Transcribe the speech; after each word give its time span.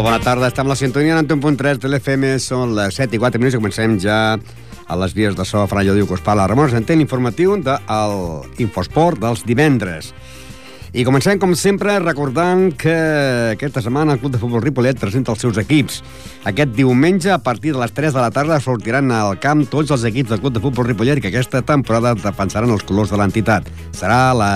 Molt 0.00 0.14
bona 0.14 0.24
tarda, 0.24 0.48
estem 0.48 0.64
a 0.64 0.70
la 0.72 0.78
sintonia 0.80 1.18
en 1.20 1.26
1.3 1.28 1.76
de 1.76 1.88
l'FM, 1.90 2.38
són 2.40 2.70
les 2.72 2.96
7 2.96 3.18
i 3.18 3.20
4 3.20 3.36
minuts 3.36 3.52
i 3.52 3.58
comencem 3.60 3.98
ja 4.00 4.14
a 4.32 4.96
les 4.96 5.12
vies 5.12 5.36
de 5.36 5.44
so 5.44 5.66
Franyo 5.68 5.92
Diu 5.92 6.06
Cospala. 6.08 6.46
Ramon 6.48 6.70
Santent, 6.72 7.02
informatiu 7.04 7.52
del 7.60 8.16
Infosport 8.64 9.20
dels 9.20 9.44
divendres. 9.44 10.14
I 10.96 11.04
comencem, 11.04 11.36
com 11.36 11.52
sempre, 11.52 11.98
recordant 12.00 12.70
que 12.80 12.96
aquesta 13.58 13.84
setmana 13.84 14.16
el 14.16 14.24
Club 14.24 14.32
de 14.32 14.40
Futbol 14.40 14.64
Ripollet 14.64 14.96
presenta 14.96 15.34
els 15.36 15.44
seus 15.44 15.60
equips. 15.60 16.00
Aquest 16.48 16.72
diumenge, 16.72 17.28
a 17.36 17.42
partir 17.44 17.76
de 17.76 17.84
les 17.84 17.92
3 17.92 18.16
de 18.16 18.24
la 18.24 18.32
tarda, 18.32 18.56
sortiran 18.64 19.12
al 19.12 19.36
camp 19.36 19.66
tots 19.68 19.92
els 19.92 20.08
equips 20.08 20.32
del 20.32 20.40
Club 20.40 20.56
de 20.56 20.64
Futbol 20.64 20.88
Ripollet 20.88 21.20
que 21.20 21.28
aquesta 21.28 21.60
temporada 21.60 22.16
defensaran 22.16 22.72
els 22.72 22.88
colors 22.88 23.12
de 23.12 23.20
l'entitat. 23.20 23.68
Serà 23.92 24.30
la 24.32 24.54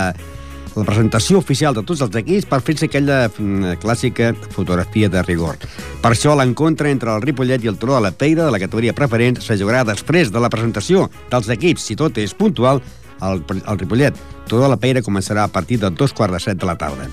la 0.75 0.83
presentació 0.83 1.39
oficial 1.39 1.75
de 1.75 1.83
tots 1.87 2.03
els 2.03 2.15
equips 2.19 2.47
per 2.49 2.59
fer-se 2.65 2.89
aquella 2.89 3.25
mm, 3.29 3.77
clàssica 3.83 4.33
fotografia 4.51 5.09
de 5.09 5.23
rigor. 5.23 5.59
Per 6.01 6.11
això 6.11 6.35
l'encontre 6.35 6.91
entre 6.91 7.13
el 7.15 7.23
Ripollet 7.23 7.63
i 7.63 7.71
el 7.71 7.79
Turó 7.79 7.95
de 7.95 8.03
la 8.07 8.11
Peira 8.11 8.45
de 8.45 8.51
la 8.51 8.59
categoria 8.59 8.95
preferent 8.97 9.39
se 9.41 9.57
jugarà 9.59 9.85
després 9.87 10.33
de 10.33 10.43
la 10.43 10.51
presentació 10.51 11.07
dels 11.31 11.49
equips, 11.55 11.87
si 11.87 11.95
tot 11.95 12.19
és 12.19 12.35
puntual, 12.35 12.83
el 13.23 13.79
Ripollet. 13.79 14.19
Turó 14.49 14.65
de 14.65 14.73
la 14.73 14.81
Peira 14.81 15.03
començarà 15.05 15.45
a 15.45 15.51
partir 15.51 15.79
de 15.79 15.89
dos 15.89 16.13
quarts 16.13 16.35
de 16.35 16.43
set 16.43 16.59
de 16.59 16.67
la 16.67 16.77
tarda. 16.77 17.07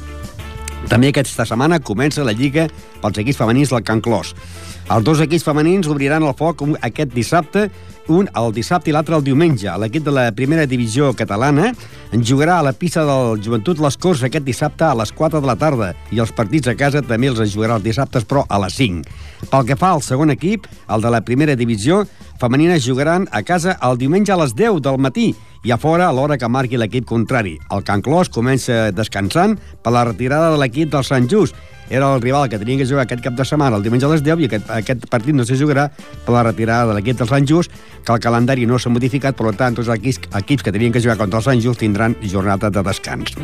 També 0.91 1.13
aquesta 1.13 1.47
setmana 1.47 1.79
comença 1.81 2.25
la 2.27 2.35
Lliga 2.35 2.67
pels 3.03 3.23
equips 3.23 3.39
femenins 3.39 3.71
del 3.71 3.85
Can 3.87 4.03
Clos. 4.03 4.35
Els 4.93 5.07
dos 5.07 5.23
equips 5.25 5.47
femenins 5.47 5.87
obriran 5.89 6.25
el 6.27 6.35
foc 6.37 6.61
aquest 6.85 7.15
dissabte, 7.17 7.63
un 8.13 8.27
el 8.37 8.51
dissabte 8.53 8.91
i 8.91 8.93
l'altre 8.93 9.17
el 9.17 9.23
diumenge. 9.25 9.71
L'equip 9.81 10.05
de 10.05 10.13
la 10.13 10.27
primera 10.37 10.67
divisió 10.69 11.15
catalana 11.17 11.71
en 12.13 12.25
jugarà 12.29 12.59
a 12.59 12.67
la 12.67 12.75
pista 12.77 13.07
del 13.09 13.41
Joventut 13.41 13.81
Les 13.81 13.97
Corts 13.97 14.25
aquest 14.29 14.45
dissabte 14.45 14.85
a 14.85 14.93
les 14.99 15.15
4 15.17 15.41
de 15.41 15.49
la 15.49 15.57
tarda 15.57 15.95
i 16.13 16.21
els 16.21 16.35
partits 16.37 16.69
a 16.69 16.75
casa 16.77 17.01
també 17.01 17.31
els 17.33 17.41
jugarà 17.55 17.79
els 17.81 17.87
dissabtes, 17.87 18.27
però 18.29 18.45
a 18.45 18.59
les 18.67 18.77
5. 18.77 19.49
Pel 19.49 19.71
que 19.71 19.79
fa 19.81 19.95
al 19.95 20.05
segon 20.05 20.35
equip, 20.35 20.69
el 20.93 21.01
de 21.01 21.15
la 21.15 21.23
primera 21.25 21.57
divisió, 21.57 22.03
femenines 22.43 22.85
jugaran 22.85 23.25
a 23.33 23.41
casa 23.43 23.79
el 23.81 23.97
diumenge 23.97 24.35
a 24.35 24.41
les 24.43 24.53
10 24.53 24.83
del 24.85 25.01
matí 25.01 25.31
i 25.65 25.71
a 25.71 25.79
fora 25.79 26.09
a 26.09 26.13
l'hora 26.13 26.39
que 26.39 26.49
marqui 26.49 26.81
l'equip 26.81 27.07
contrari. 27.07 27.59
El 27.71 27.85
Can 27.87 28.03
Clos 28.03 28.31
comença 28.33 28.91
descansant 28.93 29.59
per 29.83 29.93
la 29.95 30.07
retirada 30.09 30.51
de 30.51 30.59
l'equip 30.63 30.91
del 30.91 31.07
Sant 31.07 31.31
Just 31.31 31.55
era 31.93 32.15
el 32.15 32.23
rival 32.23 32.49
que 32.49 32.59
tenia 32.59 32.79
que 32.79 32.87
jugar 32.87 33.03
aquest 33.05 33.21
cap 33.21 33.35
de 33.37 33.45
setmana, 33.45 33.77
el 33.77 33.83
diumenge 33.85 34.07
a 34.07 34.11
les 34.15 34.23
10, 34.25 34.41
i 34.41 34.47
aquest, 34.49 34.71
aquest 34.73 35.03
partit 35.13 35.37
no 35.37 35.45
se 35.45 35.59
jugarà 35.61 35.91
per 36.25 36.33
la 36.33 36.45
retirada 36.47 36.89
de 36.89 36.95
l'equip 36.97 37.19
del 37.19 37.29
Sant 37.29 37.45
Just, 37.49 37.75
que 38.07 38.15
el 38.15 38.23
calendari 38.23 38.65
no 38.65 38.79
s'ha 38.81 38.89
modificat, 38.89 39.37
per 39.37 39.53
tant, 39.61 39.77
tots 39.77 39.91
els 39.91 39.99
equips, 39.99 40.31
equips 40.41 40.65
que 40.65 40.73
tenien 40.73 40.95
que 40.95 41.03
jugar 41.05 41.19
contra 41.21 41.43
el 41.43 41.45
Sant 41.45 41.61
Just 41.61 41.83
tindran 41.85 42.17
jornada 42.23 42.71
de 42.73 42.83
descans. 42.87 43.37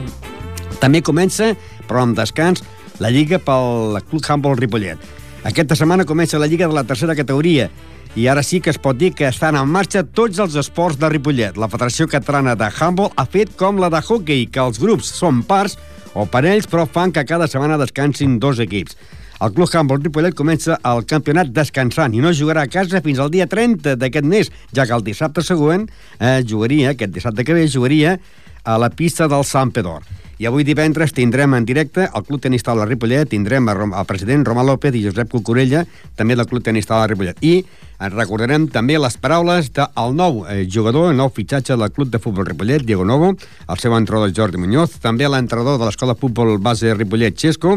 També 0.81 1.03
comença, 1.05 1.51
però 1.91 2.07
amb 2.07 2.17
descans, 2.17 2.65
la 3.05 3.12
Lliga 3.12 3.37
pel 3.37 4.01
Club 4.09 4.25
Humboldt 4.25 4.65
Ripollet. 4.65 5.05
Aquesta 5.45 5.77
setmana 5.77 6.09
comença 6.09 6.41
la 6.41 6.49
Lliga 6.49 6.71
de 6.73 6.75
la 6.75 6.87
tercera 6.89 7.19
categoria, 7.19 7.69
i 8.17 8.27
ara 8.29 8.43
sí 8.43 8.61
que 8.61 8.71
es 8.73 8.81
pot 8.81 8.97
dir 8.99 9.13
que 9.15 9.29
estan 9.29 9.59
en 9.59 9.69
marxa 9.69 10.05
tots 10.05 10.41
els 10.41 10.57
esports 10.59 10.99
de 10.99 11.11
Ripollet. 11.13 11.59
La 11.61 11.69
Federació 11.69 12.09
Catalana 12.09 12.57
de 12.59 12.69
Handball 12.69 13.13
ha 13.17 13.27
fet 13.29 13.55
com 13.61 13.79
la 13.79 13.91
de 13.93 14.01
hockey, 14.01 14.47
que 14.47 14.65
els 14.65 14.81
grups 14.81 15.13
són 15.21 15.43
parts 15.47 15.79
o 16.15 16.25
parells, 16.27 16.67
però 16.71 16.87
fan 16.89 17.13
que 17.13 17.27
cada 17.29 17.49
setmana 17.51 17.79
descansin 17.79 18.39
dos 18.43 18.61
equips. 18.65 18.97
El 19.39 19.53
Club 19.55 19.71
Handball 19.71 20.03
Ripollet 20.03 20.35
comença 20.35 20.81
el 20.91 21.05
campionat 21.07 21.53
descansant 21.55 22.15
i 22.17 22.23
no 22.23 22.35
jugarà 22.35 22.65
a 22.67 22.71
casa 22.71 23.03
fins 23.05 23.21
al 23.23 23.31
dia 23.31 23.47
30 23.47 23.95
d'aquest 24.01 24.27
mes, 24.27 24.51
ja 24.75 24.87
que 24.87 24.97
el 24.97 25.05
dissabte 25.07 25.45
següent 25.47 25.87
eh, 26.19 26.41
jugaria, 26.43 26.91
aquest 26.97 27.15
dissabte 27.15 27.47
que 27.47 27.55
ve, 27.55 27.69
jugaria 27.71 28.17
a 28.65 28.79
la 28.83 28.91
pista 28.91 29.29
del 29.31 29.47
Sant 29.47 29.71
Pedor. 29.71 30.03
I 30.38 30.47
avui 30.47 30.62
divendres 30.62 31.10
tindrem 31.10 31.56
en 31.56 31.65
directe 31.66 32.04
el 32.15 32.22
Club 32.22 32.41
Tenista 32.41 32.71
de 32.71 32.78
la 32.78 32.84
Ripollet, 32.87 33.26
tindrem 33.26 33.66
el 33.69 34.04
president 34.06 34.44
Roma 34.47 34.62
López 34.62 34.94
i 34.94 35.00
Josep 35.03 35.32
Cucurella, 35.32 35.82
també 36.15 36.37
del 36.38 36.47
Club 36.47 36.62
Tenista 36.62 36.94
de 36.94 37.00
la 37.00 37.09
Ripollet. 37.10 37.43
I 37.43 37.65
ens 37.99 38.15
recordarem 38.15 38.69
també 38.71 39.00
les 39.03 39.16
paraules 39.19 39.72
del 39.75 40.15
nou 40.15 40.44
eh, 40.47 40.60
jugador, 40.71 41.10
el 41.10 41.19
nou 41.19 41.32
fitxatge 41.34 41.75
del 41.75 41.91
Club 41.91 42.15
de 42.15 42.22
Futbol 42.22 42.47
Ripollet, 42.47 42.87
Diego 42.87 43.03
Novo, 43.03 43.32
el 43.34 43.82
seu 43.82 43.97
entrenador 43.98 44.31
Jordi 44.31 44.62
Muñoz, 44.62 45.00
també 45.03 45.27
l'entrenador 45.27 45.81
de 45.81 45.88
l'Escola 45.88 46.15
Futbol 46.15 46.54
Base 46.62 46.94
Ripollet, 46.94 47.34
Xesco, 47.34 47.75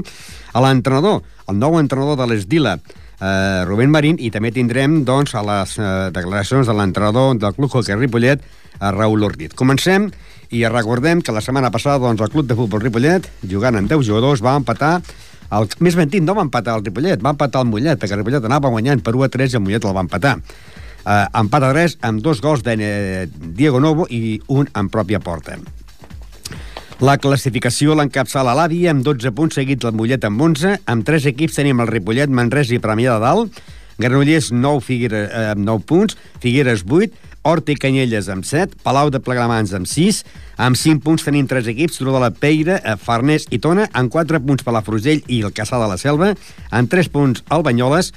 l'entrenador, 0.53 1.23
el 1.49 1.57
nou 1.57 1.81
entrenador 1.81 2.21
de 2.21 2.29
l'Esdila, 2.29 2.77
eh, 2.77 3.65
Rubén 3.65 3.89
Marín, 3.89 4.21
i 4.21 4.29
també 4.29 4.53
tindrem 4.53 5.01
doncs, 5.01 5.33
a 5.33 5.41
les 5.41 5.79
eh, 5.81 5.93
declaracions 6.13 6.69
de 6.69 6.77
l'entrenador 6.77 7.33
del 7.41 7.57
Club 7.57 7.73
Hockey 7.73 7.97
Ripollet, 7.97 8.45
a 8.81 8.93
Raül 8.93 9.25
Ortiz. 9.25 9.57
Comencem 9.57 10.11
i 10.51 10.63
recordem 10.67 11.21
que 11.23 11.33
la 11.33 11.41
setmana 11.43 11.71
passada 11.71 12.01
doncs, 12.03 12.21
el 12.21 12.31
Club 12.31 12.47
de 12.47 12.57
Futbol 12.59 12.83
Ripollet, 12.83 13.27
jugant 13.47 13.79
amb 13.79 13.91
10 13.91 14.03
jugadors, 14.07 14.43
va 14.43 14.57
empatar 14.59 14.99
el, 15.51 15.67
més 15.83 15.97
ben 15.99 16.11
dit, 16.11 16.23
no 16.23 16.35
va 16.37 16.45
empatar 16.45 16.77
el 16.79 16.85
Ripollet, 16.85 17.19
va 17.23 17.33
empatar 17.35 17.65
el 17.65 17.71
Mollet, 17.71 17.99
perquè 17.99 18.15
el 18.15 18.21
Ripollet 18.21 18.47
anava 18.47 18.71
guanyant 18.71 19.03
per 19.03 19.15
1 19.17 19.27
a 19.27 19.31
3 19.31 19.51
i 19.51 19.59
el 19.59 19.63
Mollet 19.65 19.87
el 19.87 19.95
va 19.97 20.05
empatar. 20.05 20.37
Uh, 21.01 21.25
empat 21.41 21.65
a 21.65 21.71
3 21.73 21.97
amb 22.07 22.21
dos 22.21 22.39
gols 22.45 22.61
de 22.63 22.75
eh, 22.77 23.25
Diego 23.57 23.79
Novo 23.81 24.05
i 24.07 24.37
un 24.53 24.69
en 24.77 24.89
pròpia 24.93 25.19
porta. 25.19 25.57
La 27.01 27.17
classificació 27.17 27.95
l'encapçala 27.97 28.53
l'Avi 28.55 28.83
amb 28.87 29.03
12 29.03 29.33
punts, 29.35 29.57
seguit 29.57 29.83
el 29.83 29.95
Mollet 29.97 30.23
amb 30.27 30.43
11. 30.45 30.75
Amb 30.93 31.07
3 31.07 31.27
equips 31.33 31.57
tenim 31.57 31.81
el 31.81 31.89
Ripollet, 31.89 32.29
Manresa 32.29 32.77
i 32.77 32.79
Premià 32.83 33.17
de 33.17 33.25
Dalt. 33.25 33.61
Granollers 34.01 34.51
9, 34.53 34.81
Figueres, 34.85 35.27
eh, 35.33 35.55
9 35.57 35.83
punts, 35.89 36.15
Figueres 36.41 36.85
8, 36.87 37.30
Horta 37.43 37.73
i 37.73 37.77
Canyelles 37.79 38.27
amb 38.29 38.45
7, 38.45 38.77
Palau 38.85 39.09
de 39.09 39.19
Plegamans 39.23 39.73
amb 39.73 39.89
6, 39.89 40.21
amb 40.61 40.77
5 40.77 41.01
punts 41.01 41.25
tenim 41.25 41.47
3 41.49 41.71
equips, 41.73 41.97
Turó 41.97 42.13
de 42.13 42.21
la 42.21 42.29
Peira, 42.29 42.77
eh, 42.77 42.95
Farners 43.01 43.47
i 43.49 43.57
Tona, 43.57 43.87
amb 43.93 44.11
4 44.13 44.39
punts 44.45 44.63
per 44.63 44.75
la 44.75 44.83
Frugell 44.85 45.23
i 45.27 45.41
el 45.41 45.53
Caçà 45.53 45.79
de 45.81 45.89
la 45.89 45.97
Selva, 45.97 46.35
amb 46.69 46.91
3 46.91 47.09
punts 47.09 47.41
el 47.49 47.65
Banyoles 47.65 48.11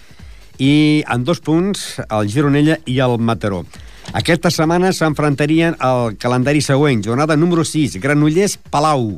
i 0.61 1.03
amb 1.09 1.25
2 1.25 1.41
punts 1.41 1.87
el 2.05 2.29
Gironella 2.29 2.77
i 2.85 2.99
el 3.01 3.17
Mataró. 3.19 3.65
Aquesta 4.13 4.51
setmana 4.53 4.93
s'enfrontarien 4.93 5.79
al 5.81 6.19
calendari 6.21 6.61
següent, 6.61 7.01
jornada 7.03 7.37
número 7.37 7.65
6, 7.65 7.97
Granollers, 8.05 8.59
Palau, 8.71 9.15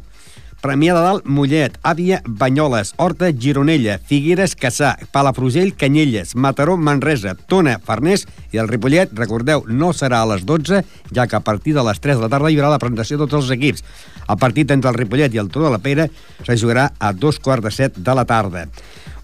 Premià 0.65 0.94
de 0.97 1.03
Dalt, 1.05 1.27
Mollet, 1.28 1.77
Àvia, 1.87 2.22
Banyoles, 2.27 2.94
Horta, 2.97 3.28
Gironella, 3.33 3.99
Figueres, 4.09 4.56
Caçà, 4.56 4.94
Palafrugell, 5.12 5.75
Canyelles, 5.77 6.34
Mataró, 6.34 6.77
Manresa, 6.77 7.37
Tona, 7.49 7.77
Farners 7.84 8.27
i 8.55 8.61
el 8.62 8.71
Ripollet, 8.71 9.12
recordeu, 9.15 9.66
no 9.69 9.93
serà 9.95 10.22
a 10.25 10.31
les 10.33 10.47
12, 10.49 10.83
ja 11.15 11.27
que 11.28 11.39
a 11.39 11.45
partir 11.45 11.77
de 11.77 11.84
les 11.87 12.00
3 12.00 12.16
de 12.16 12.25
la 12.25 12.33
tarda 12.33 12.50
hi 12.50 12.59
haurà 12.59 12.72
la 12.72 12.81
presentació 12.83 13.21
de 13.21 13.27
tots 13.27 13.45
els 13.45 13.53
equips. 13.59 13.84
El 14.27 14.41
partit 14.43 14.72
entre 14.75 14.91
el 14.91 14.99
Ripollet 14.99 15.34
i 15.37 15.43
el 15.43 15.53
Turó 15.53 15.69
de 15.69 15.77
la 15.77 15.83
Pera 15.83 16.09
se 16.43 16.56
jugarà 16.56 16.91
a 16.99 17.12
dos 17.12 17.39
quarts 17.39 17.69
de 17.69 17.75
set 17.75 18.00
de 18.00 18.16
la 18.16 18.25
tarda. 18.27 18.66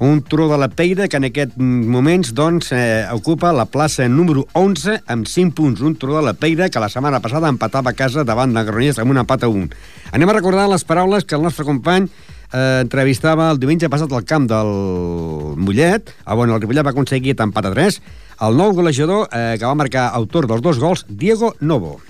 Un 0.02 0.20
Turó 0.22 0.48
de 0.48 0.58
la 0.58 0.66
Peira 0.66 1.06
que 1.06 1.14
en 1.14 1.28
aquests 1.28 1.54
moments 1.62 2.32
doncs, 2.34 2.72
eh, 2.74 3.06
ocupa 3.14 3.52
la 3.54 3.68
plaça 3.70 4.08
número 4.10 4.48
11 4.58 4.96
amb 5.06 5.28
5 5.30 5.54
punts. 5.54 5.80
Un 5.80 5.94
Turó 5.94 6.16
de 6.16 6.24
la 6.26 6.32
Peira 6.34 6.66
que 6.68 6.80
la 6.82 6.88
setmana 6.90 7.20
passada 7.22 7.46
empatava 7.46 7.92
a 7.92 7.94
casa 7.94 8.24
davant 8.26 8.50
de 8.50 8.64
Granollers 8.66 8.98
amb 8.98 9.14
un 9.14 9.22
empat 9.22 9.44
a 9.46 9.48
1. 9.52 9.68
Anem 10.10 10.28
a 10.28 10.34
recordar 10.34 10.66
les 10.72 10.82
paraules 10.82 11.22
que 11.22 11.38
el 11.38 11.46
nostre 11.46 11.64
company 11.64 12.08
eh, 12.10 12.80
entrevistava 12.82 13.52
el 13.52 13.62
diumenge 13.62 13.86
passat 13.92 14.10
al 14.10 14.26
camp 14.26 14.48
del 14.50 14.74
Mollet, 15.62 16.10
on 16.26 16.50
el 16.50 16.58
Ripollet 16.58 16.82
va 16.82 16.96
aconseguir 16.96 17.38
empat 17.38 17.70
a 17.70 17.72
3, 17.76 18.00
el 18.42 18.58
nou 18.58 18.74
golejador 18.74 19.28
eh, 19.30 19.54
que 19.54 19.68
va 19.68 19.78
marcar 19.78 20.10
autor 20.18 20.50
dels 20.50 20.66
dos 20.66 20.82
gols, 20.82 21.06
Diego 21.06 21.54
Novo. 21.60 22.00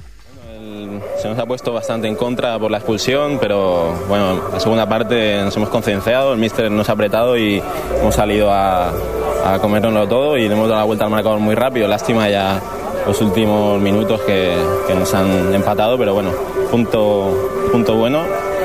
Se 1.23 1.29
nos 1.29 1.39
ha 1.39 1.47
puesto 1.47 1.73
bastante 1.73 2.09
en 2.09 2.17
contra 2.17 2.59
por 2.59 2.73
la 2.73 2.79
expulsión, 2.79 3.39
pero 3.39 3.95
bueno, 4.09 4.41
la 4.53 4.59
segunda 4.59 4.89
parte 4.89 5.41
nos 5.45 5.57
hemos 5.57 5.69
concienciado, 5.69 6.33
el 6.33 6.39
míster 6.41 6.69
nos 6.69 6.89
ha 6.89 6.95
apretado 6.95 7.37
y 7.39 7.63
hemos 8.01 8.17
salido 8.17 8.51
a, 8.51 8.89
a 9.45 9.59
comérnoslo 9.61 10.09
todo 10.09 10.37
y 10.37 10.49
le 10.49 10.55
hemos 10.55 10.67
dado 10.67 10.81
la 10.81 10.85
vuelta 10.85 11.05
al 11.05 11.13
marcador 11.13 11.39
muy 11.39 11.55
rápido. 11.55 11.87
Lástima 11.87 12.29
ya 12.29 12.61
los 13.07 13.21
últimos 13.21 13.81
minutos 13.81 14.21
que, 14.23 14.53
nos 14.99 15.15
han 15.15 15.55
empatado, 15.55 15.97
pero 15.97 16.13
bueno, 16.13 16.33
punto, 16.73 17.51
punto 17.71 17.95
bueno, 17.95 18.25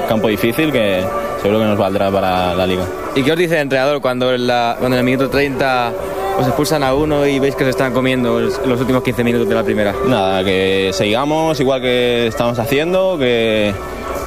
campo 0.10 0.28
difícil 0.28 0.72
que 0.72 1.04
seguro 1.44 1.60
que 1.60 1.66
nos 1.66 1.78
valdrá 1.78 2.10
para 2.10 2.56
la 2.56 2.66
liga. 2.66 2.86
¿Y 3.16 3.22
qué 3.22 3.34
os 3.34 3.38
dice 3.38 3.54
el 3.54 3.62
entrenador 3.62 4.02
cuando 4.02 4.34
en 4.34 4.94
el 4.94 5.04
minuto 5.04 5.30
30 5.30 5.94
os 6.38 6.46
expulsan 6.46 6.84
a 6.84 6.94
uno 6.94 7.26
y 7.26 7.40
veis 7.40 7.56
que 7.56 7.64
se 7.64 7.72
están 7.72 7.94
comiendo 7.94 8.40
los 8.40 8.80
últimos 8.80 9.04
15 9.04 9.24
minutos 9.24 9.50
de 9.50 9.56
la 9.56 9.64
primera? 9.64 9.94
Nada, 10.08 10.44
que 10.44 10.92
sigamos 10.94 11.60
igual 11.60 11.82
que 11.82 12.28
estamos 12.28 12.60
haciendo, 12.60 13.18
que, 13.18 13.74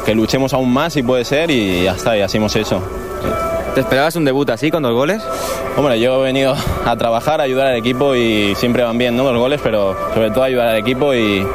que 0.04 0.14
luchemos 0.14 0.52
aún 0.52 0.72
más 0.72 0.92
si 0.92 1.02
puede 1.02 1.24
ser 1.24 1.50
y 1.50 1.84
ya 1.84 1.92
está, 1.92 2.16
y 2.16 2.20
así 2.20 2.38
hemos 2.38 2.54
hecho. 2.56 2.82
¿Te 3.74 3.80
esperabas 3.80 4.16
un 4.16 4.24
debut 4.24 4.50
así 4.50 4.70
con 4.70 4.82
dos 4.82 4.92
goles? 4.92 5.22
Hombre, 5.76 6.00
yo 6.00 6.20
he 6.20 6.24
venido 6.24 6.56
a 6.84 6.96
trabajar, 6.96 7.40
a 7.40 7.44
ayudar 7.44 7.68
al 7.68 7.76
equipo 7.76 8.16
y 8.16 8.54
siempre 8.56 8.82
van 8.82 8.98
bien 8.98 9.16
¿no? 9.16 9.30
los 9.30 9.40
goles, 9.40 9.60
pero 9.62 9.96
sobre 10.12 10.30
todo 10.30 10.42
ayudar 10.42 10.68
al 10.68 10.76
equipo 10.76 11.14
y, 11.14 11.46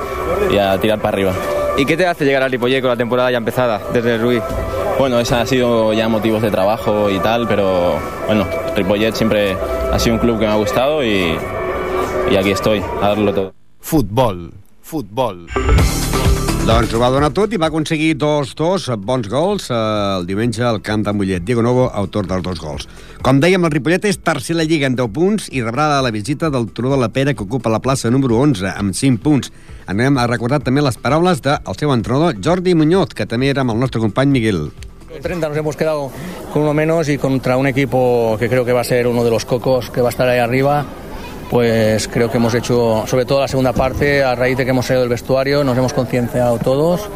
y 0.51 0.57
a 0.57 0.77
tirar 0.79 0.99
para 0.99 1.09
arriba. 1.09 1.33
¿Y 1.77 1.85
qué 1.85 1.97
te 1.97 2.07
hace 2.07 2.23
llegar 2.23 2.41
al 2.43 2.51
Ripollet 2.51 2.79
con 2.79 2.89
la 2.89 2.95
temporada 2.95 3.29
ya 3.31 3.37
empezada 3.37 3.81
desde 3.93 4.15
el 4.15 4.21
Ruiz? 4.21 4.41
Bueno, 4.97 5.19
esa 5.19 5.41
ha 5.41 5.45
sido 5.45 5.91
ya 5.91 6.07
motivos 6.07 6.41
de 6.41 6.49
trabajo 6.49 7.09
y 7.09 7.19
tal, 7.19 7.47
pero 7.49 7.95
bueno, 8.27 8.47
Ripollet 8.77 9.13
siempre 9.13 9.57
ha 9.91 9.99
sido 9.99 10.15
un 10.15 10.19
club 10.19 10.39
que 10.39 10.45
me 10.45 10.51
ha 10.51 10.55
gustado 10.55 11.03
y, 11.03 11.37
y 12.31 12.35
aquí 12.35 12.51
estoy, 12.51 12.81
a 13.01 13.09
darlo 13.09 13.33
todo. 13.33 13.53
Futbol, 13.79 14.53
futbol. 14.81 15.47
Doncs 16.65 16.95
ho 16.97 16.97
va 16.97 17.11
donar 17.13 17.27
tot 17.29 17.51
i 17.53 17.59
va 17.61 17.67
aconseguir 17.69 18.15
dos, 18.17 18.55
dos 18.57 18.87
bons 18.97 19.27
gols 19.29 19.67
eh, 19.69 19.75
el 20.17 20.23
diumenge 20.25 20.63
al 20.65 20.79
camp 20.81 21.03
de 21.05 21.11
Mollet. 21.13 21.43
Diego 21.45 21.61
Novo, 21.61 21.83
autor 21.93 22.25
dels 22.25 22.41
dos 22.41 22.57
gols. 22.57 22.87
Com 23.21 23.37
dèiem, 23.37 23.61
el 23.67 23.73
Ripollet 23.75 24.07
és 24.09 24.17
tercer 24.17 24.55
a 24.55 24.63
la 24.63 24.65
Lliga 24.65 24.89
en 24.89 24.97
10 24.97 25.11
punts 25.13 25.45
i 25.53 25.61
rebrà 25.61 26.01
la 26.01 26.09
visita 26.09 26.49
del 26.49 26.65
Turó 26.73 26.89
de 26.95 26.97
la 27.03 27.11
Pera, 27.13 27.35
que 27.37 27.45
ocupa 27.45 27.69
la 27.69 27.83
plaça 27.85 28.09
número 28.09 28.39
11, 28.41 28.65
amb 28.81 28.97
5 28.97 29.21
punts. 29.21 29.53
Anem 29.85 30.17
a 30.17 30.25
recordar 30.25 30.63
també 30.65 30.81
les 30.81 30.97
paraules 30.97 31.45
del 31.45 31.77
seu 31.77 31.93
entrenador, 31.93 32.33
Jordi 32.41 32.73
Muñoz, 32.73 33.13
que 33.13 33.29
també 33.29 33.53
era 33.53 33.61
amb 33.61 33.75
el 33.75 33.85
nostre 33.85 34.01
company 34.01 34.33
Miguel. 34.33 34.65
30 35.21 35.49
nos 35.49 35.57
hemos 35.57 35.75
quedado 35.75 36.11
con 36.51 36.63
uno 36.63 36.73
menos 36.73 37.09
y 37.09 37.17
contra 37.17 37.57
un 37.57 37.67
equipo 37.67 38.35
que 38.39 38.49
creo 38.49 38.65
que 38.65 38.73
va 38.73 38.81
a 38.81 38.85
ser 38.85 39.07
uno 39.07 39.23
de 39.23 39.29
los 39.31 39.45
cocos 39.45 39.89
que 39.89 40.01
va 40.01 40.09
a 40.09 40.11
estar 40.11 40.27
ahí 40.27 40.39
arriba 40.39 40.85
pues 41.49 42.07
creo 42.07 42.29
que 42.29 42.37
hemos 42.37 42.53
hecho, 42.55 43.05
sobre 43.07 43.25
todo 43.25 43.41
la 43.41 43.47
segunda 43.47 43.71
parte, 43.71 44.23
a 44.23 44.35
raíz 44.35 44.57
de 44.57 44.65
que 44.65 44.71
hemos 44.71 44.85
salido 44.85 45.01
del 45.01 45.09
vestuario, 45.09 45.63
nos 45.63 45.77
hemos 45.77 45.93
concienciado 45.93 46.57
todos, 46.57 47.07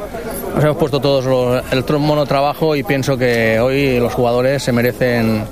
nos 0.53 0.63
hemos 0.63 0.77
puesto 0.77 0.99
todos 0.99 1.25
los, 1.25 1.63
el 1.71 1.99
monotrabajo 1.99 2.75
y 2.75 2.83
pienso 2.83 3.17
que 3.17 3.59
hoy 3.59 3.99
los 3.99 4.13
jugadores 4.13 4.63
se 4.63 4.71
merecen 4.71 5.43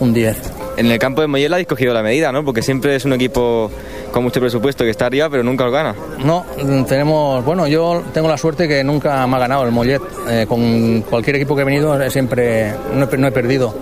un 0.00 0.12
10. 0.12 0.55
En 0.76 0.90
el 0.90 0.98
campo 0.98 1.22
de 1.22 1.26
Moyela 1.26 1.56
habéis 1.56 1.68
cogido 1.68 1.94
la 1.94 2.02
medida, 2.02 2.32
¿no? 2.32 2.44
Porque 2.44 2.62
siempre 2.62 2.96
es 2.96 3.04
un 3.04 3.14
equipo 3.14 3.70
con 4.12 4.22
mucho 4.22 4.40
presupuesto 4.40 4.84
que 4.84 4.90
está 4.90 5.06
arriba, 5.06 5.28
pero 5.30 5.42
nunca 5.42 5.64
lo 5.64 5.70
gana. 5.70 5.94
No, 6.22 6.44
tenemos, 6.86 7.44
bueno, 7.44 7.66
yo 7.66 8.02
tengo 8.12 8.28
la 8.28 8.36
suerte 8.36 8.68
que 8.68 8.84
nunca 8.84 9.26
me 9.26 9.36
ha 9.36 9.38
ganado 9.38 9.64
el 9.64 9.72
Mollet. 9.72 10.02
Eh, 10.28 10.46
con 10.48 11.02
cualquier 11.02 11.36
equipo 11.36 11.56
que 11.56 11.62
he 11.62 11.64
venido 11.64 12.10
siempre 12.10 12.74
no 12.94 13.08
he, 13.10 13.16
no 13.16 13.26
he 13.26 13.32
perdido 13.32 13.74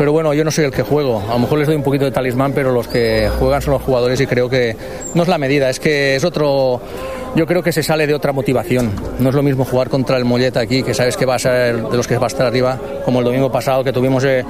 pero 0.00 0.12
bueno, 0.12 0.32
yo 0.32 0.44
no 0.44 0.50
soy 0.50 0.64
el 0.64 0.70
que 0.70 0.82
juego. 0.82 1.22
A 1.28 1.34
lo 1.34 1.40
mejor 1.40 1.58
les 1.58 1.66
doy 1.66 1.76
un 1.76 1.82
poquito 1.82 2.06
de 2.06 2.10
talismán, 2.10 2.52
pero 2.54 2.72
los 2.72 2.88
que 2.88 3.28
juegan 3.38 3.60
son 3.60 3.74
los 3.74 3.82
jugadores 3.82 4.18
y 4.18 4.26
creo 4.26 4.48
que 4.48 4.74
no 5.12 5.24
es 5.24 5.28
la 5.28 5.36
medida, 5.36 5.68
es 5.68 5.78
que 5.78 6.16
es 6.16 6.24
otro 6.24 6.80
yo 7.34 7.46
creo 7.46 7.62
que 7.62 7.72
se 7.72 7.82
sale 7.82 8.06
de 8.06 8.14
otra 8.14 8.32
motivación. 8.32 8.92
No 9.18 9.28
es 9.28 9.34
lo 9.34 9.42
mismo 9.42 9.64
jugar 9.64 9.88
contra 9.88 10.16
el 10.16 10.24
Mollet 10.24 10.56
aquí, 10.56 10.82
que 10.82 10.94
sabes 10.94 11.16
que 11.16 11.26
va 11.26 11.36
a 11.36 11.38
ser 11.38 11.82
de 11.82 11.96
los 11.96 12.06
que 12.06 12.18
va 12.18 12.24
a 12.24 12.28
estar 12.28 12.46
arriba, 12.46 12.78
como 13.04 13.20
el 13.20 13.24
domingo 13.24 13.50
pasado 13.50 13.84
que 13.84 13.92
tuvimos, 13.92 14.24
eh, 14.24 14.44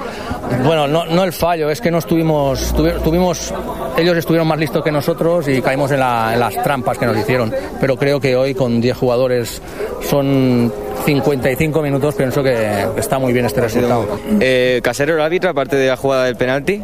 bueno, 0.65 0.87
no, 0.87 1.07
no, 1.07 1.25
el 1.25 1.33
fallo, 1.33 1.71
es 1.71 1.81
que 1.81 1.91
no 1.91 1.99
estuvimos, 1.99 2.75
tuvimos, 3.05 3.53
ellos 3.97 4.17
estuvieron 4.17 4.49
más 4.49 4.59
listos 4.59 4.83
que 4.83 4.91
nosotros 4.91 5.49
y 5.49 5.61
caímos 5.61 5.91
en, 5.93 6.01
la, 6.01 6.31
en 6.35 6.41
las 6.41 6.63
trampas 6.63 6.99
que 6.99 7.07
nos 7.07 7.17
hicieron. 7.17 7.53
Pero 7.81 7.97
creo 7.97 8.21
que 8.21 8.37
hoy 8.37 8.55
con 8.55 8.81
10 8.81 8.97
jugadores 8.97 9.61
son 10.09 10.73
55 11.05 11.83
minutos, 11.83 12.15
pienso 12.15 12.43
que 12.43 12.87
está 12.97 13.19
muy 13.19 13.33
bien 13.33 13.47
este 13.47 13.61
resultado. 13.61 14.19
Eh, 14.41 14.81
¿Casero 14.83 15.15
el 15.15 15.21
árbitro, 15.21 15.51
aparte 15.51 15.77
de 15.77 15.89
la 15.89 15.97
jugada 15.97 16.25
del 16.25 16.37
penalti? 16.37 16.83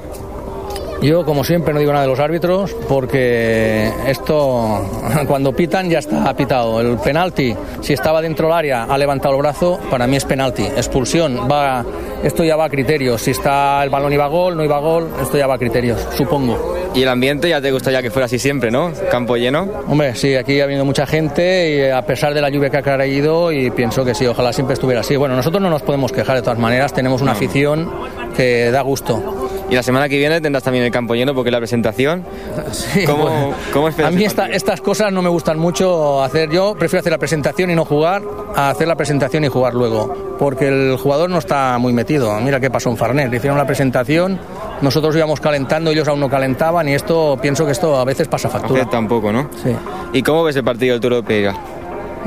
Yo, 1.02 1.24
como 1.24 1.44
siempre, 1.44 1.74
no 1.74 1.80
digo 1.80 1.92
nada 1.92 2.04
de 2.04 2.10
los 2.10 2.20
árbitros 2.20 2.74
porque 2.88 3.90
esto, 4.06 4.80
cuando 5.28 5.52
pitan, 5.52 5.90
ya 5.90 5.98
está 5.98 6.34
pitado. 6.34 6.80
El 6.80 6.96
penalti, 6.98 7.54
si 7.80 7.92
estaba 7.92 8.22
dentro 8.22 8.48
del 8.48 8.56
área, 8.56 8.84
ha 8.84 8.98
levantado 8.98 9.34
el 9.34 9.42
brazo, 9.42 9.78
para 9.90 10.06
mí 10.06 10.16
es 10.16 10.24
penalti. 10.24 10.64
Expulsión, 10.64 11.48
va, 11.50 11.84
esto 12.22 12.44
ya 12.44 12.56
va 12.56 12.64
a 12.64 12.70
criterios. 12.70 13.20
Si 13.22 13.30
está 13.30 13.82
el 13.82 13.90
balón 13.90 14.12
iba 14.12 14.24
a 14.24 14.28
gol, 14.28 14.56
no 14.56 14.64
iba 14.64 14.76
a 14.76 14.80
gol, 14.80 15.08
esto 15.20 15.36
ya 15.36 15.46
va 15.46 15.54
a 15.54 15.58
criterios, 15.58 16.06
supongo. 16.16 16.76
Y 16.94 17.02
el 17.02 17.08
ambiente 17.08 17.48
ya 17.50 17.60
te 17.60 17.70
gustaría 17.70 18.00
que 18.00 18.10
fuera 18.10 18.24
así 18.24 18.38
siempre, 18.38 18.70
¿no? 18.70 18.90
Campo 19.10 19.36
lleno. 19.36 19.68
Hombre, 19.86 20.14
sí, 20.14 20.34
aquí 20.34 20.60
ha 20.60 20.64
habido 20.64 20.84
mucha 20.86 21.06
gente 21.06 21.76
y 21.76 21.90
a 21.90 22.00
pesar 22.06 22.32
de 22.32 22.40
la 22.40 22.48
lluvia 22.48 22.70
que 22.70 22.78
ha 22.78 22.82
caído 22.82 23.52
y 23.52 23.70
pienso 23.70 24.02
que 24.02 24.14
sí, 24.14 24.26
ojalá 24.26 24.52
siempre 24.54 24.74
estuviera 24.74 25.02
así. 25.02 25.14
Bueno, 25.16 25.36
nosotros 25.36 25.62
no 25.62 25.68
nos 25.68 25.82
podemos 25.82 26.10
quejar 26.10 26.36
de 26.36 26.42
todas 26.42 26.58
maneras, 26.58 26.94
tenemos 26.94 27.20
una 27.20 27.32
afición 27.32 27.90
que 28.34 28.70
da 28.70 28.80
gusto. 28.80 29.45
Y 29.68 29.74
la 29.74 29.82
semana 29.82 30.08
que 30.08 30.16
viene 30.16 30.40
tendrás 30.40 30.62
también 30.62 30.84
el 30.84 30.90
campo 30.90 31.14
lleno 31.14 31.34
porque 31.34 31.50
la 31.50 31.58
presentación. 31.58 32.24
Sí, 32.72 33.04
¿Cómo, 33.04 33.54
¿cómo 33.72 33.88
A 33.88 34.10
mí 34.10 34.24
estas 34.24 34.80
cosas 34.80 35.12
no 35.12 35.22
me 35.22 35.28
gustan 35.28 35.58
mucho 35.58 36.22
hacer. 36.22 36.50
Yo 36.50 36.74
prefiero 36.74 37.00
hacer 37.00 37.12
la 37.12 37.18
presentación 37.18 37.70
y 37.70 37.74
no 37.74 37.84
jugar 37.84 38.22
a 38.54 38.70
hacer 38.70 38.86
la 38.86 38.96
presentación 38.96 39.44
y 39.44 39.48
jugar 39.48 39.74
luego. 39.74 40.36
Porque 40.38 40.68
el 40.68 40.96
jugador 40.96 41.30
no 41.30 41.38
está 41.38 41.78
muy 41.78 41.92
metido. 41.92 42.38
Mira 42.40 42.60
qué 42.60 42.70
pasó 42.70 42.90
en 42.90 42.96
Farnet. 42.96 43.32
hicieron 43.32 43.56
la 43.56 43.66
presentación, 43.66 44.38
nosotros 44.80 45.16
íbamos 45.16 45.40
calentando, 45.40 45.90
ellos 45.90 46.08
aún 46.08 46.20
no 46.20 46.28
calentaban 46.28 46.88
y 46.88 46.94
esto, 46.94 47.38
pienso 47.40 47.64
que 47.64 47.72
esto 47.72 47.96
a 47.98 48.04
veces 48.04 48.28
pasa 48.28 48.48
factura. 48.48 48.84
tampoco, 48.88 49.32
¿no? 49.32 49.48
Sí. 49.62 49.70
¿Y 50.12 50.22
cómo 50.22 50.44
ves 50.44 50.56
el 50.56 50.64
partido 50.64 50.92
del 50.92 51.00
Toro 51.00 51.16
de 51.16 51.22
Pega? 51.22 51.54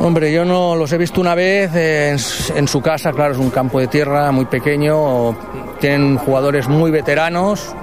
Hombre, 0.02 0.32
yo 0.32 0.46
no 0.46 0.78
los 0.78 0.92
he 0.94 0.98
visto 0.98 1.20
una 1.20 1.36
vez 1.36 1.76
en, 1.76 2.68
su 2.68 2.82
casa, 2.82 3.12
claro, 3.12 3.34
es 3.34 3.40
un 3.40 3.50
campo 3.50 3.82
de 3.82 3.88
tierra 3.88 4.32
muy 4.32 4.46
pequeño, 4.46 5.36
tienen 5.80 6.18
jugadores 6.18 6.68
muy 6.68 6.92
veteranos, 6.92 7.76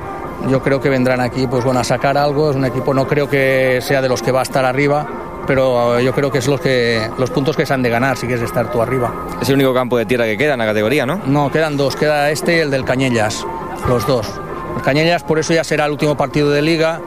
yo 0.49 0.63
creo 0.63 0.81
que 0.81 0.89
vendrán 0.89 1.21
aquí 1.21 1.47
pues 1.47 1.65
bueno 1.65 1.81
a 1.81 1.85
sacar 1.85 2.17
algo, 2.17 2.51
es 2.51 2.57
un 2.57 2.65
equipo 2.65 2.95
no 2.95 3.07
creo 3.07 3.29
que 3.29 3.81
sea 3.83 4.03
de 4.03 4.09
los 4.09 4.23
que 4.23 4.33
va 4.33 4.41
a 4.41 4.43
estar 4.43 4.65
arriba, 4.65 5.07
pero 5.47 6.01
yo 6.01 6.13
creo 6.13 6.31
que 6.31 6.39
es 6.39 6.47
los 6.47 6.61
que 6.61 7.11
los 7.19 7.31
puntos 7.31 7.57
que 7.57 7.67
se 7.67 7.75
han 7.75 7.83
de 7.83 7.91
ganar 7.91 8.17
si 8.17 8.27
quieres 8.27 8.45
estar 8.45 8.71
tú 8.71 8.83
arriba. 8.83 9.13
Es 9.41 9.49
el 9.49 9.57
único 9.57 9.75
campo 9.75 9.97
de 9.97 10.07
tierra 10.07 10.25
que 10.25 10.37
queda 10.37 10.55
en 10.55 10.59
la 10.59 10.67
categoría, 10.67 11.07
¿no? 11.07 11.21
No, 11.27 11.51
quedan 11.51 11.77
dos, 11.77 11.97
queda 11.97 12.31
este 12.31 12.57
y 12.57 12.61
el 12.61 12.71
del 12.71 12.85
Cañellas, 12.85 13.47
los 13.89 14.07
dos. 14.07 14.29
El 14.77 14.83
Cañellas 14.83 15.23
por 15.23 15.39
eso 15.39 15.55
ya 15.55 15.65
será 15.65 15.87
el 15.87 15.93
último 15.93 16.17
partido 16.17 16.51
de 16.51 16.63
liga 16.63 17.01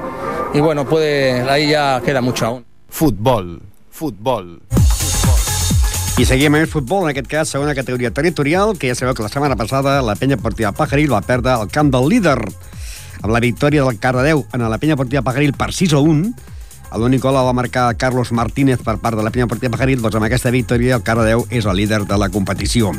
y 0.54 0.60
bueno, 0.60 0.86
puede 0.86 1.50
ahí 1.50 1.70
ya 1.70 2.02
queda 2.04 2.22
mucho 2.22 2.46
aún. 2.46 2.66
Futbol, 2.90 3.62
futbol. 3.92 4.62
I 6.20 6.26
seguim 6.28 6.52
amb 6.52 6.66
el 6.66 6.68
futbol, 6.68 7.06
en 7.06 7.14
aquest 7.14 7.30
cas 7.32 7.52
segona 7.54 7.72
categoria 7.72 8.10
territorial, 8.12 8.74
que 8.76 8.90
ja 8.90 8.96
sabeu 8.98 9.14
que 9.16 9.24
la 9.24 9.30
setmana 9.32 9.56
passada 9.56 10.02
la 10.04 10.18
penya 10.20 10.36
portiva 10.36 10.74
Pajaril 10.76 11.14
va 11.14 11.22
perdre 11.24 11.54
el 11.56 11.70
camp 11.72 11.94
del 11.94 12.10
líder 12.12 12.36
amb 13.22 13.30
la 13.32 13.40
victòria 13.40 13.86
del 13.86 14.02
Cardedeu 14.04 14.42
en 14.52 14.66
la 14.68 14.80
penya 14.82 14.98
portiva 15.00 15.22
Pajaril 15.24 15.54
per 15.56 15.70
6 15.72 15.94
a 15.96 16.02
1. 16.04 16.34
L'únic 17.00 17.24
gol 17.24 17.40
va 17.40 17.54
marcar 17.56 17.86
Carlos 17.96 18.34
Martínez 18.36 18.84
per 18.84 18.98
part 19.00 19.16
de 19.16 19.24
la 19.24 19.32
penya 19.32 19.48
portiva 19.48 19.78
Pajaril, 19.78 20.02
doncs 20.04 20.18
amb 20.20 20.28
aquesta 20.28 20.52
victòria 20.52 20.98
el 20.98 21.06
Cardedeu 21.08 21.46
és 21.56 21.64
el 21.64 21.80
líder 21.80 22.02
de 22.10 22.18
la 22.20 22.28
competició. 22.28 22.92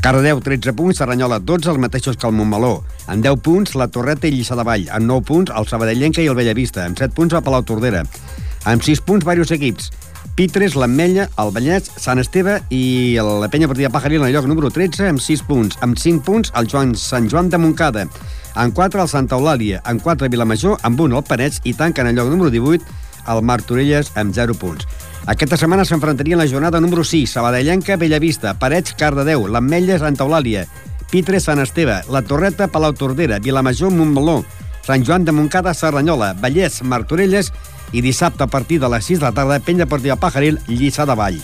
Cardedeu, 0.00 0.40
13 0.40 0.72
punts, 0.72 1.02
Serranyola, 1.02 1.42
12, 1.44 1.68
els 1.74 1.82
mateixos 1.84 2.16
que 2.16 2.30
el 2.30 2.32
Montmeló. 2.32 2.78
En 3.12 3.20
10 3.20 3.44
punts, 3.44 3.76
la 3.76 3.90
Torreta 3.92 4.24
i 4.24 4.32
Lliçà 4.38 4.56
de 4.56 4.64
Vall. 4.64 4.88
En 4.88 5.04
9 5.12 5.28
punts, 5.28 5.52
el 5.52 5.68
Sabadellenca 5.68 6.24
i 6.24 6.32
el 6.32 6.40
Bellavista. 6.40 6.88
En 6.88 6.96
7 6.96 7.12
punts, 7.12 7.36
el 7.36 7.44
Palau 7.44 7.60
Tordera. 7.60 8.06
En 8.64 8.80
6 8.80 9.04
punts, 9.04 9.20
diversos 9.20 9.52
equips. 9.52 9.92
Pitres, 10.34 10.74
l'Ametlla, 10.74 11.28
el 11.38 11.52
Vallès, 11.54 11.90
Sant 12.00 12.18
Esteve 12.18 12.56
i 12.74 13.14
la 13.22 13.48
penya 13.52 13.68
partida 13.70 13.92
Pajaril 13.92 14.24
en 14.24 14.28
el 14.28 14.34
lloc 14.34 14.48
número 14.50 14.70
13 14.72 15.12
amb 15.12 15.22
6 15.22 15.44
punts. 15.46 15.78
Amb 15.84 16.00
5 16.00 16.24
punts 16.26 16.50
el 16.58 16.66
Joan 16.70 16.96
Sant 16.98 17.28
Joan 17.30 17.52
de 17.52 17.60
Montcada. 17.60 18.08
En 18.56 18.72
4 18.74 19.04
el 19.04 19.10
Santa 19.12 19.38
Eulàlia. 19.38 19.82
En 19.86 20.00
4 20.02 20.28
Vilamajor, 20.32 20.80
amb 20.82 21.00
1 21.00 21.20
el 21.20 21.26
Parets 21.28 21.60
i 21.64 21.74
tanca 21.78 22.02
en 22.02 22.10
el 22.10 22.18
lloc 22.18 22.32
número 22.32 22.50
18 22.50 22.82
el 23.28 23.42
Martorelles 23.42 24.10
amb 24.16 24.34
0 24.34 24.56
punts. 24.58 24.88
Aquesta 25.30 25.56
setmana 25.56 25.86
s'enfrontarien 25.88 26.40
la 26.40 26.48
jornada 26.48 26.80
número 26.80 27.04
6, 27.04 27.30
Sabadellenca, 27.38 27.96
Bellavista, 27.96 28.52
Parets, 28.58 28.92
Cardedeu, 28.98 29.46
l'Ametlla, 29.48 30.00
Santa 30.02 30.26
Eulàlia, 30.26 30.66
Pitres, 31.10 31.46
Sant 31.46 31.62
Esteve, 31.62 32.02
La 32.10 32.20
Torreta, 32.26 32.68
Palau 32.68 32.92
Tordera, 32.92 33.38
Vilamajor, 33.38 33.94
Montmeló, 33.94 34.42
Sant 34.84 35.06
Joan 35.06 35.24
de 35.24 35.32
Montcada, 35.32 35.72
Serranyola, 35.72 36.34
Vallès, 36.42 36.82
Martorelles 36.82 37.52
i 37.94 38.02
dissabte 38.02 38.42
a 38.42 38.50
partir 38.50 38.80
de 38.82 38.90
les 38.90 39.06
6 39.06 39.22
de 39.22 39.28
la 39.28 39.32
tarda 39.32 39.60
Penya 39.62 39.86
Portiva 39.86 40.18
Pajaril, 40.18 40.58
Lliçà 40.66 41.06
de 41.06 41.14
Vall. 41.14 41.38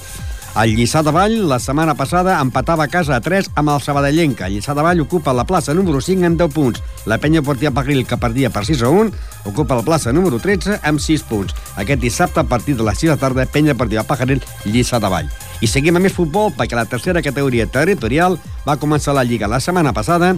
El 0.58 0.72
Lliçà 0.74 1.04
de 1.06 1.12
Vall, 1.14 1.36
la 1.46 1.60
setmana 1.62 1.94
passada, 1.94 2.40
empatava 2.42 2.82
a 2.82 2.90
casa 2.90 3.14
a 3.14 3.20
3 3.22 3.52
amb 3.54 3.70
el 3.70 3.78
Sabadellenca. 3.84 4.48
El 4.48 4.56
Lliçà 4.56 4.74
de 4.74 4.82
Vall 4.82 5.00
ocupa 5.04 5.32
la 5.32 5.44
plaça 5.46 5.76
número 5.78 6.00
5 6.02 6.26
amb 6.26 6.40
10 6.40 6.50
punts. 6.52 6.82
La 7.06 7.20
penya 7.22 7.40
Portia 7.46 7.70
Pagril, 7.70 8.02
que 8.04 8.18
perdia 8.18 8.50
per 8.50 8.64
6 8.66 8.82
a 8.82 8.90
1, 8.90 9.12
ocupa 9.46 9.78
la 9.78 9.86
plaça 9.86 10.12
número 10.12 10.40
13 10.42 10.80
amb 10.82 10.98
6 10.98 11.22
punts. 11.30 11.54
Aquest 11.78 12.02
dissabte, 12.02 12.42
a 12.42 12.48
partir 12.50 12.74
de 12.74 12.82
les 12.82 12.98
6 12.98 13.12
de 13.12 13.14
la 13.14 13.20
tarda, 13.22 13.46
penya 13.46 13.78
Portia 13.78 14.02
Pagril, 14.02 14.42
Lliçà 14.66 14.98
de 14.98 15.12
Vall. 15.14 15.30
I 15.62 15.70
seguim 15.70 15.94
amb 15.94 16.08
més 16.08 16.18
futbol, 16.18 16.50
perquè 16.50 16.74
la 16.74 16.88
tercera 16.88 17.22
categoria 17.22 17.70
territorial 17.70 18.40
va 18.66 18.78
començar 18.80 19.14
la 19.14 19.22
Lliga 19.22 19.46
la 19.46 19.62
setmana 19.62 19.94
passada 19.94 20.34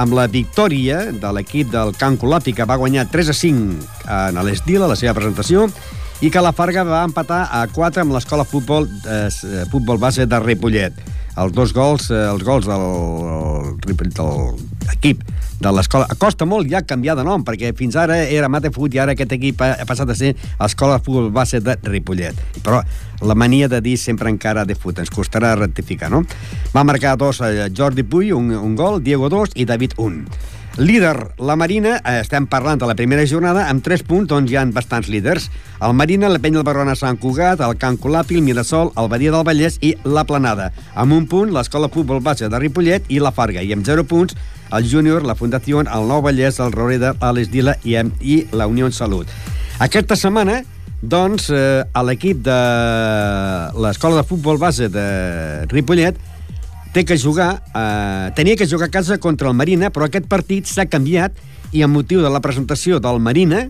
amb 0.00 0.14
la 0.16 0.26
victòria 0.30 1.00
de 1.12 1.32
l'equip 1.36 1.70
del 1.72 1.94
Can 1.98 2.18
Colapi, 2.18 2.54
que 2.56 2.66
va 2.66 2.78
guanyar 2.80 3.06
3 3.12 3.30
a 3.30 3.36
5 3.36 4.08
en 4.16 4.40
l'Estil, 4.46 4.82
a 4.82 4.90
la 4.90 4.98
seva 4.98 5.14
presentació, 5.16 5.68
i 6.22 6.30
que 6.30 6.42
la 6.42 6.54
Farga 6.56 6.84
va 6.86 7.04
empatar 7.06 7.44
a 7.52 7.64
4 7.70 8.02
amb 8.02 8.14
l'escola 8.16 8.46
futbol, 8.48 8.88
eh, 9.06 9.28
futbol 9.70 9.98
base 9.98 10.26
de 10.26 10.40
Ripollet. 10.40 10.98
Els 11.36 11.52
dos 11.54 11.72
gols, 11.74 12.10
eh, 12.10 12.26
els 12.30 12.44
gols 12.46 12.66
del, 12.70 12.84
del, 13.84 14.12
del 14.18 14.94
equip 14.94 15.24
de 15.64 15.72
l'escola. 15.74 16.08
Costa 16.20 16.46
molt 16.48 16.68
ja 16.70 16.82
canviar 16.84 17.16
de 17.18 17.24
nom, 17.26 17.44
perquè 17.44 17.72
fins 17.76 17.96
ara 18.00 18.18
era 18.22 18.50
Mate 18.52 18.72
Foot 18.74 18.94
i 18.94 19.00
ara 19.02 19.14
aquest 19.16 19.32
equip 19.36 19.62
ha, 19.64 19.74
ha 19.80 19.88
passat 19.88 20.10
a 20.10 20.16
ser 20.18 20.34
Escola 20.64 20.98
de 20.98 21.04
Futbol 21.04 21.30
Base 21.34 21.60
de 21.64 21.76
Ripollet. 21.88 22.40
Però 22.64 22.82
la 23.24 23.36
mania 23.38 23.68
de 23.72 23.80
dir 23.84 23.96
sempre 24.00 24.30
encara 24.32 24.66
de 24.68 24.76
fut, 24.76 24.98
ens 25.00 25.12
costarà 25.12 25.54
rectificar, 25.58 26.10
no? 26.12 26.24
Va 26.74 26.84
marcar 26.84 27.16
dos 27.20 27.40
eh, 27.44 27.70
Jordi 27.74 28.04
Puy, 28.04 28.32
un, 28.36 28.52
un 28.54 28.76
gol, 28.76 29.00
Diego 29.02 29.30
dos 29.32 29.54
i 29.54 29.66
David 29.68 29.96
un. 29.98 30.24
Líder, 30.76 31.34
la 31.38 31.54
Marina, 31.54 32.00
eh, 32.02 32.18
estem 32.18 32.48
parlant 32.50 32.80
de 32.80 32.86
la 32.90 32.96
primera 32.98 33.22
jornada, 33.30 33.68
amb 33.70 33.84
3 33.86 34.02
punts, 34.02 34.32
on 34.34 34.48
hi 34.50 34.56
ha 34.58 34.64
bastants 34.74 35.06
líders. 35.06 35.46
El 35.78 35.94
Marina, 35.94 36.28
la 36.28 36.40
Penya 36.42 36.58
del 36.58 36.66
Barona 36.66 36.96
Sant 36.98 37.14
Cugat, 37.22 37.60
el 37.62 37.76
Can 37.78 37.96
Colapi, 37.96 38.34
el 38.34 38.42
Mirasol, 38.42 38.90
el 38.98 39.08
Badia 39.08 39.30
del 39.30 39.46
Vallès 39.46 39.78
i 39.86 39.92
la 40.02 40.24
Planada. 40.26 40.72
Amb 40.96 41.14
un 41.14 41.28
punt, 41.30 41.52
l'Escola 41.54 41.88
Futbol 41.88 42.18
Base 42.20 42.48
de 42.50 42.58
Ripollet 42.58 43.06
i 43.06 43.20
la 43.22 43.30
Farga. 43.30 43.62
I 43.62 43.70
amb 43.72 43.86
0 43.86 44.02
punts, 44.02 44.34
el 44.72 44.90
Júnior, 44.90 45.22
la 45.22 45.38
Fundació, 45.38 45.78
el 45.78 46.10
Nou 46.10 46.26
Vallès, 46.26 46.58
el 46.58 46.74
Roreda, 46.74 47.14
l'Esdila 47.30 47.76
i, 47.84 47.94
i 48.20 48.42
la 48.50 48.66
Unió 48.66 48.90
en 48.90 48.92
Salut. 48.92 49.30
Aquesta 49.78 50.18
setmana, 50.18 50.64
doncs, 51.02 51.50
eh, 51.54 51.84
l'equip 52.02 52.42
de 52.42 52.60
l'Escola 53.78 54.22
de 54.22 54.26
Futbol 54.26 54.58
Base 54.58 54.90
de 54.90 55.06
Ripollet 55.70 56.18
té 56.94 57.02
que 57.04 57.18
jugar, 57.18 57.58
eh, 57.74 58.30
tenia 58.36 58.54
que 58.56 58.68
jugar 58.70 58.86
a 58.86 58.90
casa 58.90 59.18
contra 59.18 59.48
el 59.48 59.54
Marina, 59.58 59.90
però 59.90 60.06
aquest 60.06 60.28
partit 60.30 60.70
s'ha 60.70 60.86
canviat 60.86 61.34
i 61.74 61.82
amb 61.82 61.98
motiu 61.98 62.22
de 62.22 62.30
la 62.30 62.40
presentació 62.40 63.00
del 63.02 63.18
Marina, 63.18 63.64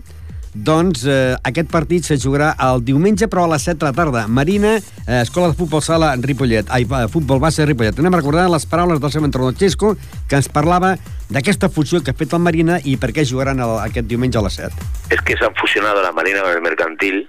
doncs 0.53 1.07
eh, 1.09 1.33
aquest 1.43 1.71
partit 1.71 2.05
se 2.05 2.19
jugarà 2.21 2.53
el 2.67 2.83
diumenge, 2.85 3.25
però 3.27 3.43
a 3.43 3.49
les 3.55 3.65
7 3.65 3.79
de 3.81 3.87
la 3.89 3.93
tarda. 3.97 4.27
Marina, 4.27 4.75
eh, 4.77 5.21
Escola 5.23 5.49
de 5.49 5.57
Futbol 5.57 5.81
Sala 5.81 6.13
Ripollet, 6.21 6.69
ai, 6.69 6.85
Futbol 7.11 7.41
Base 7.41 7.65
Ripollet. 7.65 7.97
Anem 7.99 8.13
recordar 8.13 8.45
les 8.53 8.67
paraules 8.69 9.01
del 9.01 9.11
seu 9.11 9.25
entrenador 9.25 9.57
Xesco, 9.57 9.95
que 10.29 10.37
ens 10.37 10.47
parlava 10.47 10.93
d'aquesta 11.27 11.67
fusió 11.73 12.03
que 12.05 12.13
ha 12.13 12.17
fet 12.17 12.37
el 12.37 12.45
Marina 12.45 12.77
i 12.85 12.93
per 12.95 13.09
què 13.09 13.25
jugaran 13.25 13.59
el, 13.59 13.73
aquest 13.87 14.05
diumenge 14.05 14.37
a 14.37 14.45
les 14.45 14.61
7. 14.61 14.85
Es 15.09 15.25
que 15.25 15.35
se 15.35 15.49
han 15.49 15.55
fusionado 15.57 16.05
la 16.05 16.13
Marina 16.13 16.45
con 16.45 16.53
el 16.53 16.61
Mercantil, 16.61 17.25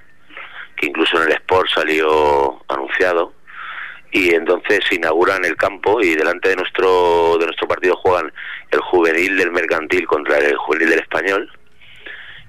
que 0.76 0.92
incluso 0.92 1.16
en 1.16 1.26
el 1.26 1.32
Sport 1.40 1.72
salió 1.74 2.60
anunciado, 2.68 3.32
y 4.16 4.34
entonces 4.34 4.80
se 4.88 4.94
inauguran 4.94 5.44
el 5.44 5.56
campo 5.56 6.00
y 6.00 6.14
delante 6.14 6.48
de 6.48 6.56
nuestro 6.56 7.36
de 7.36 7.44
nuestro 7.44 7.68
partido 7.68 7.96
juegan 7.96 8.32
el 8.70 8.80
juvenil 8.80 9.36
del 9.36 9.50
mercantil 9.50 10.06
contra 10.06 10.38
el 10.38 10.56
juvenil 10.56 10.88
del 10.88 11.00
español 11.00 11.50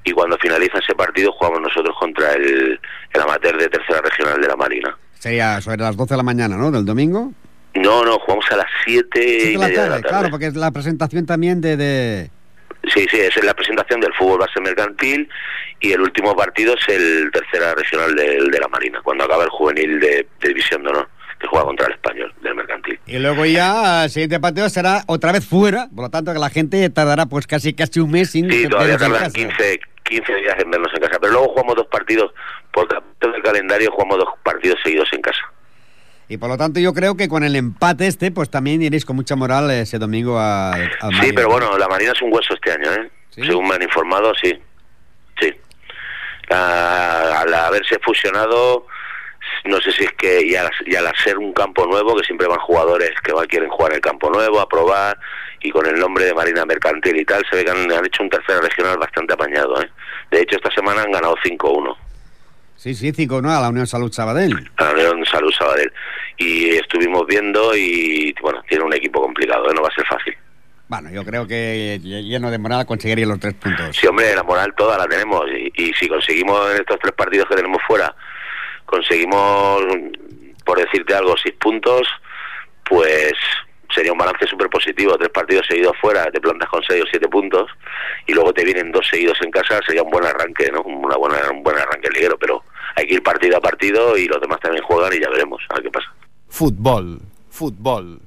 y 0.05 0.13
cuando 0.13 0.37
finaliza 0.37 0.79
ese 0.79 0.95
partido 0.95 1.33
jugamos 1.33 1.59
nosotros 1.59 1.93
contra 1.99 2.31
el, 2.35 2.79
el 3.11 3.21
amateur 3.21 3.57
de 3.57 3.67
tercera 3.67 3.99
regional 3.99 4.39
de 4.39 4.47
la 4.47 4.55
Marina. 4.55 4.97
Sería 5.19 5.59
sobre 5.59 5.79
las 5.79 5.97
12 5.97 6.13
de 6.13 6.17
la 6.17 6.23
mañana, 6.23 6.55
¿no? 6.55 6.71
Del 6.71 6.85
domingo. 6.85 7.33
No, 7.73 8.05
no, 8.05 8.17
jugamos 8.19 8.45
a 8.51 8.55
las 8.55 8.67
7 8.85 9.21
y 9.21 9.57
la 9.57 9.67
media 9.67 9.83
de 9.83 9.89
la 9.89 9.95
tarde, 9.95 10.07
claro, 10.07 10.29
porque 10.29 10.45
es 10.45 10.55
la 10.55 10.71
presentación 10.71 11.25
también 11.25 11.59
de... 11.59 11.75
de... 11.75 12.29
Sí, 12.93 13.05
sí, 13.11 13.19
esa 13.19 13.41
es 13.41 13.45
la 13.45 13.53
presentación 13.53 13.99
del 13.99 14.13
fútbol 14.13 14.39
base 14.39 14.61
mercantil 14.61 15.27
y 15.81 15.91
el 15.91 15.99
último 15.99 16.33
partido 16.33 16.75
es 16.75 16.87
el 16.87 17.29
tercera 17.33 17.75
regional 17.75 18.15
del 18.15 18.49
de 18.49 18.59
la 18.59 18.69
Marina, 18.69 19.01
cuando 19.03 19.25
acaba 19.25 19.43
el 19.43 19.49
juvenil 19.49 19.99
de, 19.99 20.25
de 20.39 20.47
División 20.47 20.83
de 20.83 20.89
Honor, 20.91 21.09
que 21.39 21.47
juega 21.47 21.65
contra 21.65 21.87
el 21.87 21.93
español 21.93 22.33
del 22.41 22.55
mercantil. 22.55 22.99
Y 23.05 23.19
luego 23.19 23.45
ya 23.45 24.05
el 24.05 24.09
siguiente 24.09 24.39
partido 24.39 24.69
será 24.69 25.03
otra 25.07 25.31
vez 25.31 25.45
fuera, 25.45 25.87
por 25.93 26.05
lo 26.05 26.09
tanto 26.09 26.33
que 26.33 26.39
la 26.39 26.49
gente 26.49 26.89
tardará 26.89 27.25
pues 27.27 27.45
casi 27.47 27.73
casi 27.73 27.99
un 27.99 28.11
mes 28.11 28.31
sin 28.31 28.49
Sí, 28.51 28.67
todavía 28.67 28.97
tardan 28.97 29.19
casa. 29.23 29.33
15, 29.33 29.79
15 30.03 30.35
días 30.35 30.55
en 30.59 30.71
vernos 30.71 30.91
en 30.93 31.01
casa, 31.01 31.17
pero 31.21 31.33
luego 31.33 31.49
jugamos 31.49 31.75
dos 31.75 31.87
partidos, 31.87 32.31
por 32.71 32.87
capítulo 32.87 33.33
del 33.33 33.43
calendario 33.43 33.91
jugamos 33.91 34.17
dos 34.17 34.29
partidos 34.43 34.77
seguidos 34.83 35.09
en 35.13 35.21
casa. 35.21 35.39
Y 36.29 36.37
por 36.37 36.49
lo 36.49 36.57
tanto 36.57 36.79
yo 36.81 36.93
creo 36.93 37.15
que 37.15 37.29
con 37.29 37.43
el 37.43 37.55
empate 37.55 38.07
este, 38.07 38.31
pues 38.31 38.49
también 38.49 38.81
iréis 38.81 39.05
con 39.05 39.15
mucha 39.15 39.35
moral 39.37 39.71
ese 39.71 39.97
domingo 39.97 40.37
a- 40.39 40.73
al 40.73 41.13
Sí, 41.21 41.31
pero 41.33 41.43
¿no? 41.47 41.53
bueno, 41.53 41.77
la 41.77 41.87
Marina 41.87 42.11
es 42.13 42.21
un 42.21 42.33
hueso 42.33 42.53
este 42.53 42.71
año, 42.73 42.91
¿eh? 42.93 43.09
¿Sí? 43.29 43.43
Según 43.45 43.67
me 43.67 43.75
han 43.75 43.83
informado, 43.83 44.33
sí. 44.41 44.53
Sí. 45.39 45.53
Al 46.49 47.53
haberse 47.53 47.97
fusionado, 48.03 48.87
no 49.65 49.79
sé 49.81 49.91
si 49.91 50.03
es 50.03 50.11
que 50.13 50.45
y 50.45 50.55
al, 50.55 50.69
y 50.85 50.95
al 50.95 51.11
ser 51.23 51.37
un 51.37 51.53
campo 51.53 51.85
nuevo, 51.85 52.15
que 52.15 52.23
siempre 52.23 52.47
van 52.47 52.59
jugadores 52.59 53.11
que 53.23 53.31
van, 53.33 53.47
quieren 53.47 53.69
jugar 53.69 53.91
en 53.91 53.95
el 53.97 54.01
campo 54.01 54.29
nuevo, 54.29 54.59
a 54.59 54.67
probar, 54.69 55.17
y 55.61 55.71
con 55.71 55.85
el 55.85 55.99
nombre 55.99 56.25
de 56.25 56.33
Marina 56.33 56.65
Mercantil 56.65 57.17
y 57.17 57.25
tal, 57.25 57.43
se 57.49 57.57
ve 57.57 57.65
que 57.65 57.71
han, 57.71 57.91
han 57.91 58.05
hecho 58.05 58.23
un 58.23 58.29
tercera 58.29 58.61
regional 58.61 58.97
bastante 58.97 59.33
apañado, 59.33 59.81
¿eh? 59.81 59.89
De 60.31 60.41
hecho, 60.41 60.57
esta 60.57 60.71
semana 60.71 61.01
han 61.03 61.11
ganado 61.11 61.35
5-1 61.43 61.95
Sí, 62.75 62.93
sí, 62.93 63.11
5 63.11 63.41
no 63.41 63.51
a 63.51 63.59
la 63.59 63.69
Unión 63.69 63.87
Salud 63.87 64.11
Sabadell. 64.11 64.69
a 64.77 64.83
la 64.83 64.91
Unión 65.11 65.25
Salud 65.25 65.51
Sabadell. 65.51 65.91
Y 66.37 66.69
estuvimos 66.75 67.25
viendo 67.25 67.75
y, 67.75 68.35
bueno, 68.39 68.61
tiene 68.69 68.83
un 68.83 68.93
equipo 68.93 69.19
complicado, 69.21 69.69
¿eh? 69.71 69.73
No 69.73 69.81
va 69.81 69.87
a 69.87 69.95
ser 69.95 70.05
fácil. 70.05 70.37
Bueno, 70.87 71.09
yo 71.09 71.25
creo 71.25 71.45
que 71.47 71.99
lleno 72.01 72.49
de 72.51 72.57
moral 72.59 72.85
conseguiría 72.85 73.25
los 73.25 73.39
tres 73.39 73.55
puntos. 73.55 73.95
Sí, 73.97 74.05
hombre, 74.07 74.33
la 74.35 74.43
moral 74.43 74.73
toda 74.77 74.97
la 74.97 75.05
tenemos 75.07 75.43
y, 75.49 75.71
y 75.75 75.93
si 75.95 76.07
conseguimos 76.07 76.69
en 76.71 76.77
estos 76.77 76.97
tres 76.99 77.13
partidos 77.13 77.47
que 77.49 77.55
tenemos 77.55 77.81
fuera, 77.85 78.15
conseguimos, 78.87 79.83
por 80.65 80.79
decirte 80.79 81.13
algo, 81.13 81.35
seis 81.37 81.53
puntos, 81.59 82.07
pues 82.89 83.33
sería 83.93 84.11
un 84.11 84.17
balance 84.17 84.47
súper 84.47 84.69
positivo. 84.69 85.17
Tres 85.17 85.29
partidos 85.29 85.67
seguidos 85.67 85.95
fuera, 86.01 86.31
te 86.31 86.41
plantas 86.41 86.69
con 86.69 86.81
seis 86.87 87.03
o 87.03 87.07
siete 87.09 87.27
puntos 87.27 87.69
y 88.25 88.33
luego 88.33 88.53
te 88.53 88.65
vienen 88.65 88.91
dos 88.91 89.07
seguidos 89.07 89.37
en 89.41 89.51
casa, 89.51 89.79
sería 89.85 90.03
un 90.03 90.09
buen 90.09 90.25
arranque, 90.25 90.71
¿no? 90.71 90.81
Una 90.81 91.17
buena, 91.17 91.37
un 91.51 91.61
buen 91.63 91.77
arranque 91.77 92.09
liguero, 92.09 92.37
pero 92.39 92.63
hay 92.95 93.05
que 93.05 93.15
ir 93.15 93.23
partido 93.23 93.57
a 93.57 93.61
partido 93.61 94.17
y 94.17 94.27
los 94.27 94.41
demás 94.41 94.59
también 94.59 94.83
juegan 94.83 95.13
y 95.13 95.19
ya 95.19 95.29
veremos 95.29 95.61
a 95.69 95.75
ver 95.75 95.83
qué 95.83 95.91
pasa. 95.91 96.13
Futbol. 96.49 97.19
Futbol. 97.49 98.21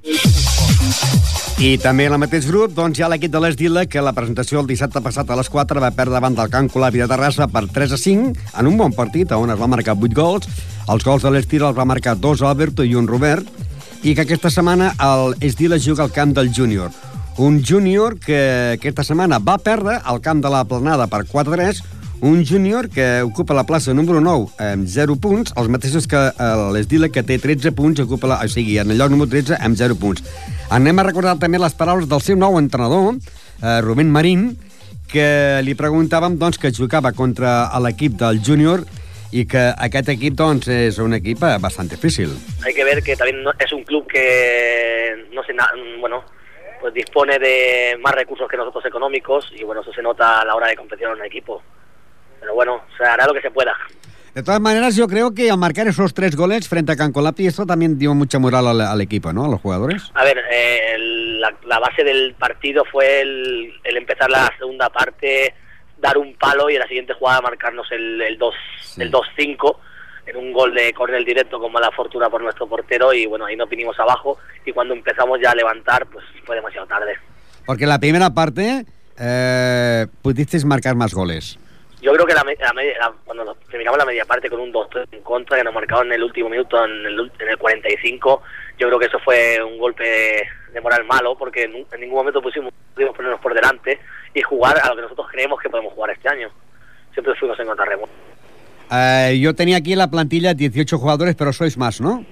I 1.60 1.74
també 1.76 2.06
en 2.08 2.14
el 2.16 2.20
mateix 2.22 2.46
grup 2.48 2.72
doncs, 2.72 2.96
hi 2.96 3.02
ha 3.04 3.08
l'equip 3.12 3.28
de 3.34 3.40
l'Esdila 3.44 3.82
que 3.84 4.00
la 4.00 4.14
presentació 4.16 4.62
el 4.62 4.68
dissabte 4.70 5.02
passat 5.04 5.28
a 5.28 5.36
les 5.36 5.50
4 5.52 5.82
va 5.84 5.90
perdre 5.92 6.14
davant 6.14 6.32
del 6.38 6.48
Can 6.48 6.70
Colavi 6.72 7.02
de 7.02 7.08
Terrassa 7.10 7.50
per 7.52 7.66
3 7.68 7.92
a 7.92 7.98
5 8.00 8.30
en 8.62 8.70
un 8.70 8.78
bon 8.80 8.94
partit 8.96 9.34
on 9.36 9.52
es 9.52 9.60
va 9.60 9.68
marcar 9.68 9.92
8 9.92 10.16
gols. 10.16 10.48
Els 10.88 11.04
gols 11.04 11.26
de 11.26 11.34
l'Esdila 11.34 11.68
els 11.68 11.76
va 11.76 11.84
marcar 11.84 12.16
dos 12.16 12.40
Alberto 12.40 12.80
i 12.80 12.96
un 12.96 13.04
Robert 13.10 13.44
i 14.00 14.14
que 14.14 14.24
aquesta 14.24 14.48
setmana 14.48 14.94
el 15.04 15.36
Esdila 15.50 15.76
juga 15.76 16.06
al 16.06 16.16
camp 16.16 16.32
del 16.32 16.48
júnior. 16.48 16.96
Un 17.36 17.60
júnior 17.60 18.16
que 18.16 18.40
aquesta 18.78 19.04
setmana 19.04 19.36
va 19.36 19.58
perdre 19.60 20.00
al 20.00 20.24
camp 20.24 20.40
de 20.40 20.48
la 20.48 20.64
Planada 20.64 21.12
per 21.12 21.26
4-3 21.28 21.84
un 22.22 22.44
júnior 22.44 22.88
que 22.90 23.22
ocupa 23.22 23.54
la 23.54 23.64
plaça 23.64 23.94
número 23.94 24.20
9 24.20 24.50
amb 24.60 24.86
0 24.86 25.16
punts, 25.20 25.52
els 25.56 25.68
mateixos 25.72 26.06
que 26.06 26.18
eh, 26.28 26.48
l'Esdila, 26.74 27.08
que 27.08 27.22
té 27.24 27.38
13 27.40 27.72
punts, 27.72 28.00
ocupa 28.04 28.28
la, 28.28 28.38
o 28.44 28.48
sigui, 28.48 28.78
en 28.78 28.90
el 28.92 28.98
lloc 29.00 29.10
número 29.10 29.30
13 29.30 29.56
amb 29.60 29.76
0 29.78 29.96
punts. 30.00 30.22
Anem 30.70 30.98
a 31.00 31.06
recordar 31.06 31.38
també 31.40 31.58
les 31.58 31.74
paraules 31.74 32.08
del 32.10 32.20
seu 32.20 32.36
nou 32.36 32.58
entrenador, 32.60 33.16
eh, 33.62 33.80
Rubén 33.80 34.10
Marín, 34.12 34.50
que 35.10 35.60
li 35.66 35.74
preguntàvem 35.74 36.36
doncs, 36.38 36.58
que 36.60 36.70
jugava 36.70 37.12
contra 37.12 37.66
l'equip 37.82 38.18
del 38.20 38.38
júnior 38.46 38.84
i 39.32 39.44
que 39.46 39.68
aquest 39.78 40.08
equip 40.12 40.34
doncs, 40.38 40.68
és 40.70 40.98
un 41.02 41.14
equip 41.16 41.42
eh, 41.42 41.56
bastant 41.62 41.88
difícil. 41.90 42.30
hay 42.64 42.74
que 42.74 42.84
ver 42.84 43.02
que 43.02 43.16
también 43.16 43.42
es 43.58 43.72
un 43.72 43.82
club 43.84 44.06
que 44.06 45.26
no 45.32 45.42
na- 45.54 45.70
bueno 46.00 46.22
pues 46.80 46.94
dispone 46.94 47.38
de 47.38 47.96
más 48.02 48.14
recursos 48.14 48.48
que 48.48 48.56
nosotros 48.56 48.84
económicos 48.86 49.50
y 49.54 49.64
bueno 49.64 49.82
eso 49.82 49.92
se 49.92 50.02
nota 50.02 50.40
a 50.40 50.44
la 50.44 50.54
hora 50.54 50.68
de 50.68 50.76
competir 50.76 51.06
en 51.06 51.12
un 51.12 51.24
equipo 51.24 51.62
pero 52.40 52.54
bueno 52.54 52.80
se 52.96 53.04
hará 53.04 53.26
lo 53.26 53.34
que 53.34 53.40
se 53.42 53.50
pueda 53.50 53.76
De 54.34 54.42
todas 54.42 54.60
maneras, 54.60 54.94
yo 54.96 55.06
creo 55.08 55.34
que 55.34 55.50
al 55.50 55.58
marcar 55.58 55.88
esos 55.88 56.14
tres 56.14 56.36
goles 56.36 56.68
frente 56.68 56.92
a 56.92 56.96
Cancolapi, 56.96 57.46
esto 57.46 57.66
también 57.66 57.98
dio 57.98 58.14
mucha 58.14 58.38
moral 58.38 58.66
al, 58.68 58.80
al 58.80 59.00
equipo, 59.00 59.32
¿no? 59.32 59.44
A 59.44 59.48
los 59.48 59.60
jugadores. 59.60 60.10
a 60.14 60.24
ver 60.24 60.38
eh, 60.52 60.96
la, 61.40 61.52
la 61.66 61.78
base 61.80 62.04
del 62.04 62.34
partido 62.34 62.84
fue 62.90 63.22
el, 63.22 63.72
el 63.84 63.96
empezar 63.96 64.30
la 64.30 64.50
segunda 64.58 64.88
parte 64.90 65.52
dar 66.00 66.16
un 66.16 66.34
palo 66.34 66.70
y 66.70 66.74
en 66.74 66.80
la 66.80 66.86
siguiente 66.88 67.12
jugada 67.14 67.40
marcarnos 67.42 67.86
el, 67.92 68.20
el 68.22 68.38
2 68.38 68.54
Sí. 68.94 69.02
el 69.02 69.12
2-5 69.12 69.76
en 70.26 70.36
un 70.36 70.52
gol 70.52 70.74
de 70.74 70.92
córner 70.94 71.24
directo 71.24 71.58
con 71.60 71.70
mala 71.72 71.90
fortuna 71.92 72.28
por 72.30 72.42
nuestro 72.42 72.66
portero 72.66 73.12
y 73.12 73.26
bueno 73.26 73.44
ahí 73.46 73.54
nos 73.56 73.68
vinimos 73.68 73.98
abajo 74.00 74.38
y 74.64 74.72
cuando 74.72 74.94
empezamos 74.94 75.38
ya 75.42 75.50
a 75.50 75.54
levantar 75.54 76.06
pues 76.06 76.24
fue 76.44 76.56
demasiado 76.56 76.86
tarde 76.88 77.14
Porque 77.66 77.84
en 77.84 77.90
la 77.90 77.98
primera 78.00 78.30
parte 78.30 78.84
eh, 79.18 80.06
pudisteis 80.22 80.64
marcar 80.64 80.94
más 80.96 81.12
goles. 81.14 81.58
Yo 82.00 82.12
creo 82.14 82.24
que 82.26 82.34
la, 82.34 82.44
me- 82.44 82.56
la 82.56 82.72
la- 82.72 83.12
cuando 83.24 83.54
terminamos 83.70 83.98
la 83.98 84.06
media 84.06 84.24
parte 84.24 84.48
con 84.48 84.60
un 84.60 84.72
2-3 84.72 85.06
en 85.12 85.22
contra 85.22 85.58
que 85.58 85.64
nos 85.64 85.74
marcaron 85.74 86.06
en 86.06 86.14
el 86.14 86.22
último 86.24 86.48
minuto, 86.48 86.82
en 86.84 86.90
el, 87.06 87.32
en 87.38 87.48
el 87.48 87.58
45, 87.58 88.42
yo 88.78 88.86
creo 88.88 88.98
que 88.98 89.06
eso 89.06 89.18
fue 89.18 89.62
un 89.62 89.78
golpe 89.78 90.42
de 90.72 90.80
moral 90.80 91.04
malo 91.04 91.36
porque 91.36 91.64
en, 91.64 91.86
en 91.92 92.00
ningún 92.00 92.16
momento 92.18 92.40
pusimos, 92.40 92.72
pudimos 92.94 93.14
ponernos 93.14 93.40
por 93.40 93.52
delante 93.54 93.98
y 94.32 94.40
jugar 94.40 94.78
a 94.82 94.88
lo 94.88 94.96
que 94.96 95.02
nosotros 95.02 95.26
creemos 95.30 95.60
que 95.60 95.68
podemos 95.68 95.92
jugar 95.92 96.10
este 96.12 96.28
año. 96.28 96.48
Siempre 97.12 97.34
fuimos 97.34 97.58
en 97.60 97.66
contrarremolque. 97.66 98.12
Eh, 98.92 99.38
yo 99.40 99.54
tenía 99.54 99.76
aquí 99.76 99.92
en 99.92 99.98
la 99.98 100.10
plantilla 100.10 100.54
18 100.54 100.98
jugadores, 100.98 101.34
pero 101.36 101.52
sois 101.52 101.76
más, 101.76 102.00
¿no? 102.00 102.24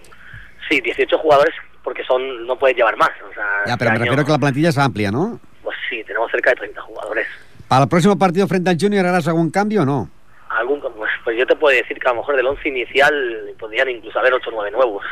Sí, 0.68 0.80
18 0.80 1.18
jugadores 1.18 1.54
porque 1.84 2.04
son 2.04 2.46
no 2.46 2.56
puedes 2.58 2.76
llevar 2.76 2.96
más. 2.96 3.10
O 3.30 3.32
sea, 3.34 3.44
Ya, 3.66 3.72
este 3.72 3.78
pero 3.78 3.90
me 3.90 3.96
año, 3.96 4.04
refiero 4.06 4.24
que 4.24 4.32
la 4.32 4.38
plantilla 4.38 4.68
es 4.70 4.78
amplia, 4.78 5.10
¿no? 5.10 5.38
Pues 5.62 5.76
sí, 5.88 6.02
tenemos 6.04 6.30
cerca 6.30 6.50
de 6.50 6.56
30 6.56 6.80
jugadores. 6.82 7.26
¿Para 7.68 7.82
el 7.82 7.88
próximo 7.88 8.18
partido 8.18 8.46
frente 8.48 8.70
al 8.70 8.78
Junior 8.80 9.04
harás 9.04 9.28
algún 9.28 9.50
cambio 9.50 9.82
o 9.82 9.84
no? 9.84 10.10
Algún, 10.48 10.80
pues, 10.80 11.10
pues 11.22 11.38
yo 11.38 11.46
te 11.46 11.54
puedo 11.54 11.76
decir 11.76 11.98
que 11.98 12.08
a 12.08 12.12
lo 12.12 12.20
mejor 12.20 12.36
del 12.36 12.46
11 12.46 12.68
inicial 12.68 13.54
podrían 13.58 13.90
incluso 13.90 14.18
haber 14.18 14.32
8 14.32 14.48
o 14.48 14.52
9 14.52 14.70
nuevos. 14.70 15.04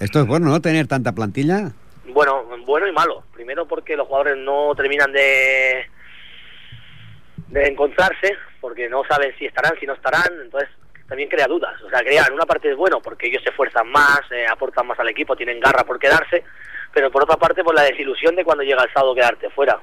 Esto 0.00 0.20
es 0.20 0.26
bueno, 0.26 0.48
¿no? 0.48 0.60
Tener 0.60 0.88
tanta 0.88 1.12
plantilla. 1.12 1.70
Bueno, 2.08 2.44
bueno 2.66 2.88
y 2.88 2.92
malo. 2.92 3.22
Primero 3.32 3.66
porque 3.66 3.96
los 3.96 4.08
jugadores 4.08 4.36
no 4.36 4.74
terminan 4.74 5.12
de 5.12 5.86
de 7.54 7.68
encontrarse, 7.68 8.36
porque 8.60 8.88
no 8.88 9.04
saben 9.08 9.32
si 9.38 9.46
estarán, 9.46 9.78
si 9.78 9.86
no 9.86 9.92
estarán, 9.92 10.40
entonces 10.42 10.68
también 11.08 11.28
crea 11.28 11.46
dudas. 11.46 11.80
O 11.82 11.88
sea, 11.88 12.00
crea, 12.00 12.24
en 12.26 12.34
una 12.34 12.46
parte 12.46 12.70
es 12.70 12.76
bueno 12.76 13.00
porque 13.00 13.28
ellos 13.28 13.42
se 13.44 13.50
esfuerzan 13.50 13.88
más, 13.90 14.20
eh, 14.32 14.46
aportan 14.50 14.86
más 14.88 14.98
al 14.98 15.08
equipo, 15.08 15.36
tienen 15.36 15.60
garra 15.60 15.84
por 15.84 16.00
quedarse, 16.00 16.42
pero 16.92 17.12
por 17.12 17.22
otra 17.22 17.36
parte, 17.36 17.62
pues 17.62 17.76
la 17.76 17.84
desilusión 17.84 18.34
de 18.34 18.44
cuando 18.44 18.64
llega 18.64 18.82
el 18.82 18.92
sábado 18.92 19.14
quedarte 19.14 19.50
fuera. 19.50 19.78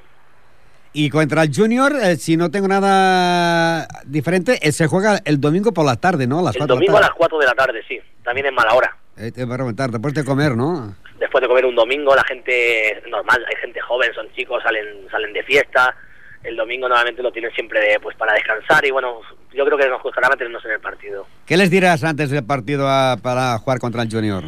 Y 0.94 1.10
contra 1.10 1.44
el 1.44 1.56
Junior, 1.56 1.94
eh, 2.02 2.18
si 2.18 2.36
no 2.36 2.52
tengo 2.52 2.68
nada 2.68 3.88
diferente, 4.06 4.60
eh, 4.62 4.72
se 4.74 4.88
juega 4.88 5.20
el 5.24 5.40
domingo 5.40 5.72
por 5.72 5.86
la 5.86 5.96
tarde, 5.96 6.28
¿no? 6.28 6.40
A 6.40 6.44
las 6.44 6.56
El 6.56 6.60
4 6.60 6.76
de 6.76 6.80
la 6.80 6.86
domingo 6.86 6.98
a 6.98 7.02
las 7.02 7.12
4 7.12 7.40
de 7.40 7.46
la 7.46 7.54
tarde, 7.54 7.82
sí. 7.88 8.00
También 8.24 8.48
es 8.48 8.54
mala 8.54 8.74
hora. 8.74 8.98
Eh, 9.18 9.32
te 9.32 9.46
va 9.46 9.56
a 9.56 9.58
reventar, 9.58 9.90
después 9.90 10.14
de 10.14 10.26
comer, 10.26 10.56
¿no? 10.58 10.94
Después 11.18 11.42
de 11.42 11.48
comer 11.48 11.66
un 11.66 11.76
domingo, 11.76 12.14
la 12.16 12.24
gente 12.26 13.02
normal, 13.10 13.46
hay 13.48 13.56
gente 13.62 13.80
joven, 13.80 14.14
son 14.14 14.28
chicos, 14.34 14.62
salen 14.64 14.86
salen 15.10 15.32
de 15.32 15.44
fiesta. 15.44 15.96
El 16.44 16.58
domingo 16.58 16.90
normalmente 16.90 17.22
lo 17.22 17.32
tienen 17.32 17.52
siempre 17.54 17.80
de, 17.80 18.00
pues 18.00 18.18
para 18.18 18.34
descansar 18.34 18.84
y 18.86 18.92
bueno, 18.92 19.22
yo 19.54 19.64
creo 19.64 19.78
que 19.78 19.88
nos 19.88 20.02
costará 20.02 20.28
meternos 20.28 20.66
en 20.66 20.72
el 20.72 20.80
partido. 20.80 21.26
¿Qué 21.46 21.56
les 21.56 21.70
dirás 21.70 22.04
antes 22.04 22.32
del 22.32 22.44
partido 22.44 22.90
a- 22.90 23.16
para 23.22 23.58
jugar 23.60 23.80
contra 23.80 24.02
el 24.02 24.12
Junior? 24.12 24.44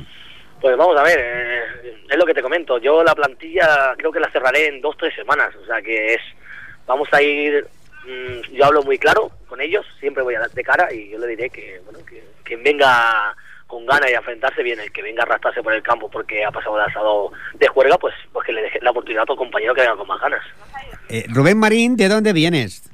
Pues 0.60 0.76
vamos 0.76 0.98
a 0.98 1.04
ver, 1.04 1.20
eh, 1.20 1.83
es 2.14 2.20
lo 2.20 2.26
que 2.26 2.34
te 2.34 2.42
comento. 2.42 2.78
Yo 2.80 3.04
la 3.04 3.16
plantilla 3.16 3.94
creo 3.98 4.12
que 4.12 4.20
la 4.20 4.30
cerraré 4.32 4.68
en 4.68 4.82
dos, 4.82 4.96
tres 4.98 5.14
semanas. 5.16 5.54
O 5.56 5.66
sea 5.66 5.82
que 5.82 6.14
es, 6.14 6.22
vamos 6.88 7.08
a 7.12 7.22
ir, 7.22 7.66
mm, 8.06 8.54
yo 8.54 8.66
hablo 8.66 8.84
muy 8.84 8.98
claro 8.98 9.32
con 9.48 9.60
ellos, 9.62 9.86
siempre 10.00 10.24
voy 10.24 10.36
a 10.36 10.40
dar 10.42 10.52
de 10.52 10.64
cara 10.64 10.94
y 10.94 11.10
yo 11.10 11.18
le 11.20 11.28
diré 11.28 11.50
que, 11.50 11.80
bueno, 11.86 12.00
que 12.06 12.24
quien 12.44 12.64
venga 12.64 13.36
con 13.68 13.86
ganas 13.86 14.10
y 14.12 14.14
enfrentarse 14.14 14.62
bien, 14.62 14.80
el 14.80 14.92
que 14.92 15.02
venga 15.02 15.24
a 15.24 15.26
arrastrarse 15.26 15.64
por 15.64 15.74
el 15.74 15.82
campo 15.82 16.10
porque 16.10 16.46
ha 16.46 16.52
pasado 16.52 16.76
el 16.78 16.84
asado 16.90 17.32
de 17.56 17.68
juerga, 17.68 17.98
pues, 17.98 18.14
pues 18.32 18.46
que 18.46 18.54
le 18.54 18.62
deje 18.62 18.80
la 18.82 18.92
oportunidad 18.92 19.22
a 19.22 19.24
otro 19.24 19.36
compañero 19.36 19.74
que 19.74 19.82
venga 19.82 19.96
con 19.96 20.08
más 20.08 20.22
ganas. 20.22 20.46
Eh, 21.10 21.26
Rubén 21.30 21.58
Marín, 21.58 21.96
¿de 21.98 22.08
dónde 22.08 22.34
vienes? 22.34 22.90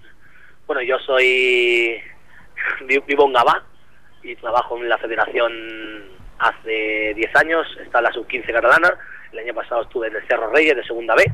Bueno, 0.67 0.81
yo 0.81 0.97
soy, 0.99 1.99
vi- 2.85 3.03
vivo 3.07 3.25
en 3.25 3.33
Gabá 3.33 3.63
y 4.23 4.35
trabajo 4.35 4.77
en 4.77 4.87
la 4.87 4.97
federación 4.97 5.98
hace 6.39 7.13
10 7.15 7.35
años, 7.35 7.67
está 7.83 8.01
la 8.01 8.11
sub-15 8.11 8.51
catalana, 8.51 8.93
el 9.31 9.39
año 9.39 9.53
pasado 9.53 9.83
estuve 9.83 10.07
en 10.07 10.15
el 10.15 10.27
Cerro 10.27 10.49
Reyes 10.51 10.75
de 10.75 10.83
segunda 10.83 11.15
B, 11.15 11.25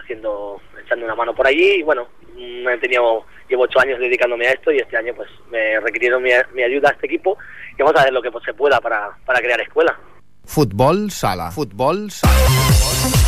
haciendo, 0.00 0.60
echando 0.82 1.04
una 1.04 1.14
mano 1.14 1.34
por 1.34 1.46
allí 1.46 1.80
y 1.80 1.82
bueno, 1.82 2.08
he 2.36 2.78
tenido, 2.78 3.24
llevo 3.48 3.64
8 3.64 3.80
años 3.80 4.00
dedicándome 4.00 4.46
a 4.46 4.52
esto 4.52 4.72
y 4.72 4.78
este 4.78 4.96
año 4.96 5.14
pues 5.14 5.28
me 5.50 5.78
requirieron 5.80 6.22
mi, 6.22 6.30
mi 6.52 6.62
ayuda 6.62 6.88
a 6.88 6.92
este 6.92 7.06
equipo 7.06 7.38
y 7.76 7.82
vamos 7.82 7.96
a 7.96 8.00
hacer 8.00 8.12
lo 8.12 8.22
que 8.22 8.30
pues, 8.30 8.44
se 8.44 8.54
pueda 8.54 8.80
para, 8.80 9.10
para 9.24 9.40
crear 9.40 9.60
escuela. 9.60 9.98
Futbol 10.44 11.10
sala. 11.10 11.50
Futbol 11.50 12.10
sala. 12.10 13.23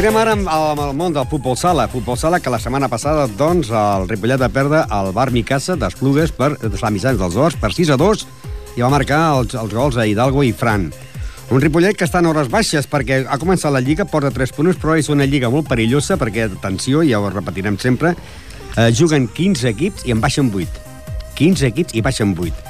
Continuem 0.00 0.16
ara 0.16 0.32
amb, 0.32 0.46
amb 0.48 0.80
el 0.80 0.94
món 0.96 1.12
del 1.12 1.26
futbol 1.28 1.58
sala. 1.60 1.84
Futbol 1.92 2.16
sala 2.16 2.38
que 2.40 2.48
la 2.48 2.56
setmana 2.56 2.88
passada, 2.88 3.26
doncs, 3.36 3.68
el 3.68 4.06
Ripollet 4.08 4.40
va 4.40 4.48
perdre 4.48 4.78
el 4.96 5.10
Bar 5.12 5.26
Micasa 5.28 5.74
d'Esplugues 5.76 6.32
per 6.32 6.54
la 6.56 6.90
Mitjans 6.94 7.20
dels 7.20 7.36
Horts 7.36 7.58
per 7.60 7.68
6 7.76 7.90
a 7.92 7.98
2 8.00 8.22
i 8.78 8.80
va 8.80 8.88
marcar 8.88 9.18
els, 9.34 9.52
els 9.60 9.74
gols 9.76 9.98
a 10.00 10.06
Hidalgo 10.08 10.40
i 10.40 10.54
Fran. 10.56 10.86
Un 11.52 11.60
Ripollet 11.60 12.00
que 12.00 12.08
està 12.08 12.24
en 12.24 12.30
hores 12.30 12.48
baixes 12.48 12.88
perquè 12.88 13.26
ha 13.28 13.38
començat 13.42 13.76
la 13.76 13.84
Lliga, 13.84 14.08
porta 14.08 14.32
3 14.32 14.56
punts, 14.56 14.80
però 14.80 14.96
és 14.96 15.12
una 15.12 15.28
Lliga 15.28 15.52
molt 15.52 15.68
perillosa 15.68 16.16
perquè, 16.16 16.48
atenció, 16.48 17.04
ja 17.04 17.20
ho 17.20 17.28
repetirem 17.28 17.76
sempre, 17.76 18.16
eh, 18.78 18.88
juguen 18.96 19.28
15 19.28 19.68
equips 19.74 20.08
i 20.08 20.16
en 20.16 20.24
baixen 20.24 20.48
8. 20.48 20.80
15 21.36 21.74
equips 21.74 22.00
i 22.00 22.08
baixen 22.08 22.32
8. 22.32 22.69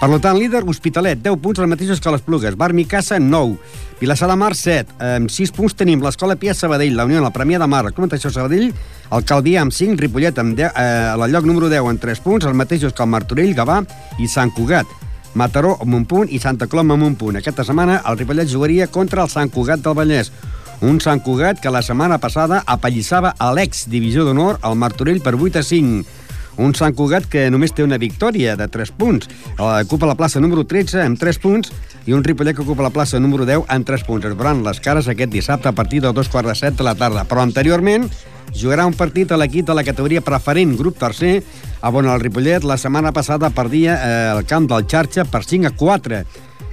Per 0.00 0.08
tant, 0.16 0.38
líder, 0.40 0.62
Hospitalet, 0.64 1.18
10 1.20 1.36
punts, 1.44 1.58
els 1.60 1.68
mateixos 1.68 1.98
que 2.00 2.12
les 2.14 2.22
Plugues. 2.24 2.54
Bar 2.56 2.72
Micasa, 2.72 3.18
9. 3.20 3.58
Vilassar 4.00 4.30
de 4.30 4.36
Mar, 4.40 4.54
7. 4.56 4.94
Amb 4.96 5.28
6 5.28 5.50
punts 5.52 5.74
tenim 5.76 6.00
l'Escola 6.00 6.38
Pia 6.40 6.54
Sabadell, 6.56 6.94
la 6.96 7.04
Unió, 7.04 7.20
la 7.20 7.28
Premià 7.34 7.58
de 7.60 7.66
Mar, 7.68 7.82
el 7.84 7.92
Club 7.92 8.06
Natació 8.08 8.30
Sabadell, 8.32 8.70
el 8.72 9.26
Calvià 9.28 9.60
amb 9.60 9.74
5, 9.76 9.98
Ripollet 10.00 10.40
amb 10.40 10.56
10, 10.56 10.72
eh, 10.72 11.10
la 11.20 11.28
lloc 11.28 11.44
número 11.44 11.68
10 11.68 11.84
amb 11.84 12.00
3 12.00 12.22
punts, 12.24 12.46
els 12.48 12.56
mateixos 12.56 12.94
que 12.96 13.04
el 13.04 13.10
Martorell, 13.12 13.52
Gavà 13.52 13.82
i 14.16 14.26
Sant 14.26 14.54
Cugat. 14.56 14.88
Mataró 15.34 15.74
amb 15.84 15.92
un 15.94 16.06
punt 16.08 16.32
i 16.32 16.40
Santa 16.40 16.66
Coloma 16.66 16.96
amb 16.96 17.04
un 17.04 17.18
punt. 17.20 17.36
Aquesta 17.36 17.68
setmana 17.68 18.00
el 18.08 18.16
Ripollet 18.16 18.48
jugaria 18.48 18.88
contra 18.88 19.20
el 19.22 19.28
Sant 19.28 19.52
Cugat 19.52 19.84
del 19.84 19.98
Vallès. 20.00 20.32
Un 20.80 20.96
Sant 21.04 21.20
Cugat 21.20 21.60
que 21.60 21.68
la 21.68 21.84
setmana 21.84 22.16
passada 22.16 22.62
apallissava 22.64 23.34
a 23.36 23.52
l'ex-divisió 23.52 24.24
d'honor 24.24 24.62
al 24.62 24.80
Martorell 24.80 25.20
per 25.20 25.36
8 25.36 25.60
a 25.60 25.62
5. 25.62 26.20
Un 26.58 26.74
Sant 26.74 26.94
Cugat 26.96 27.28
que 27.30 27.46
només 27.50 27.72
té 27.72 27.84
una 27.86 27.98
victòria 27.98 28.56
de 28.56 28.66
3 28.68 28.92
punts. 28.98 29.28
Eh, 29.28 29.84
Ocupa 29.84 30.08
la 30.10 30.16
plaça 30.18 30.40
número 30.40 30.64
13 30.66 31.04
amb 31.04 31.20
3 31.20 31.38
punts 31.38 31.72
i 32.06 32.12
un 32.16 32.24
Ripollet 32.24 32.56
que 32.56 32.64
ocupa 32.64 32.82
la 32.82 32.90
plaça 32.90 33.20
número 33.20 33.46
10 33.46 33.68
amb 33.68 33.86
3 33.86 34.04
punts. 34.08 34.26
Es 34.26 34.36
veuran 34.36 34.64
les 34.64 34.80
cares 34.80 35.08
aquest 35.08 35.32
dissabte 35.32 35.68
a 35.68 35.72
partir 35.76 36.02
de 36.02 36.12
dos 36.12 36.28
quarts 36.28 36.60
de 36.60 36.70
de 36.70 36.84
la 36.84 36.94
tarda. 36.94 37.24
Però 37.24 37.42
anteriorment 37.42 38.08
jugarà 38.54 38.86
un 38.86 38.94
partit 38.94 39.30
a 39.32 39.36
l'equip 39.38 39.66
de 39.66 39.74
la 39.74 39.84
categoria 39.84 40.20
preferent, 40.20 40.76
grup 40.76 40.98
tercer, 40.98 41.42
on 41.82 42.06
el 42.06 42.20
Ripollet 42.20 42.64
la 42.64 42.76
setmana 42.76 43.12
passada 43.12 43.50
perdia 43.50 43.96
eh, 43.96 44.38
el 44.38 44.44
camp 44.44 44.68
del 44.68 44.86
Xarxa 44.86 45.24
per 45.24 45.44
5 45.44 45.68
a 45.68 45.76
4 45.76 46.24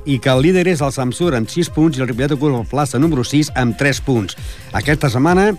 i 0.07 0.17
que 0.23 0.31
el 0.31 0.41
líder 0.45 0.63
és 0.71 0.81
el 0.81 0.93
Samsur 0.95 1.33
amb 1.35 1.51
6 1.51 1.69
punts 1.75 1.97
i 1.97 2.01
el 2.01 2.07
Ripollet 2.07 2.37
ocupa 2.37 2.53
la 2.55 2.69
plaça 2.71 2.99
número 2.99 3.25
6 3.27 3.51
amb 3.59 3.75
3 3.77 3.99
punts. 4.07 4.37
Aquesta 4.71 5.11
setmana 5.11 5.49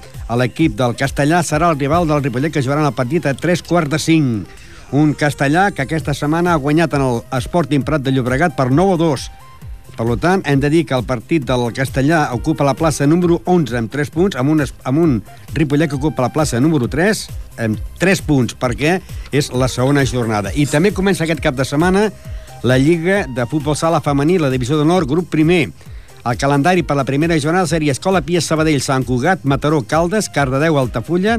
l'equip 0.40 0.76
del 0.78 0.96
Castellà 0.96 1.42
serà 1.44 1.68
el 1.68 1.76
rival 1.78 2.08
del 2.08 2.22
Ripollet 2.24 2.54
que 2.54 2.64
jugarà 2.64 2.86
el 2.86 2.96
partit 2.96 3.28
a 3.28 3.34
3 3.36 3.62
quarts 3.68 3.92
de 3.92 4.00
5. 4.00 4.64
Un 4.96 5.12
Castellà 5.12 5.68
que 5.76 5.84
aquesta 5.84 6.16
setmana 6.16 6.54
ha 6.54 6.62
guanyat 6.62 6.96
en 6.96 7.04
el 7.04 7.20
Sporting 7.44 7.84
Prat 7.84 8.00
de 8.00 8.14
Llobregat 8.16 8.56
per 8.56 8.70
9 8.72 8.96
a 8.96 9.00
2. 9.04 9.28
Per 9.98 10.16
tant, 10.22 10.44
hem 10.46 10.60
de 10.62 10.70
dir 10.70 10.84
que 10.86 10.94
el 10.94 11.04
partit 11.04 11.44
del 11.44 11.66
Castellà 11.74 12.28
ocupa 12.32 12.64
la 12.64 12.76
plaça 12.78 13.04
número 13.06 13.40
11 13.44 13.76
amb 13.82 13.92
3 13.92 14.12
punts, 14.14 14.38
amb 14.38 14.54
un, 14.54 14.62
amb 14.62 14.98
un 15.02 15.16
Ripollet 15.52 15.90
que 15.90 15.98
ocupa 15.98 16.24
la 16.24 16.32
plaça 16.32 16.60
número 16.62 16.88
3 16.88 17.24
amb 17.66 17.80
3 17.98 18.22
punts, 18.24 18.56
perquè 18.56 19.00
és 19.34 19.52
la 19.52 19.68
segona 19.68 20.06
jornada. 20.06 20.54
I 20.54 20.64
també 20.70 20.94
comença 20.94 21.26
aquest 21.26 21.42
cap 21.44 21.58
de 21.58 21.66
setmana 21.68 22.08
la 22.62 22.78
Lliga 22.78 23.26
de 23.26 23.46
Futbol 23.46 23.76
Sala 23.76 24.00
Femení, 24.00 24.38
la 24.38 24.50
Divisió 24.50 24.76
d'Honor, 24.78 25.06
grup 25.06 25.30
primer. 25.30 25.70
El 26.26 26.36
calendari 26.36 26.82
per 26.82 26.96
la 26.98 27.06
primera 27.06 27.38
jornada 27.40 27.66
seria 27.70 27.94
Escola 27.94 28.22
Pia 28.22 28.40
Sabadell, 28.42 28.82
Sant 28.82 29.06
Cugat, 29.06 29.44
Mataró, 29.44 29.82
Caldes, 29.86 30.28
Cardedeu, 30.28 30.78
Altafulla, 30.78 31.38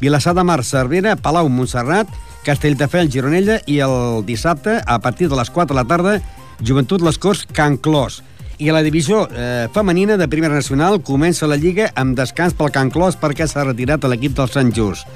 Vilassar 0.00 0.34
de 0.36 0.44
Mar, 0.44 0.62
Cervera, 0.64 1.16
Palau, 1.16 1.48
Montserrat, 1.48 2.08
Castelldefels, 2.46 3.10
Gironella 3.12 3.58
i 3.66 3.80
el 3.84 4.24
dissabte, 4.26 4.78
a 4.84 4.98
partir 5.00 5.28
de 5.28 5.36
les 5.36 5.50
4 5.50 5.74
de 5.74 5.80
la 5.80 5.88
tarda, 5.88 6.18
Joventut 6.64 7.02
Les 7.02 7.18
Corts, 7.18 7.46
Can 7.52 7.76
Clos. 7.76 8.22
I 8.58 8.70
a 8.70 8.74
la 8.74 8.82
divisió 8.82 9.28
eh, 9.30 9.68
femenina 9.74 10.16
de 10.18 10.26
Primera 10.28 10.54
Nacional 10.54 10.98
comença 11.06 11.46
la 11.46 11.56
Lliga 11.56 11.92
amb 11.94 12.16
descans 12.18 12.56
pel 12.58 12.72
Can 12.74 12.90
Clos 12.90 13.14
perquè 13.18 13.46
s'ha 13.46 13.62
retirat 13.68 14.06
l'equip 14.10 14.34
del 14.34 14.50
Sant 14.50 14.72
Just. 14.74 15.06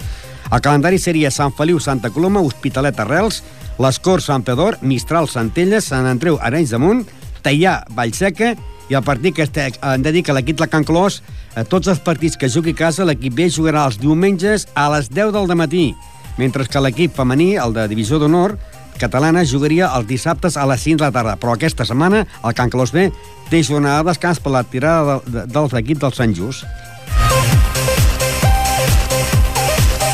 El 0.51 0.61
calendari 0.61 0.99
seria 0.99 1.31
Sant 1.31 1.55
Feliu, 1.57 1.79
Santa 1.81 2.11
Coloma, 2.11 2.43
Hospitalet, 2.43 2.99
Arrels, 3.01 3.43
Les 3.79 3.99
Corts, 4.03 4.27
Sant 4.29 4.45
Pedor, 4.45 4.79
Mistral, 4.83 5.29
Centelles, 5.29 5.89
Sant 5.93 6.09
Andreu, 6.09 6.39
Arenys 6.43 6.75
de 6.75 6.81
Munt, 6.83 7.07
Teià, 7.43 7.83
Vallseca 7.97 8.55
i 8.91 8.97
el 8.99 9.05
partit 9.07 9.37
que 9.37 9.47
este, 9.47 9.71
hem 9.71 10.03
de 10.05 10.13
dir 10.13 10.25
que 10.27 10.35
l'equip 10.37 10.59
de 10.61 10.69
Can 10.69 10.85
Clos, 10.85 11.23
a 11.57 11.65
tots 11.65 11.89
els 11.89 12.03
partits 12.05 12.37
que 12.37 12.51
jugui 12.51 12.75
a 12.77 12.81
casa, 12.83 13.07
l'equip 13.09 13.35
B 13.39 13.49
jugarà 13.49 13.87
els 13.89 13.99
diumenges 14.03 14.67
a 14.75 14.89
les 14.93 15.09
10 15.09 15.33
del 15.33 15.55
matí, 15.57 15.93
mentre 16.37 16.67
que 16.69 16.81
l'equip 16.81 17.15
femení, 17.17 17.55
el 17.57 17.73
de 17.77 17.87
Divisió 17.89 18.19
d'Honor, 18.21 18.59
catalana, 19.01 19.45
jugaria 19.49 19.91
els 19.97 20.07
dissabtes 20.07 20.57
a 20.57 20.67
les 20.69 20.83
5 20.85 21.01
de 21.01 21.09
la 21.09 21.15
tarda. 21.15 21.37
Però 21.41 21.55
aquesta 21.55 21.87
setmana 21.89 22.27
el 22.45 22.55
Can 22.59 22.71
Clos 22.71 22.93
B 22.93 23.09
té 23.51 23.63
jornada 23.65 24.03
de 24.03 24.11
descans 24.13 24.41
per 24.41 24.53
la 24.55 24.65
tirada 24.65 25.19
de, 25.25 25.33
de, 25.33 25.47
dels 25.53 25.75
equips 25.83 26.05
del 26.05 26.17
Sant 26.17 26.37
Just. 26.37 26.67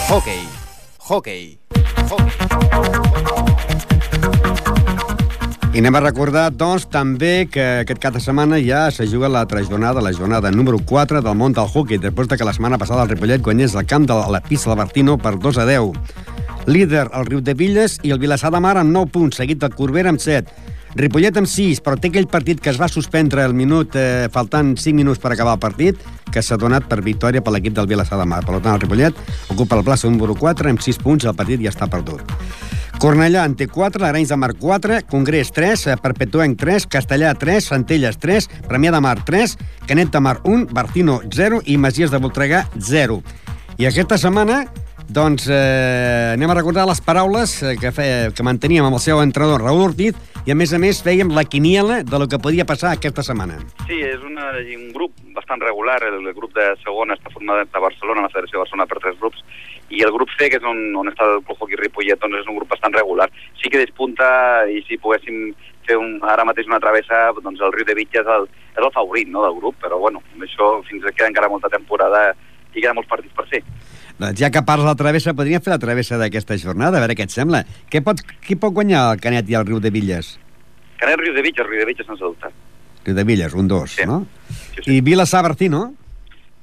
Hockey. 0.08 0.40
Hockey. 0.96 1.58
I 5.74 5.82
anem 5.82 5.98
a 5.98 6.00
recordar, 6.00 6.46
doncs, 6.56 6.86
també 6.88 7.44
que 7.52 7.66
aquest 7.82 8.00
cap 8.00 8.16
de 8.16 8.22
setmana 8.24 8.56
ja 8.64 8.86
se 8.88 9.04
juga 9.04 9.28
l'altra 9.28 9.60
jornada, 9.66 10.00
la 10.00 10.14
jornada 10.16 10.48
número 10.48 10.80
4 10.80 11.20
del 11.20 11.36
món 11.36 11.52
del 11.52 11.68
hockey, 11.68 12.00
després 12.00 12.30
de 12.32 12.38
que 12.40 12.48
la 12.48 12.56
setmana 12.56 12.78
passada 12.80 13.04
el 13.04 13.12
Ripollet 13.12 13.44
guanyés 13.44 13.76
el 13.76 13.84
camp 13.84 14.08
de 14.08 14.16
la 14.32 14.40
pista 14.40 14.72
Albertino 14.72 15.18
per 15.20 15.36
2 15.36 15.60
a 15.60 15.68
10. 15.68 15.92
Líder, 16.72 17.10
el 17.12 17.28
Riu 17.28 17.44
de 17.44 17.52
Villes 17.52 18.00
i 18.00 18.16
el 18.16 18.24
Vilassar 18.24 18.48
de 18.56 18.64
Mar 18.64 18.78
amb 18.80 18.96
9 18.96 19.12
punts, 19.12 19.36
seguit 19.36 19.60
del 19.60 19.76
Corbera 19.76 20.08
amb 20.08 20.24
7. 20.24 20.48
Ripollet 20.96 21.37
amb 21.37 21.48
6, 21.51 21.83
però 21.85 21.98
té 22.01 22.09
aquell 22.09 22.29
partit 22.31 22.61
que 22.62 22.70
es 22.72 22.79
va 22.81 22.88
suspendre 22.88 23.44
al 23.44 23.55
minut, 23.55 23.96
eh, 23.96 24.29
faltant 24.33 24.77
5 24.77 24.96
minuts 24.96 25.20
per 25.20 25.33
acabar 25.33 25.55
el 25.59 25.61
partit, 25.61 26.01
que 26.33 26.42
s'ha 26.42 26.57
donat 26.57 26.88
per 26.88 27.03
victòria 27.03 27.42
per 27.42 27.53
l'equip 27.53 27.74
del 27.74 27.87
Vilassar 27.87 28.18
de 28.18 28.24
Mar. 28.24 28.44
Per 28.44 28.61
tant, 28.61 28.74
el 28.74 28.81
Ripollet 28.81 29.14
ocupa 29.51 29.77
el 29.77 29.85
plaça 29.85 30.09
número 30.09 30.35
4 30.35 30.70
amb 30.70 30.81
6 30.81 30.98
punts, 30.98 31.24
el 31.24 31.35
partit 31.35 31.61
ja 31.61 31.70
està 31.70 31.88
perdut. 31.88 32.22
Cornellà 32.98 33.44
en 33.46 33.55
té 33.55 33.68
4, 33.70 34.01
l'Arenys 34.03 34.33
de 34.33 34.37
Mar 34.37 34.55
4, 34.59 35.03
Congrés 35.07 35.53
3, 35.53 35.87
eh, 35.87 35.96
Perpetuenc 36.03 36.59
3, 36.59 36.87
Castellà 36.90 37.35
3, 37.38 37.68
Centelles 37.70 38.18
3, 38.18 38.48
Premià 38.66 38.90
de 38.90 39.01
Mar 39.01 39.22
3, 39.24 39.57
Canet 39.87 40.11
de 40.11 40.20
Mar 40.20 40.40
1, 40.42 40.66
Bartino 40.72 41.20
0 41.31 41.62
i 41.66 41.77
Masies 41.77 42.11
de 42.11 42.18
Voltregà 42.18 42.66
0. 42.74 43.22
I 43.79 43.87
aquesta 43.87 44.18
setmana 44.18 44.64
doncs 45.08 45.48
eh, 45.48 46.34
anem 46.34 46.50
a 46.52 46.56
recordar 46.58 46.84
les 46.88 47.00
paraules 47.00 47.54
eh, 47.62 47.76
que, 47.80 47.92
fe, 47.96 48.08
que 48.36 48.44
manteníem 48.44 48.84
amb 48.84 48.98
el 48.98 49.02
seu 49.02 49.22
entrenador 49.24 49.64
Raúl 49.64 49.86
Ortiz 49.86 50.18
i 50.44 50.52
a 50.52 50.56
més 50.58 50.74
a 50.76 50.80
més 50.80 51.00
fèiem 51.04 51.32
la 51.32 51.46
quiniela 51.48 52.02
de 52.04 52.20
lo 52.20 52.28
que 52.28 52.40
podia 52.40 52.66
passar 52.68 52.92
aquesta 52.92 53.24
setmana. 53.24 53.56
Sí, 53.88 53.98
és 54.04 54.20
una, 54.24 54.52
un 54.60 54.90
grup 54.92 55.16
bastant 55.36 55.64
regular, 55.64 55.98
el, 56.04 56.20
el 56.20 56.36
grup 56.36 56.52
de 56.56 56.70
segona 56.84 57.16
està 57.16 57.32
format 57.32 57.72
a 57.72 57.82
Barcelona, 57.84 58.26
la 58.26 58.32
Federació 58.32 58.58
de 58.58 58.64
Barcelona 58.66 58.88
per 58.90 59.00
tres 59.00 59.18
grups, 59.20 59.42
i 59.88 60.02
el 60.04 60.12
grup 60.12 60.28
C, 60.36 60.50
que 60.52 60.60
és 60.60 60.66
on, 60.68 60.80
on 61.00 61.08
està 61.08 61.24
el 61.24 61.42
Club 61.46 61.72
Ripollet, 61.80 62.20
doncs 62.20 62.42
és 62.42 62.50
un 62.50 62.58
grup 62.58 62.68
bastant 62.68 62.92
regular. 62.96 63.30
Sí 63.62 63.72
que 63.72 63.80
despunta, 63.80 64.28
i 64.68 64.82
si 64.84 65.00
poguéssim 65.00 65.54
fer 65.88 65.96
un, 65.96 66.18
ara 66.28 66.44
mateix 66.44 66.68
una 66.68 66.80
travessa, 66.82 67.30
doncs 67.40 67.62
el 67.64 67.72
Riu 67.72 67.88
de 67.88 67.96
Vitge 67.96 68.20
és 68.20 68.28
el, 68.34 68.44
és 68.76 68.82
el 68.82 68.92
favorit 68.92 69.30
no, 69.32 69.46
del 69.46 69.56
grup, 69.56 69.78
però 69.80 70.00
bueno, 70.02 70.20
això 70.44 70.74
fins 70.88 71.06
que 71.06 71.14
queda 71.16 71.30
encara 71.32 71.48
molta 71.48 71.72
temporada 71.72 72.28
i 72.74 72.82
queden 72.82 72.98
molts 72.98 73.08
partits 73.08 73.36
per 73.36 73.48
fer. 73.48 73.62
Doncs 74.18 74.40
ja 74.40 74.50
que 74.50 74.62
parles 74.66 74.85
de 74.85 74.90
la 74.90 74.98
travessa, 74.98 75.35
podríem 75.38 75.62
fer 75.62 75.70
la 75.70 75.78
travessa 75.78 76.18
d'aquesta 76.18 76.57
jornada, 76.59 76.98
a 76.98 77.02
veure 77.04 77.14
què 77.14 77.22
et 77.28 77.31
sembla. 77.35 77.62
Què 77.90 78.00
pot, 78.02 78.18
qui 78.42 78.57
pot 78.59 78.74
guanyar 78.74 79.04
el 79.12 79.20
Canet 79.22 79.48
i 79.50 79.54
el 79.54 79.66
Riu 79.68 79.78
de 79.81 79.92
Villes? 79.94 80.33
Canet 80.98 81.20
Riu 81.22 81.33
de 81.37 81.40
el 81.46 81.66
Riu 81.68 81.78
de 81.78 81.87
Vitge 81.87 82.04
sense 82.04 82.24
dubte. 82.24 82.50
Riu 83.07 83.14
de 83.14 83.24
Villes, 83.24 83.54
un 83.54 83.68
dos, 83.68 83.92
Sí. 83.94 84.04
no? 84.04 84.26
Sí, 84.74 84.83
sí. 84.85 84.96
I 84.96 85.00
Vilassar 85.00 85.42
Bertino, 85.42 85.94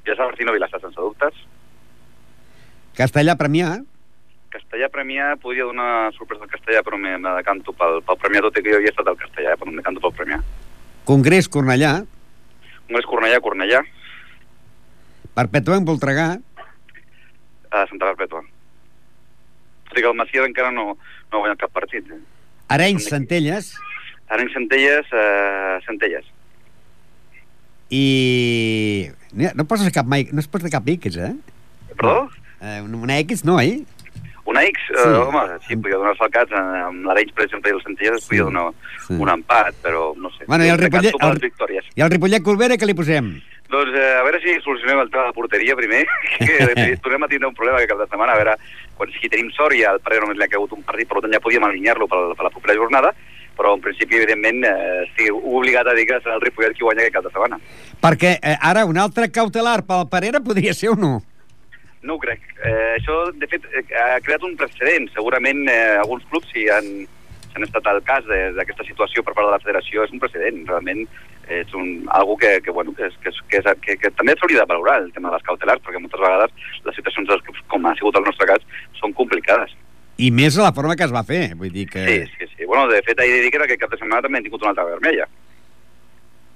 és 0.04 0.18
Martino 0.18 0.52
Vilassar 0.52 0.82
sense 0.82 1.00
dubtes. 1.00 1.34
Castellà 2.96 3.36
Premià, 3.36 3.82
Castellà 4.52 4.88
Premià, 4.92 5.36
podria 5.42 5.64
donar 5.68 6.12
sorpresa 6.16 6.44
al 6.44 6.50
Castellà, 6.50 6.82
però 6.84 6.98
me, 6.98 7.18
me 7.18 7.32
decanto 7.40 7.74
pel, 7.74 8.02
pel 8.06 8.20
Premià, 8.22 8.42
tot 8.42 8.58
i 8.60 8.64
que 8.64 8.72
jo 8.72 8.78
havia 8.78 8.92
estat 8.94 9.08
al 9.08 9.18
Castellà, 9.18 9.56
però 9.60 9.72
em 9.72 9.80
decanto 9.82 10.00
pel 10.04 10.14
Premià. 10.16 10.42
Congrés 11.06 11.48
Cornellà, 11.50 12.04
Un 12.90 13.00
és 13.00 13.06
Cornellà, 13.10 13.40
Cornellà, 13.42 13.80
Perpetuenc 15.36 15.88
Voltregà, 15.88 16.38
a 17.82 17.88
Santa 17.90 18.08
Perpètua. 18.14 18.42
Tot 19.90 19.98
i 20.00 20.02
que 20.04 20.10
el 20.10 20.18
Macià 20.18 20.46
encara 20.48 20.72
no, 20.74 20.94
no 20.96 21.38
ha 21.38 21.42
guanyat 21.44 21.60
cap 21.66 21.74
partit. 21.76 22.08
Eh? 22.12 22.22
Arenys 22.74 23.10
Centelles 23.12 23.74
Ara 24.28 24.42
en 24.42 24.50
Centelles, 24.50 25.06
eh, 25.14 25.76
Centelles. 25.86 26.26
i... 27.94 29.10
No, 29.36 29.66
poses 29.70 29.92
cap 29.94 30.08
mai, 30.10 30.26
no 30.34 30.42
es 30.42 30.48
posa 30.50 30.72
cap 30.74 30.88
X, 30.96 31.18
eh? 31.22 31.34
Perdó? 31.96 32.30
eh 32.62 32.80
una 32.82 33.20
X 33.20 33.44
no, 33.46 33.60
eh? 33.62 33.84
Una 34.46 34.64
X, 34.64 34.80
Sí. 34.88 34.96
sí. 35.04 35.10
uh, 35.10 35.22
home, 35.28 35.44
sí, 35.68 35.76
podria 35.76 35.98
donar 35.98 36.16
salcats 36.18 36.52
amb 36.58 37.06
l'Arenys, 37.06 37.34
per 37.34 37.46
exemple, 37.46 37.70
i 37.72 37.76
el 37.76 37.82
Centelles, 37.84 38.22
es 38.22 38.28
podria 38.30 38.44
donar 38.50 38.66
sí. 39.08 39.14
un 39.18 39.30
empat, 39.34 39.76
però 39.84 40.14
no 40.18 40.30
sé. 40.34 40.46
Bueno, 40.48 40.66
i 40.66 40.70
el 40.74 40.78
Ripollet- 40.80 41.18
el-. 41.20 41.82
I 41.96 42.02
el 42.06 42.12
Ripollet 42.14 42.44
Corbera, 42.46 42.78
què 42.78 42.86
li 42.90 42.94
posem? 42.98 43.32
Doncs 43.76 43.92
eh, 44.00 44.12
a 44.16 44.24
veure 44.24 44.40
si 44.40 44.54
solucionem 44.64 45.02
el 45.04 45.10
tema 45.12 45.26
de 45.26 45.32
la 45.34 45.36
porteria 45.36 45.76
primer, 45.76 46.06
que 46.40 46.96
tornem 47.04 47.24
a 47.26 47.28
tindre 47.32 47.50
un 47.50 47.58
problema 47.58 47.82
que 47.82 47.90
cap 47.92 48.00
de 48.00 48.08
setmana, 48.08 48.36
a 48.36 48.40
veure, 48.40 48.58
quan 48.96 49.12
si 49.12 49.32
tenim 49.32 49.52
sort 49.56 49.76
i 49.76 49.84
al 49.84 50.00
Parera 50.04 50.24
només 50.24 50.40
li 50.40 50.48
ha 50.48 50.52
caigut 50.52 50.76
un 50.78 50.86
partit, 50.88 51.10
per 51.10 51.24
tant 51.26 51.36
ja 51.36 51.44
podíem 51.44 51.66
alinear-lo 51.68 52.08
per, 52.08 52.22
per 52.38 52.48
la 52.48 52.54
propera 52.54 52.78
jornada, 52.80 53.12
però 53.56 53.74
en 53.76 53.84
principi, 53.84 54.20
evidentment, 54.20 54.64
eh, 54.68 55.04
estic 55.10 55.32
obligat 55.36 55.88
a 55.88 55.96
dir 55.98 56.08
que 56.08 56.20
serà 56.24 56.38
el 56.40 56.44
Ripollet 56.44 56.76
qui 56.76 56.88
guanya 56.88 57.04
aquest 57.04 57.18
cap 57.18 57.28
de 57.28 57.34
setmana. 57.34 57.60
Perquè 58.04 58.36
eh, 58.40 58.58
ara 58.72 58.86
un 58.88 59.00
altre 59.00 59.28
cautelar 59.32 59.82
pel 59.88 60.08
Parera 60.12 60.44
podria 60.44 60.76
ser 60.76 60.94
o 60.94 61.00
no? 61.00 61.14
No 62.06 62.16
ho 62.16 62.22
crec. 62.22 62.44
Eh, 62.62 62.96
això, 62.96 63.32
de 63.36 63.48
fet, 63.50 63.68
eh, 63.74 63.86
ha 64.00 64.20
creat 64.24 64.44
un 64.46 64.56
precedent. 64.60 65.08
Segurament 65.16 65.64
eh, 65.72 65.96
alguns 66.04 66.24
clubs, 66.30 66.52
si 66.54 66.68
han, 66.70 66.92
han 67.58 67.66
estat 67.68 67.88
al 67.88 68.02
cas 68.06 68.28
d'aquesta 68.28 68.86
situació 68.88 69.24
per 69.24 69.34
part 69.34 69.48
de 69.48 69.54
la 69.56 69.62
federació, 69.64 70.04
és 70.04 70.14
un 70.14 70.22
precedent. 70.22 70.62
Realment 70.68 71.06
és 71.56 71.74
un, 71.78 72.06
algo 72.16 72.38
que, 72.42 72.60
que, 72.66 72.74
bueno, 72.74 72.94
que, 72.98 73.08
és, 73.10 73.18
que, 73.22 73.32
és, 73.32 73.42
que, 73.52 73.62
és, 73.62 73.82
que, 73.86 73.98
que 74.02 74.12
també 74.18 74.36
s'hauria 74.36 74.64
de 74.64 74.70
valorar, 74.74 75.00
el 75.04 75.12
tema 75.16 75.30
de 75.30 75.38
les 75.38 75.48
cautelars, 75.48 75.84
perquè 75.86 76.02
moltes 76.02 76.22
vegades 76.22 76.70
les 76.86 77.00
situacions 77.00 77.30
dels 77.30 77.44
clubs, 77.46 77.64
com 77.72 77.86
ha 77.86 77.96
sigut 78.00 78.20
el 78.20 78.28
nostre 78.28 78.50
cas, 78.50 78.68
són 79.00 79.14
complicades. 79.18 79.76
I 80.18 80.30
més 80.32 80.56
la 80.60 80.72
forma 80.76 80.96
que 80.96 81.04
es 81.04 81.14
va 81.14 81.26
fer. 81.28 81.50
Vull 81.60 81.74
dir 81.74 81.90
que... 81.92 82.06
Sí, 82.08 82.20
sí, 82.38 82.52
sí. 82.56 82.66
Bueno, 82.66 82.88
de 82.92 83.02
fet, 83.04 83.18
de 83.20 83.28
dir 83.28 83.52
que 83.52 83.60
aquest 83.66 83.82
cap 83.82 83.92
de 83.92 84.00
setmana 84.00 84.24
també 84.24 84.40
hem 84.40 84.48
tingut 84.48 84.64
una 84.64 84.72
altra 84.72 84.88
vermella. 84.88 85.28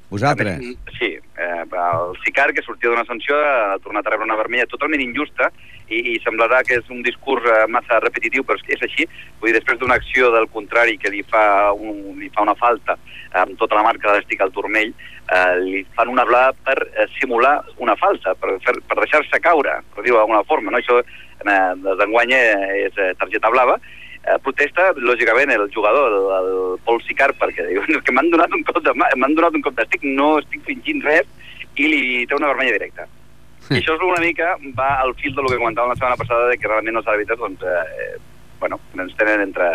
Vosaltres. 0.09 0.61
Més, 0.63 0.77
Sí, 0.97 1.11
eh, 1.15 1.63
el 1.63 2.15
Sicar, 2.23 2.49
que 2.53 2.63
sortia 2.65 2.89
d'una 2.89 3.05
sanció, 3.05 3.35
ha 3.37 3.77
tornat 3.83 4.07
a 4.07 4.15
rebre 4.15 4.25
una 4.25 4.39
vermella 4.39 4.67
totalment 4.71 5.03
injusta 5.03 5.51
i, 5.89 5.99
i 6.13 6.15
semblarà 6.23 6.61
que 6.65 6.79
és 6.79 6.89
un 6.93 7.01
discurs 7.05 7.45
eh, 7.49 7.65
massa 7.71 7.99
repetitiu, 8.03 8.45
però 8.45 8.59
és, 8.61 8.81
així. 8.85 9.07
Vull 9.39 9.51
dir, 9.51 9.59
després 9.59 9.79
d'una 9.81 9.97
acció 9.99 10.31
del 10.35 10.47
contrari 10.53 10.97
que 11.01 11.11
li 11.13 11.23
fa, 11.27 11.71
un, 11.73 12.19
li 12.19 12.29
fa 12.33 12.45
una 12.45 12.55
falta 12.59 12.97
amb 13.37 13.57
tota 13.61 13.77
la 13.77 13.85
marca 13.85 14.09
de 14.09 14.17
l'estic 14.17 14.41
al 14.41 14.53
turmell, 14.55 14.93
eh, 15.29 15.55
li 15.61 15.83
fan 15.97 16.11
una 16.13 16.25
blava 16.25 16.53
per 16.65 16.77
eh, 16.89 17.07
simular 17.19 17.59
una 17.77 17.95
falta, 17.99 18.35
per, 18.35 18.57
fer, 18.65 18.77
per 18.87 18.99
deixar-se 19.01 19.41
caure, 19.43 19.79
per 19.95 20.05
dir-ho 20.05 20.21
d'alguna 20.21 20.45
forma. 20.49 20.73
No? 20.73 20.81
Això 20.81 21.01
eh, 21.01 21.95
d'enguany 22.01 22.35
eh, 22.37 22.85
és 22.89 23.01
targeta 23.17 23.53
blava, 23.53 23.79
protesta, 24.43 24.91
lògicament, 24.99 25.49
el 25.55 25.69
jugador, 25.73 26.11
el, 26.13 26.25
el 26.35 26.81
Pol 26.85 26.99
Sicar, 27.05 27.31
perquè 27.39 27.63
diu 27.69 27.81
"És 27.87 28.03
que 28.05 28.13
m'han 28.13 28.27
donat 28.29 28.51
un 28.53 28.65
cop 28.67 28.81
de 28.83 28.91
m'han 28.93 29.33
donat 29.33 29.55
un 29.55 29.63
cop 29.65 29.73
d'estic, 29.77 30.03
no 30.03 30.35
estic 30.41 30.61
fingint 30.67 31.01
res, 31.07 31.25
i 31.79 31.87
li 31.87 32.01
té 32.27 32.35
una 32.35 32.51
vermella 32.51 32.75
directa. 32.75 33.07
I 33.69 33.77
això 33.79 33.93
és 33.95 34.01
una 34.01 34.19
mica, 34.23 34.55
va 34.77 34.89
al 35.03 35.13
fil 35.19 35.35
del 35.35 35.45
que 35.51 35.57
comentàvem 35.61 35.91
la 35.93 35.95
setmana 35.99 36.17
passada, 36.17 36.47
de 36.49 36.57
que 36.57 36.67
realment 36.67 36.97
els 36.97 37.07
àrbitres, 37.07 37.37
doncs, 37.37 37.61
eh, 37.63 38.17
bueno, 38.59 38.79
ens 38.97 39.15
tenen 39.15 39.41
entre, 39.41 39.67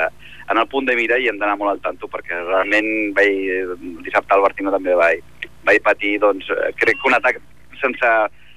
en 0.50 0.58
el 0.58 0.66
punt 0.68 0.86
de 0.88 0.96
mira 0.98 1.16
i 1.18 1.28
hem 1.30 1.38
d'anar 1.38 1.56
molt 1.60 1.70
al 1.70 1.80
tanto, 1.84 2.08
perquè 2.10 2.40
realment 2.44 3.14
vaig, 3.16 3.76
dissabte 4.04 4.34
al 4.34 4.42
Bartino 4.42 4.72
també 4.74 4.94
vaig, 4.98 5.22
vaig 5.64 5.80
patir, 5.86 6.18
doncs, 6.20 6.50
eh, 6.50 6.72
crec 6.76 6.98
que 7.00 7.08
un 7.08 7.14
atac 7.14 7.38
sense, 7.80 8.10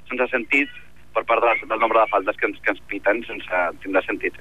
sense 0.09 0.27
sentit 0.31 0.69
per 1.13 1.23
part 1.25 1.41
de, 1.45 1.67
del 1.69 1.79
nombre 1.79 1.99
de 1.99 2.09
faltes 2.11 2.35
que 2.37 2.45
ens, 2.49 2.57
que 2.61 2.73
ens 2.73 2.81
piten 2.89 3.23
sense 3.25 3.61
tindre 3.83 4.01
sentit. 4.05 4.33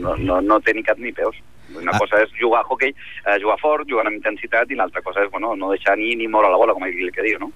No, 0.00 0.14
no, 0.16 0.40
no 0.40 0.60
té 0.60 0.72
ni 0.74 0.82
cap 0.82 0.98
ni 0.98 1.12
peus. 1.12 1.36
Una 1.76 1.92
Ah. 1.94 1.98
cosa 1.98 2.22
és 2.22 2.30
jugar 2.38 2.60
a 2.62 2.66
hockey, 2.68 2.90
eh, 3.26 3.38
jugar 3.40 3.58
fort, 3.60 3.88
jugar 3.88 4.06
amb 4.06 4.16
intensitat, 4.16 4.70
i 4.70 4.74
l'altra 4.74 5.02
cosa 5.02 5.22
és 5.24 5.30
bueno, 5.30 5.54
no 5.56 5.70
deixar 5.70 5.96
ni, 5.96 6.14
ni 6.16 6.26
moure 6.28 6.48
la 6.50 6.56
bola, 6.56 6.72
com 6.74 6.84
el 6.84 7.12
que 7.12 7.22
diu, 7.22 7.38
no? 7.38 7.52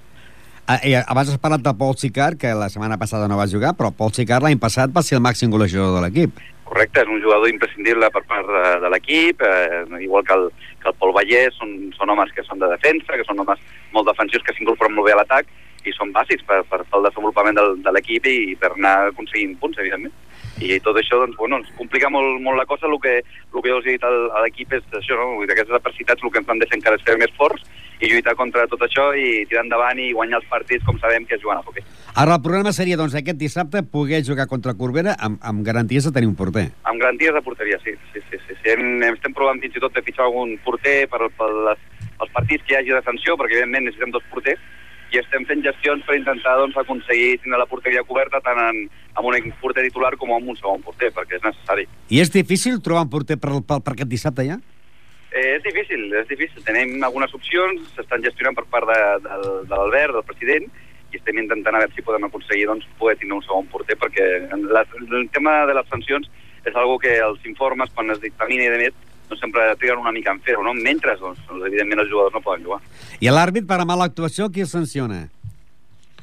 Ah, 0.65 0.79
i 0.81 0.95
abans 0.97 1.29
has 1.29 1.37
parlat 1.37 1.61
de 1.61 1.73
Paul 1.77 1.99
Sicar, 2.01 2.39
que 2.41 2.55
la 2.57 2.71
setmana 2.73 2.97
passada 2.97 3.29
no 3.29 3.37
va 3.37 3.45
jugar, 3.53 3.75
però 3.77 3.91
Paul 3.93 4.15
Sicar 4.17 4.39
l'any 4.41 4.57
passat 4.57 4.93
va 4.95 5.03
ser 5.05 5.19
el 5.19 5.25
màxim 5.25 5.51
golejador 5.53 5.93
de 5.93 6.01
l'equip. 6.01 6.39
Correcte, 6.65 7.03
és 7.05 7.11
un 7.13 7.21
jugador 7.21 7.51
imprescindible 7.51 8.09
per 8.15 8.23
part 8.31 8.49
de, 8.49 8.63
de 8.81 8.93
l'equip, 8.95 9.45
eh, 9.45 9.83
igual 10.01 10.25
que 10.25 10.33
el, 10.39 10.47
que 10.81 10.89
el 10.89 10.97
Pol 11.03 11.13
Vallès, 11.13 11.53
són, 11.61 11.75
són 11.99 12.15
homes 12.15 12.33
que 12.33 12.47
són 12.49 12.65
de 12.65 12.71
defensa, 12.73 13.13
que 13.13 13.27
són 13.29 13.45
homes 13.45 13.61
molt 13.93 14.09
defensius, 14.09 14.47
que 14.47 14.57
s'incorporen 14.57 14.97
molt 14.97 15.11
bé 15.11 15.13
a 15.13 15.19
l'atac, 15.21 15.53
i 15.85 15.93
són 15.93 16.17
bàsics 16.17 16.49
per, 16.49 16.63
per 16.71 16.81
fer 16.81 16.97
el 16.97 17.11
desenvolupament 17.11 17.61
del, 17.61 17.77
de 17.85 17.93
l'equip 17.93 18.25
i 18.33 18.57
per 18.57 18.73
anar 18.73 18.95
aconseguint 19.11 19.53
punts, 19.61 19.77
evidentment. 19.85 20.17
I 20.63 20.79
tot 20.85 20.99
això, 21.01 21.19
doncs, 21.19 21.37
bueno, 21.39 21.59
ens 21.63 21.71
complica 21.79 22.11
molt, 22.13 22.39
molt 22.45 22.61
la 22.61 22.67
cosa, 22.69 22.87
el 22.87 22.99
que, 23.03 23.17
el 23.25 23.63
que 23.63 23.71
jo 23.71 23.79
els 23.81 23.89
he 23.89 23.97
dit 23.97 24.05
a 24.07 24.43
l'equip 24.45 24.77
és 24.77 24.85
això, 25.01 25.17
no? 25.19 25.41
Aquestes 25.43 25.75
adversitats 25.75 26.23
el 26.23 26.31
que 26.31 26.43
ens 26.43 26.53
han 26.53 26.63
de 26.63 26.69
fer 26.71 26.79
encara 26.79 27.01
és 27.01 27.07
ser 27.07 27.17
més 27.19 27.35
forts 27.39 27.65
i 28.01 28.11
lluitar 28.11 28.35
contra 28.39 28.67
tot 28.71 28.83
això 28.85 29.09
i 29.17 29.45
tirar 29.49 29.65
endavant 29.65 29.99
i 30.03 30.13
guanyar 30.15 30.41
els 30.41 30.49
partits 30.51 30.85
com 30.87 30.99
sabem 31.03 31.27
que 31.27 31.37
és 31.37 31.43
jugant 31.43 31.61
a 31.61 31.65
hockey. 31.67 31.85
Ara 32.21 32.37
el 32.39 32.43
problema 32.45 32.73
seria, 32.75 32.99
doncs, 33.01 33.17
aquest 33.19 33.39
dissabte 33.41 33.83
poder 33.83 34.23
jugar 34.27 34.47
contra 34.51 34.75
Corbera 34.79 35.17
amb, 35.19 35.41
amb 35.43 35.65
garanties 35.67 36.07
de 36.07 36.15
tenir 36.15 36.31
un 36.31 36.39
porter. 36.39 36.69
Amb 36.85 37.03
garanties 37.03 37.35
de 37.35 37.43
porteria, 37.43 37.81
sí. 37.85 37.97
sí, 38.13 38.23
sí, 38.31 38.39
sí, 38.47 38.55
sí. 38.55 38.71
Hem, 38.75 39.03
estem 39.11 39.35
provant 39.35 39.63
fins 39.63 39.79
i 39.79 39.83
tot 39.83 39.95
de 39.95 40.03
fitxar 40.07 40.29
algun 40.29 40.57
porter 40.67 41.05
per, 41.11 41.31
per 41.39 41.51
les, 41.69 41.85
els 42.21 42.35
partits 42.35 42.67
que 42.67 42.77
hi 42.77 42.81
hagi 42.83 42.95
de 42.95 43.03
sanció, 43.07 43.39
perquè 43.41 43.59
evidentment 43.59 43.89
necessitem 43.89 44.15
dos 44.15 44.27
porters, 44.33 44.63
i 45.15 45.21
estem 45.23 45.47
fent 45.47 45.63
gestions 45.63 46.03
per 46.07 46.17
intentar 46.19 46.57
doncs, 46.59 46.77
aconseguir 46.81 47.39
tenir 47.43 47.59
la 47.61 47.69
porteria 47.71 48.03
coberta 48.07 48.41
tant 48.43 48.59
en, 48.59 48.85
amb 49.15 49.29
un 49.31 49.51
porter 49.63 49.87
titular 49.87 50.15
com 50.19 50.33
amb 50.35 50.51
un 50.51 50.59
segon 50.59 50.83
porter, 50.83 51.13
perquè 51.15 51.39
és 51.39 51.45
necessari. 51.47 51.87
I 52.11 52.23
és 52.25 52.33
difícil 52.35 52.81
trobar 52.83 53.07
un 53.07 53.13
porter 53.13 53.39
per, 53.39 53.55
per, 53.63 53.81
per 53.85 53.95
aquest 53.95 54.11
dissabte 54.11 54.47
ja? 54.49 54.59
Eh, 55.35 55.57
és 55.57 55.63
difícil, 55.63 56.07
és 56.15 56.27
difícil. 56.31 56.63
Tenim 56.67 57.03
algunes 57.03 57.33
opcions, 57.35 57.87
s'estan 57.97 58.23
gestionant 58.27 58.59
per 58.59 58.67
part 58.71 58.91
de, 58.91 58.99
de, 59.25 59.39
de 59.67 59.75
l'Albert, 59.75 60.15
del 60.19 60.27
president, 60.29 60.69
i 61.11 61.19
estem 61.19 61.39
intentant 61.39 61.75
a 61.75 61.83
veure 61.83 61.95
si 61.95 62.07
podem 62.07 62.27
aconseguir 62.27 62.69
doncs, 62.71 62.87
poder 62.99 63.17
tenir 63.21 63.37
un 63.39 63.43
segon 63.47 63.67
porter, 63.71 63.99
perquè 63.99 64.29
la, 64.67 64.85
el 65.07 65.29
tema 65.35 65.61
de 65.71 65.75
les 65.79 65.91
sancions 65.91 66.31
és 66.65 66.75
algo 66.75 66.99
que 67.03 67.17
els 67.23 67.43
informes, 67.51 67.91
quan 67.95 68.11
es 68.15 68.23
dictamina 68.23 68.67
i 68.67 68.73
de 68.73 68.81
més, 68.87 69.03
no 69.31 69.37
sempre 69.37 69.63
triguen 69.77 69.99
una 69.99 70.13
mica 70.13 70.31
en 70.33 70.41
fer-ho, 70.41 70.63
no? 70.63 70.75
Mentre, 70.75 71.17
doncs, 71.21 71.39
doncs, 71.49 71.65
evidentment, 71.67 72.01
els 72.01 72.11
jugadors 72.11 72.35
no 72.35 72.41
poden 72.45 72.65
jugar. 72.65 72.81
I 73.21 73.29
a 73.29 73.33
l'àrbit, 73.33 73.67
per 73.67 73.79
la 73.79 73.85
mala 73.89 74.05
actuació, 74.05 74.51
qui 74.51 74.61
el 74.61 74.69
sanciona? 74.69 75.29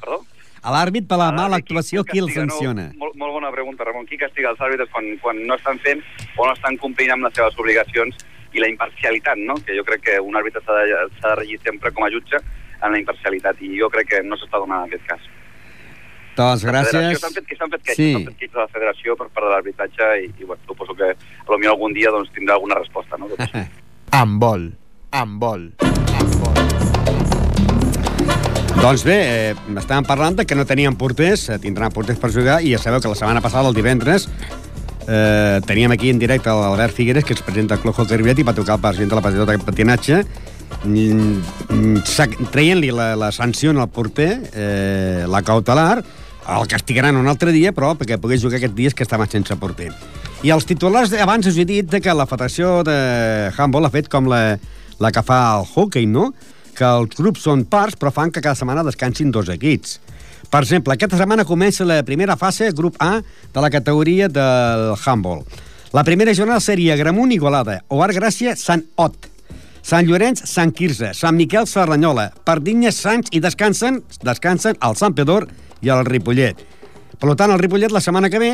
Perdó? 0.00 0.20
A 0.62 0.70
l'àrbit, 0.70 1.08
per 1.08 1.18
la 1.18 1.32
mala 1.32 1.56
qui- 1.58 1.64
qui 1.66 1.72
actuació, 1.74 2.04
qui 2.04 2.18
el 2.20 2.30
sanciona? 2.30 2.88
No, 2.92 2.98
molt, 2.98 3.16
molt 3.16 3.32
bona 3.32 3.50
pregunta, 3.50 3.84
Ramon. 3.84 4.06
Qui 4.06 4.16
castiga 4.16 4.50
els 4.50 4.60
àrbitres 4.60 4.88
quan, 4.92 5.04
quan 5.20 5.44
no 5.46 5.54
estan 5.56 5.78
fent 5.80 6.02
o 6.36 6.46
no 6.46 6.52
estan 6.52 6.76
complint 6.78 7.10
amb 7.10 7.24
les 7.24 7.34
seves 7.34 7.58
obligacions 7.58 8.14
i 8.52 8.60
la 8.60 8.68
imparcialitat, 8.68 9.38
no? 9.38 9.54
que 9.64 9.74
jo 9.76 9.82
crec 9.82 10.02
que 10.02 10.20
un 10.20 10.36
àrbitre 10.36 10.60
s'ha 10.62 10.72
de, 10.84 10.98
de 11.22 11.34
regir 11.36 11.58
sempre 11.64 11.90
com 11.90 12.04
a 12.04 12.10
jutge 12.10 12.36
en 12.82 12.92
la 12.92 12.98
imparcialitat, 12.98 13.60
i 13.62 13.78
jo 13.80 13.88
crec 13.90 14.08
que 14.08 14.22
no 14.22 14.36
s'està 14.36 14.58
donant 14.58 14.84
en 14.84 14.90
aquest 14.92 15.06
cas. 15.06 15.20
Doncs 16.36 16.64
gràcies. 16.64 17.18
S'han 17.20 17.34
fet, 17.36 17.46
que 17.46 17.56
s'han 17.56 17.70
fet 17.70 17.82
queixes, 17.82 17.96
Sí. 17.96 18.12
s'han 18.12 18.24
fet 18.30 18.38
queixes 18.38 18.56
a 18.56 18.64
la 18.64 18.68
federació 18.72 19.16
per 19.16 19.28
part 19.28 19.46
de 19.46 19.50
l'arbitratge 19.52 20.10
i, 20.24 20.30
i 20.40 20.44
bueno, 20.44 20.62
suposo 20.66 20.94
que 20.96 21.12
potser 21.46 21.68
algun 21.68 21.92
dia 21.92 22.10
doncs, 22.10 22.30
tindrà 22.32 22.54
alguna 22.54 22.78
resposta. 22.80 23.18
No? 23.18 23.28
Això. 23.36 23.66
Amb 24.22 24.40
vol. 24.40 24.70
Amb 25.12 25.40
vol. 25.40 25.70
Amb 25.82 26.34
vol. 26.40 26.62
Doncs 28.82 29.04
bé, 29.04 29.16
eh, 29.52 29.54
estàvem 29.78 30.06
parlant 30.08 30.34
de 30.40 30.46
que 30.48 30.56
no 30.56 30.64
tenien 30.66 30.96
porters, 30.96 31.48
eh, 31.50 31.58
tindran 31.62 31.92
porters 31.92 32.18
per 32.18 32.32
jugar, 32.32 32.62
i 32.64 32.72
ja 32.72 32.80
sabeu 32.80 33.00
que 33.00 33.08
la 33.12 33.14
setmana 33.14 33.40
passada, 33.44 33.68
el 33.68 33.76
divendres, 33.76 34.28
eh, 35.06 35.60
teníem 35.66 35.92
aquí 35.92 36.10
en 36.10 36.18
directe 36.18 36.48
l'Albert 36.50 36.94
Figueres, 36.94 37.24
que 37.24 37.34
es 37.34 37.42
presenta 37.42 37.74
al 37.74 37.80
Club 37.80 37.94
Hockey 37.94 38.16
Ripollet 38.16 38.40
i 38.40 38.42
va 38.42 38.54
tocar 38.54 38.76
el 38.76 38.80
president 38.80 39.10
de 39.10 39.16
la 39.16 39.22
Federació 39.22 39.46
de 39.46 39.58
Patinatge, 39.58 40.24
mm, 40.84 41.38
mm, 41.68 42.48
traient-li 42.50 42.90
la, 42.90 43.14
la 43.14 43.30
sanció 43.30 43.70
al 43.70 43.88
porter, 43.88 44.50
eh, 44.54 45.26
la 45.28 45.42
cautelar, 45.42 46.02
el 46.48 46.68
castigaran 46.68 47.16
un 47.16 47.28
altre 47.30 47.52
dia, 47.54 47.72
però 47.72 47.92
perquè 47.98 48.18
pogués 48.20 48.42
jugar 48.42 48.58
aquests 48.58 48.76
dies 48.76 48.94
que 48.94 49.06
estava 49.06 49.28
sense 49.30 49.54
porter. 49.60 49.92
I 50.42 50.50
els 50.50 50.66
titulars, 50.66 51.12
abans 51.22 51.46
us 51.46 51.58
he 51.58 51.66
dit 51.68 51.92
que 52.02 52.14
la 52.14 52.26
Federació 52.26 52.80
de 52.86 52.96
Handball 53.54 53.86
ha 53.86 53.92
fet 53.94 54.08
com 54.10 54.26
la, 54.30 54.58
la 54.98 55.12
que 55.14 55.22
fa 55.22 55.42
el 55.58 55.68
hockey, 55.70 56.06
no?, 56.06 56.32
que 56.72 56.88
els 56.88 57.18
grups 57.18 57.44
són 57.44 57.66
parts, 57.68 57.98
però 58.00 58.10
fan 58.10 58.30
que 58.32 58.40
cada 58.40 58.56
setmana 58.56 58.84
descansin 58.86 59.30
dos 59.30 59.50
equips. 59.52 59.98
Per 60.52 60.62
exemple, 60.64 60.94
aquesta 60.96 61.18
setmana 61.20 61.44
comença 61.48 61.84
la 61.84 62.00
primera 62.04 62.36
fase, 62.40 62.70
grup 62.76 62.96
A, 63.00 63.20
de 63.52 63.60
la 63.60 63.70
categoria 63.70 64.28
del 64.28 64.94
handball. 64.96 65.44
La 65.92 66.04
primera 66.04 66.32
jornada 66.34 66.60
seria 66.64 66.96
Gramunt, 66.96 67.32
Igualada, 67.32 67.82
Oar 67.92 68.10
Gràcia, 68.16 68.56
Sant 68.56 68.86
Ot, 68.96 69.28
Sant 69.84 70.06
Llorenç, 70.08 70.44
Sant 70.48 70.72
Quirze, 70.72 71.12
Sant 71.14 71.36
Miquel, 71.36 71.66
Serranyola, 71.68 72.30
Pardinya, 72.46 72.92
Sants 72.94 73.32
i 73.32 73.40
descansen, 73.44 74.00
descansen 74.24 74.78
el 74.80 74.96
Sant 74.96 75.16
Pedor 75.18 75.48
i 75.82 75.90
el 75.92 76.04
Ripollet. 76.06 76.62
Per 77.18 77.34
tant, 77.36 77.52
el 77.52 77.60
Ripollet 77.60 77.92
la 77.94 78.02
setmana 78.02 78.30
que 78.30 78.40
ve 78.42 78.52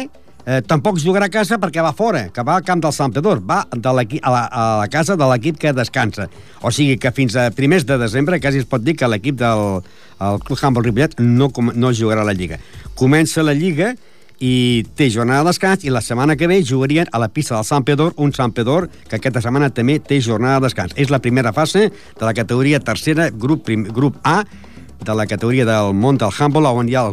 eh, 0.48 0.60
tampoc 0.66 0.98
jugarà 1.02 1.28
a 1.28 1.32
casa 1.32 1.58
perquè 1.60 1.84
va 1.84 1.94
fora, 1.96 2.26
que 2.32 2.44
va 2.44 2.58
al 2.58 2.66
camp 2.66 2.82
del 2.84 2.94
Sant 2.96 3.14
Pedor, 3.14 3.40
va 3.44 3.62
de 3.72 3.88
a, 3.88 3.94
la, 3.94 4.42
a 4.48 4.66
la 4.82 4.88
casa 4.92 5.16
de 5.16 5.28
l'equip 5.30 5.60
que 5.60 5.72
descansa. 5.76 6.28
O 6.62 6.72
sigui 6.72 6.98
que 7.00 7.12
fins 7.12 7.36
a 7.36 7.50
primers 7.54 7.86
de 7.86 7.98
desembre 8.00 8.40
quasi 8.40 8.64
es 8.64 8.68
pot 8.68 8.84
dir 8.84 8.96
que 8.96 9.08
l'equip 9.08 9.38
del 9.40 9.82
el 10.18 10.40
Club 10.42 10.58
Handball 10.60 10.84
Ripollet 10.84 11.18
no, 11.20 11.50
no 11.74 11.94
jugarà 11.94 12.24
a 12.24 12.28
la 12.28 12.34
Lliga. 12.34 12.58
Comença 12.98 13.44
la 13.44 13.54
Lliga 13.54 13.92
i 14.38 14.84
té 14.98 15.08
jornada 15.10 15.42
de 15.42 15.50
descans 15.50 15.84
i 15.84 15.90
la 15.90 16.02
setmana 16.02 16.36
que 16.38 16.46
ve 16.50 16.60
jugarien 16.62 17.08
a 17.12 17.18
la 17.18 17.28
pista 17.28 17.56
del 17.56 17.66
Sant 17.66 17.86
Pedor, 17.86 18.14
un 18.16 18.32
Sant 18.34 18.54
Pedor 18.54 18.88
que 19.08 19.18
aquesta 19.18 19.42
setmana 19.42 19.70
també 19.74 19.98
té 19.98 20.20
jornada 20.22 20.60
de 20.60 20.68
descans. 20.68 20.94
És 20.96 21.10
la 21.10 21.22
primera 21.22 21.52
fase 21.52 21.88
de 21.90 22.24
la 22.24 22.34
categoria 22.34 22.80
tercera, 22.80 23.30
grup, 23.30 23.64
prim, 23.66 23.86
grup 23.94 24.18
A, 24.22 24.42
de 25.04 25.14
la 25.14 25.26
categoria 25.26 25.64
del 25.64 25.94
món 25.94 26.18
del 26.18 26.30
handball, 26.38 26.66
on 26.66 26.88
hi 26.88 26.94
ha 26.98 27.06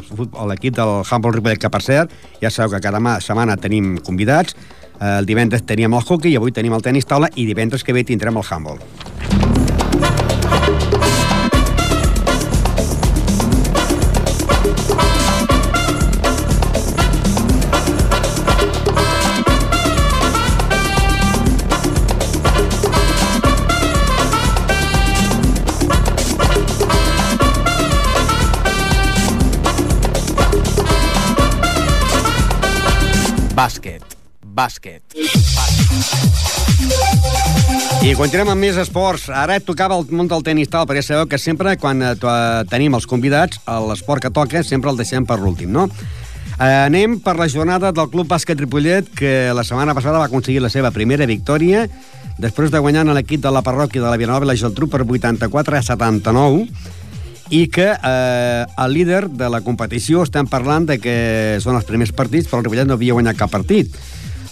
l'equip 0.50 0.76
del 0.76 1.04
handball 1.10 1.34
Ripollet, 1.34 1.60
que 1.62 1.70
per 1.70 1.82
cert, 1.86 2.12
ja 2.42 2.50
sabeu 2.50 2.72
que 2.76 2.82
cada 2.82 3.00
ma- 3.00 3.20
setmana 3.22 3.58
tenim 3.58 3.98
convidats, 4.00 4.56
Eh, 4.96 5.18
el 5.20 5.26
divendres 5.26 5.66
teníem 5.68 5.92
el 5.94 6.00
hockey, 6.08 6.32
i 6.32 6.38
avui 6.38 6.54
tenim 6.56 6.72
el 6.72 6.82
tenis 6.82 7.04
taula, 7.06 7.28
i 7.36 7.44
divendres 7.46 7.84
que 7.84 7.92
ve 7.92 8.06
tindrem 8.08 8.38
el 8.38 8.44
handball. 8.50 8.78
Bàsquet. 34.56 35.16
I 38.06 38.14
continuem 38.16 38.52
amb 38.54 38.62
més 38.62 38.78
esports. 38.80 39.28
Ara 39.34 39.58
tocava 39.60 39.98
el 40.00 40.06
món 40.16 40.30
del 40.32 40.44
tenis 40.46 40.70
tal, 40.72 40.86
perquè 40.88 41.04
sabeu 41.04 41.28
que 41.28 41.40
sempre 41.42 41.76
quan 41.82 42.04
eh, 42.06 42.14
tenim 42.72 42.96
els 42.96 43.08
convidats, 43.10 43.60
l'esport 43.90 44.24
que 44.24 44.32
toca 44.32 44.64
sempre 44.64 44.94
el 44.94 45.00
deixem 45.00 45.26
per 45.28 45.40
l'últim, 45.42 45.74
no? 45.74 45.90
Eh, 46.56 46.86
anem 46.86 47.18
per 47.20 47.36
la 47.36 47.50
jornada 47.52 47.92
del 47.92 48.08
Club 48.14 48.30
Bàsquet 48.32 48.60
Ripollet, 48.62 49.10
que 49.18 49.52
la 49.52 49.66
setmana 49.68 49.96
passada 49.98 50.22
va 50.22 50.30
aconseguir 50.30 50.62
la 50.64 50.72
seva 50.72 50.94
primera 50.96 51.28
victòria, 51.28 51.88
després 52.40 52.72
de 52.72 52.80
guanyar 52.80 53.04
a 53.10 53.16
l'equip 53.18 53.44
de 53.44 53.52
la 53.52 53.64
parròquia 53.66 54.04
de 54.04 54.08
la 54.08 54.20
Vilanova 54.22 54.48
i 54.48 54.54
la 54.54 54.60
Geltrú 54.60 54.88
per 54.92 55.02
84 55.04 55.76
a 55.76 55.84
79, 55.84 56.68
i 57.52 57.66
que 57.68 57.90
eh, 57.92 58.66
el 58.86 58.94
líder 58.94 59.26
de 59.30 59.50
la 59.52 59.60
competició 59.66 60.24
estem 60.24 60.48
parlant 60.48 60.88
de 60.88 61.00
que 61.02 61.18
són 61.62 61.76
els 61.76 61.90
primers 61.90 62.16
partits, 62.16 62.48
però 62.48 62.62
el 62.62 62.70
Ripollet 62.70 62.88
no 62.88 62.96
havia 62.96 63.18
guanyat 63.18 63.42
cap 63.42 63.52
partit. 63.52 63.92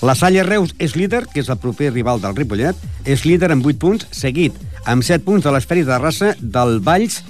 La 0.04 0.16
Salle 0.20 0.44
Reus 0.44 0.74
és 0.84 0.98
líder, 1.00 1.22
que 1.32 1.40
és 1.40 1.48
el 1.48 1.62
proper 1.64 1.94
rival 1.94 2.20
del 2.20 2.34
Ripollet, 2.36 2.76
és 3.08 3.22
líder 3.24 3.54
amb 3.54 3.64
8 3.64 3.80
punts, 3.80 4.10
seguit 4.12 4.58
amb 4.84 5.06
7 5.08 5.24
punts 5.24 5.46
de 5.46 5.54
l'Esferi 5.56 5.86
de 5.88 5.96
Rassa, 5.96 6.34
del 6.42 6.82
Valls, 6.84 7.22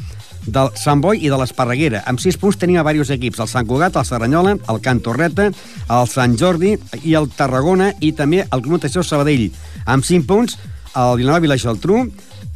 del 0.47 0.71
Sant 0.81 1.03
Boi 1.03 1.21
i 1.21 1.29
de 1.29 1.37
l'Esparreguera. 1.37 2.01
Amb 2.09 2.23
6 2.23 2.39
punts 2.41 2.57
tenia 2.57 2.81
diversos 2.81 3.13
equips, 3.13 3.43
el 3.45 3.51
Sant 3.51 3.69
Cugat, 3.69 3.93
el 4.01 4.07
Serranyola, 4.09 4.55
el 4.73 4.81
Can 4.81 5.03
Torreta, 5.05 5.51
el 5.85 6.09
Sant 6.09 6.33
Jordi 6.41 6.73
i 7.03 7.13
el 7.13 7.29
Tarragona 7.37 7.91
i 8.01 8.09
també 8.17 8.41
el 8.41 8.65
Club 8.65 8.79
Natació 8.79 9.05
Sabadell. 9.05 9.51
Amb 9.85 10.09
5 10.09 10.25
punts, 10.25 10.57
el 10.97 11.21
Vilanova 11.21 11.45
i 11.45 11.53
la 11.53 11.61
Geltrú, 11.61 12.01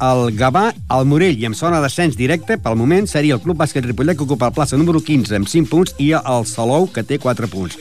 el 0.02 0.24
Gavà, 0.34 0.72
el 0.98 1.08
Morell 1.14 1.38
i 1.38 1.46
amb 1.46 1.58
zona 1.62 1.78
d'ascens 1.78 2.18
directe, 2.18 2.58
pel 2.58 2.74
moment, 2.74 3.06
seria 3.06 3.38
el 3.38 3.46
Club 3.46 3.62
Bàsquet 3.62 3.86
Ripollet 3.86 4.18
que 4.18 4.26
ocupa 4.26 4.50
la 4.50 4.58
plaça 4.58 4.74
número 4.74 4.98
15 4.98 5.38
amb 5.38 5.46
5 5.46 5.70
punts 5.70 5.94
i 6.02 6.10
el 6.18 6.46
Salou 6.50 6.90
que 6.90 7.06
té 7.06 7.22
4 7.22 7.54
punts. 7.54 7.78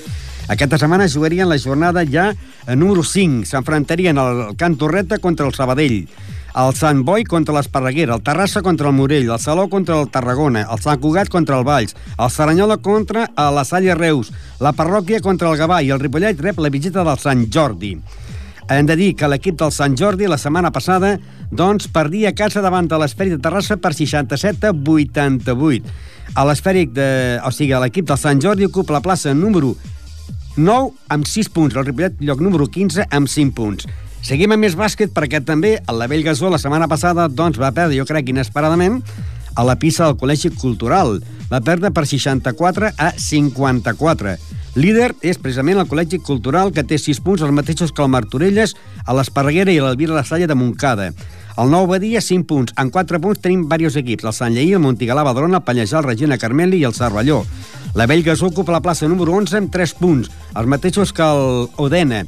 Aquesta 0.47 0.77
setmana 0.79 1.09
jugarien 1.11 1.49
la 1.49 1.59
jornada 1.59 2.05
ja 2.07 2.29
a 2.65 2.75
número 2.75 3.03
5. 3.03 3.43
S'enfrontarien 3.49 4.15
el 4.17 4.55
Can 4.55 4.77
Torreta 4.79 5.17
contra 5.19 5.45
el 5.45 5.53
Sabadell, 5.53 6.05
el 6.55 6.71
Sant 6.73 7.01
Boi 7.03 7.25
contra 7.27 7.57
l'Esparreguera, 7.57 8.15
el 8.15 8.23
Terrassa 8.23 8.61
contra 8.63 8.87
el 8.87 8.95
Morell, 8.95 9.27
el 9.27 9.41
Salou 9.43 9.67
contra 9.67 9.97
el 9.99 10.07
Tarragona, 10.07 10.63
el 10.71 10.79
Sant 10.79 11.01
Cugat 11.03 11.27
contra 11.27 11.59
el 11.59 11.67
Valls, 11.67 11.97
el 12.15 12.31
Saranyola 12.31 12.77
contra 12.77 13.25
eh, 13.27 13.49
la 13.51 13.65
Salle 13.67 13.93
Reus, 13.99 14.31
la 14.63 14.71
Parròquia 14.71 15.19
contra 15.19 15.51
el 15.51 15.59
Gavà 15.59 15.81
i 15.83 15.91
el 15.91 15.99
Ripollet 15.99 16.39
rep 16.39 16.63
la 16.63 16.71
visita 16.71 17.03
del 17.03 17.19
Sant 17.19 17.43
Jordi. 17.51 17.97
Hem 18.71 18.87
de 18.87 18.95
dir 18.99 19.13
que 19.19 19.27
l'equip 19.27 19.59
del 19.59 19.75
Sant 19.75 19.99
Jordi 19.99 20.31
la 20.31 20.39
setmana 20.39 20.71
passada 20.71 21.17
doncs, 21.51 21.91
perdia 21.91 22.31
a 22.31 22.35
casa 22.35 22.63
davant 22.63 22.87
de 22.87 22.99
l'Esfèric 22.99 23.35
de 23.35 23.43
Terrassa 23.43 23.75
per 23.75 23.91
67 23.95 24.71
a 24.71 24.71
88. 24.71 25.93
A 26.35 26.47
l'Esfèric 26.47 26.95
de... 26.95 27.11
O 27.43 27.51
sigui, 27.51 27.75
l'equip 27.83 28.07
del 28.07 28.19
Sant 28.19 28.39
Jordi 28.43 28.67
ocupa 28.67 28.95
la 28.95 29.03
plaça 29.03 29.35
número 29.35 29.75
9 30.57 30.91
amb 31.13 31.29
6 31.29 31.51
punts, 31.53 31.77
el 31.77 31.85
Ripollet 31.85 32.19
lloc 32.19 32.41
número 32.41 32.65
15 32.67 33.05
amb 33.13 33.29
5 33.29 33.53
punts. 33.53 33.85
Seguim 34.25 34.51
amb 34.51 34.65
més 34.65 34.75
bàsquet 34.75 35.13
perquè 35.13 35.39
també 35.45 35.77
el 35.77 35.99
Lavell 36.01 36.25
Gasó 36.25 36.49
la 36.49 36.59
setmana 36.59 36.89
passada 36.89 37.29
doncs, 37.29 37.59
va 37.61 37.71
perdre, 37.71 37.95
jo 37.95 38.05
crec, 38.09 38.33
inesperadament 38.33 38.99
a 39.55 39.63
la 39.63 39.77
pista 39.77 40.05
del 40.05 40.17
Col·legi 40.17 40.51
Cultural. 40.57 41.21
Va 41.51 41.61
perdre 41.61 41.93
per 41.93 42.05
64 42.09 42.91
a 42.97 43.11
54. 43.13 44.35
Líder 44.77 45.13
és 45.25 45.39
precisament 45.41 45.79
el 45.81 45.87
Col·legi 45.89 46.19
Cultural, 46.21 46.73
que 46.73 46.83
té 46.85 46.97
6 47.01 47.21
punts, 47.25 47.45
els 47.45 47.53
mateixos 47.53 47.93
que 47.93 48.03
el 48.03 48.11
Martorelles, 48.13 48.75
a 49.05 49.15
l'Esparreguera 49.17 49.73
i 49.73 49.79
l'Elvira 49.81 50.17
La 50.17 50.25
Salle 50.25 50.49
de 50.49 50.57
Montcada. 50.57 51.11
El 51.57 51.71
Nou 51.73 51.87
Badia, 51.89 52.21
5 52.21 52.45
punts. 52.45 52.73
En 52.77 52.91
4 52.93 53.17
punts 53.21 53.39
tenim 53.41 53.63
diversos 53.65 53.97
equips, 53.97 54.27
el 54.29 54.33
Sant 54.37 54.53
Lleí, 54.53 54.75
el 54.77 54.83
Montigalà, 54.83 55.23
Badrona, 55.25 55.57
el 55.57 55.65
Pallejà, 55.65 55.97
el 55.99 56.05
Regina 56.05 56.37
Carmeli 56.37 56.83
i 56.83 56.85
el 56.85 56.93
Cervelló. 56.93 57.39
La 57.97 58.05
Bellgasó 58.05 58.51
ocupa 58.51 58.75
la 58.75 58.81
plaça 58.85 59.09
número 59.09 59.33
11 59.33 59.63
amb 59.63 59.71
3 59.73 59.93
punts, 59.97 60.29
els 60.53 60.69
mateixos 60.69 61.13
que 61.17 61.25
el 61.25 61.65
Odena, 61.81 62.19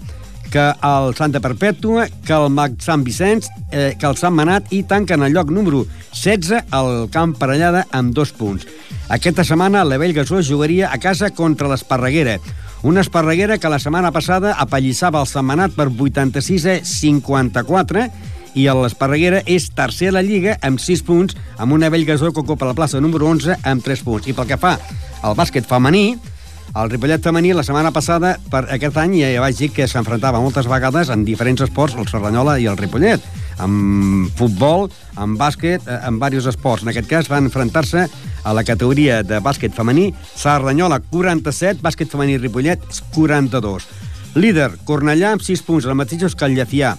que 0.50 0.63
el 0.74 1.13
Santa 1.13 1.42
Perpètua, 1.44 2.08
que 2.26 2.34
el 2.34 2.50
Mag 2.50 2.80
Sant 2.82 3.04
Vicenç, 3.06 3.52
eh, 3.70 3.94
que 4.00 4.10
el 4.10 4.18
Sant 4.18 4.34
Manat 4.34 4.74
i 4.74 4.82
tanquen 4.89 5.22
el 5.22 5.38
lloc 5.38 5.54
número 5.54 5.84
16 6.10 6.65
al 6.74 7.06
Camp 7.13 7.38
Parellada 7.38 7.86
amb 7.94 8.15
dos 8.18 8.34
punts. 8.34 8.65
Aquesta 9.13 9.46
setmana 9.46 9.86
la 9.86 10.02
Bellgasó 10.02 10.42
jugaria 10.42 10.89
a 10.89 10.98
casa 10.98 11.30
contra 11.30 11.70
l'Esparreguera, 11.70 12.39
una 12.82 13.06
Esparreguera 13.06 13.60
que 13.60 13.70
la 13.70 13.78
setmana 13.78 14.10
passada 14.15 14.56
apallissava 14.58 15.22
el 15.22 15.30
Sant 15.30 15.46
Manat 15.46 15.78
per 15.78 15.89
86 15.92 16.65
a 16.65 16.80
54 16.82 18.10
i 18.55 18.65
l'Esparreguera 18.65 19.43
és 19.45 19.69
tercer 19.75 20.09
a 20.09 20.17
la 20.17 20.23
Lliga 20.25 20.57
amb 20.65 20.81
6 20.81 21.05
punts, 21.05 21.38
amb 21.57 21.73
una 21.75 21.89
Bellgasó 21.89 22.31
que 22.33 22.41
ocupa 22.41 22.69
la 22.69 22.77
plaça 22.77 23.01
número 23.01 23.27
11 23.27 23.59
amb 23.63 23.85
3 23.85 24.03
punts. 24.05 24.27
I 24.27 24.33
pel 24.33 24.49
que 24.49 24.59
fa 24.62 24.77
al 25.21 25.35
bàsquet 25.35 25.67
femení, 25.67 26.17
el 26.77 26.89
Ripollet 26.91 27.23
femení 27.25 27.51
la 27.57 27.63
setmana 27.65 27.89
passada, 27.91 28.35
per 28.51 28.67
aquest 28.69 28.97
any, 29.01 29.15
ja 29.23 29.41
vaig 29.41 29.57
dir 29.57 29.71
que 29.73 29.88
s'enfrontava 29.89 30.41
moltes 30.41 30.67
vegades 30.69 31.09
en 31.09 31.23
diferents 31.25 31.63
esports, 31.65 31.97
el 31.97 32.07
Serranyola 32.07 32.59
i 32.62 32.67
el 32.69 32.77
Ripollet, 32.77 33.23
amb 33.59 34.29
futbol, 34.38 34.88
amb 35.17 35.39
bàsquet, 35.39 35.88
eh, 35.88 35.97
amb 36.05 36.21
diversos 36.21 36.53
esports. 36.53 36.83
En 36.83 36.93
aquest 36.93 37.09
cas 37.09 37.29
van 37.29 37.49
enfrontar-se 37.49 38.05
a 38.43 38.53
la 38.53 38.63
categoria 38.63 39.23
de 39.23 39.41
bàsquet 39.41 39.73
femení, 39.73 40.13
Serranyola 40.35 41.01
47, 41.09 41.81
bàsquet 41.81 42.09
femení 42.09 42.38
Ripollet 42.38 42.79
42. 43.15 43.88
Líder, 44.35 44.71
Cornellà 44.85 45.33
amb 45.33 45.41
6 45.41 45.63
punts, 45.65 45.85
el 45.85 45.97
mateixos 45.97 46.35
que 46.35 46.45
el 46.45 46.55
Llefià. 46.55 46.95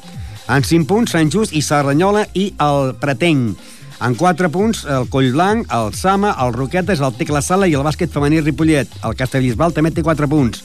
En 0.51 0.65
5 0.67 0.83
punts, 0.91 1.13
Sant 1.15 1.29
Just 1.31 1.55
i 1.55 1.61
Serranyola 1.63 2.25
i 2.35 2.49
el 2.59 2.97
Pretenc. 2.99 3.59
En 4.03 4.17
4 4.19 4.49
punts, 4.51 4.81
el 4.91 5.07
Collblanc, 5.13 5.69
el 5.71 5.93
Sama, 5.95 6.33
el 6.43 6.51
Roquetes, 6.57 6.99
el 6.99 7.15
Tecla 7.15 7.39
Sala 7.39 7.69
i 7.71 7.77
el 7.79 7.85
bàsquet 7.87 8.11
femení 8.11 8.41
Ripollet. 8.43 8.91
El 9.07 9.15
Castellbisbal 9.15 9.77
també 9.77 9.93
té 9.95 10.03
4 10.03 10.27
punts. 10.27 10.65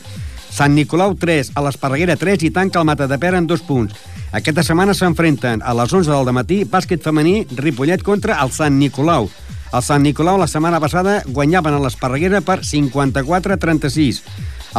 Sant 0.56 0.74
Nicolau 0.74 1.14
3, 1.22 1.52
a 1.54 1.62
l'Esparreguera 1.68 2.16
3 2.18 2.48
i 2.48 2.52
tanca 2.56 2.82
el 2.82 2.88
Mata 2.90 3.06
de 3.12 3.20
Pera 3.22 3.38
en 3.38 3.46
2 3.46 3.66
punts. 3.68 3.94
Aquesta 4.34 4.64
setmana 4.66 4.96
s'enfrenten 4.98 5.62
a 5.62 5.78
les 5.78 5.94
11 5.94 6.10
del 6.10 6.34
matí 6.34 6.64
bàsquet 6.66 7.06
femení 7.06 7.46
Ripollet 7.54 8.02
contra 8.02 8.40
el 8.42 8.56
Sant 8.56 8.80
Nicolau. 8.80 9.30
El 9.70 9.86
Sant 9.86 10.02
Nicolau 10.02 10.42
la 10.42 10.50
setmana 10.50 10.82
passada 10.82 11.20
guanyaven 11.28 11.78
a 11.78 11.84
l'Esparreguera 11.84 12.42
per 12.42 12.64
54-36. 12.66 14.24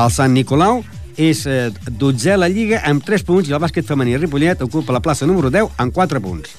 El 0.02 0.10
Sant 0.10 0.34
Nicolau 0.34 0.82
és 1.16 1.46
eh, 1.48 1.70
dotzè 1.88 2.34
a 2.34 2.40
la 2.40 2.48
Lliga 2.52 2.82
amb 2.84 3.04
3 3.04 3.24
punts 3.26 3.48
i 3.48 3.56
el 3.56 3.62
bàsquet 3.62 3.88
femení 3.88 4.16
Ripollet 4.20 4.62
ocupa 4.62 4.92
la 4.92 5.02
plaça 5.04 5.26
número 5.26 5.50
10 5.50 5.80
amb 5.80 5.92
4 5.96 6.20
punts. 6.20 6.52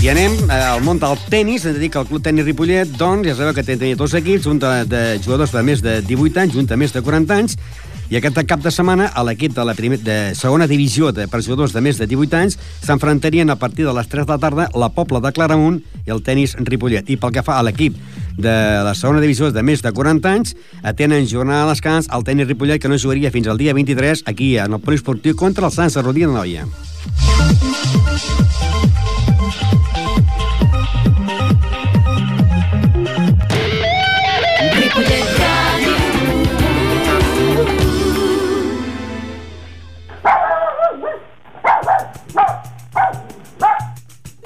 I 0.00 0.08
anem 0.08 0.32
eh, 0.48 0.56
al 0.56 0.80
món 0.80 0.98
del 1.00 1.18
tennis, 1.28 1.66
ens 1.68 1.76
dedica 1.76 2.00
al 2.00 2.08
Club 2.08 2.24
Tenis 2.24 2.46
Ripollet, 2.48 2.88
doncs 2.96 3.28
ja 3.28 3.36
sabeu 3.36 3.52
que 3.52 3.64
té 3.66 3.76
dos 4.00 4.14
equips, 4.16 4.48
un 4.48 4.58
de, 4.58 4.72
de 4.88 5.02
jugadors 5.20 5.52
de 5.52 5.62
més 5.62 5.84
de 5.84 5.98
18 6.08 6.40
anys, 6.40 6.56
un 6.56 6.68
de 6.70 6.78
més 6.80 6.94
de 6.96 7.02
40 7.04 7.36
anys, 7.36 7.58
i 8.10 8.16
aquest 8.18 8.40
cap 8.50 8.58
de 8.58 8.72
setmana 8.74 9.04
a 9.14 9.22
l'equip 9.22 9.52
de 9.54 9.62
la 9.62 9.74
primer, 9.78 10.00
de 10.02 10.34
segona 10.34 10.66
divisió 10.66 11.12
de, 11.14 11.28
jugadors 11.30 11.70
de 11.70 11.80
més 11.80 11.98
de 12.00 12.08
18 12.10 12.36
anys 12.40 12.56
s'enfrontarien 12.82 13.50
a 13.50 13.56
partir 13.56 13.86
de 13.86 13.94
les 13.94 14.08
3 14.10 14.26
de 14.26 14.32
la 14.34 14.38
tarda 14.42 14.66
la 14.74 14.88
Pobla 14.90 15.20
de 15.22 15.30
Claramunt 15.30 15.78
i 16.06 16.10
el 16.10 16.22
tenis 16.26 16.56
Ripollet. 16.58 17.06
I 17.06 17.16
pel 17.22 17.30
que 17.30 17.44
fa 17.46 17.60
a 17.60 17.62
l'equip 17.62 17.94
de 18.34 18.56
la 18.82 18.96
segona 18.98 19.22
divisió 19.22 19.52
de 19.54 19.62
més 19.62 19.84
de 19.86 19.92
40 19.94 20.26
anys, 20.26 20.56
tenen 20.98 21.28
jornada 21.30 21.68
a 21.68 21.70
descans 21.70 22.10
el 22.10 22.26
tenis 22.26 22.50
Ripollet 22.50 22.82
que 22.82 22.90
no 22.90 22.98
jugaria 22.98 23.30
fins 23.30 23.46
al 23.46 23.62
dia 23.62 23.76
23 23.78 24.26
aquí 24.26 24.56
en 24.58 24.74
el 24.74 24.82
poliesportiu 24.82 25.38
contra 25.38 25.70
el 25.70 25.76
Sant 25.76 25.94
Sarrodí 25.94 26.26
de 26.26 26.34
Noia. 26.34 26.66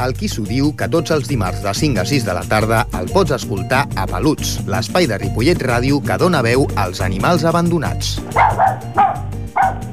El 0.05 0.13
qui 0.13 0.29
s'ho 0.29 0.43
diu 0.45 0.73
que 0.77 0.89
tots 0.93 1.15
els 1.15 1.29
dimarts 1.31 1.63
de 1.65 1.73
5 1.73 2.03
a 2.03 2.05
6 2.05 2.27
de 2.27 2.35
la 2.37 2.43
tarda 2.45 2.83
el 2.99 3.09
pots 3.09 3.33
escoltar 3.33 3.87
a 3.97 4.05
Peluts, 4.11 4.59
l'espai 4.69 5.09
de 5.09 5.17
Ripollet 5.23 5.65
Ràdio 5.65 6.03
que 6.05 6.19
dona 6.21 6.43
veu 6.45 6.67
als 6.77 7.01
animals 7.01 7.47
abandonats. 7.49 8.19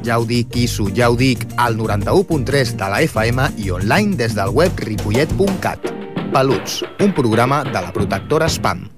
Ja 0.04 0.20
ho 0.20 0.28
dic, 0.28 0.52
Quisso, 0.52 0.90
ja 0.92 1.08
ho 1.08 1.16
dic, 1.16 1.46
al 1.56 1.80
91.3 1.80 2.76
de 2.76 2.92
la 2.92 3.04
FM 3.08 3.52
i 3.64 3.72
online 3.72 4.20
des 4.20 4.36
del 4.36 4.52
web 4.52 4.84
ripollet.cat. 4.84 5.94
Peluts, 6.34 6.82
un 7.00 7.16
programa 7.16 7.64
de 7.64 7.80
la 7.80 7.94
protectora 7.96 8.52
Spam. 8.52 8.91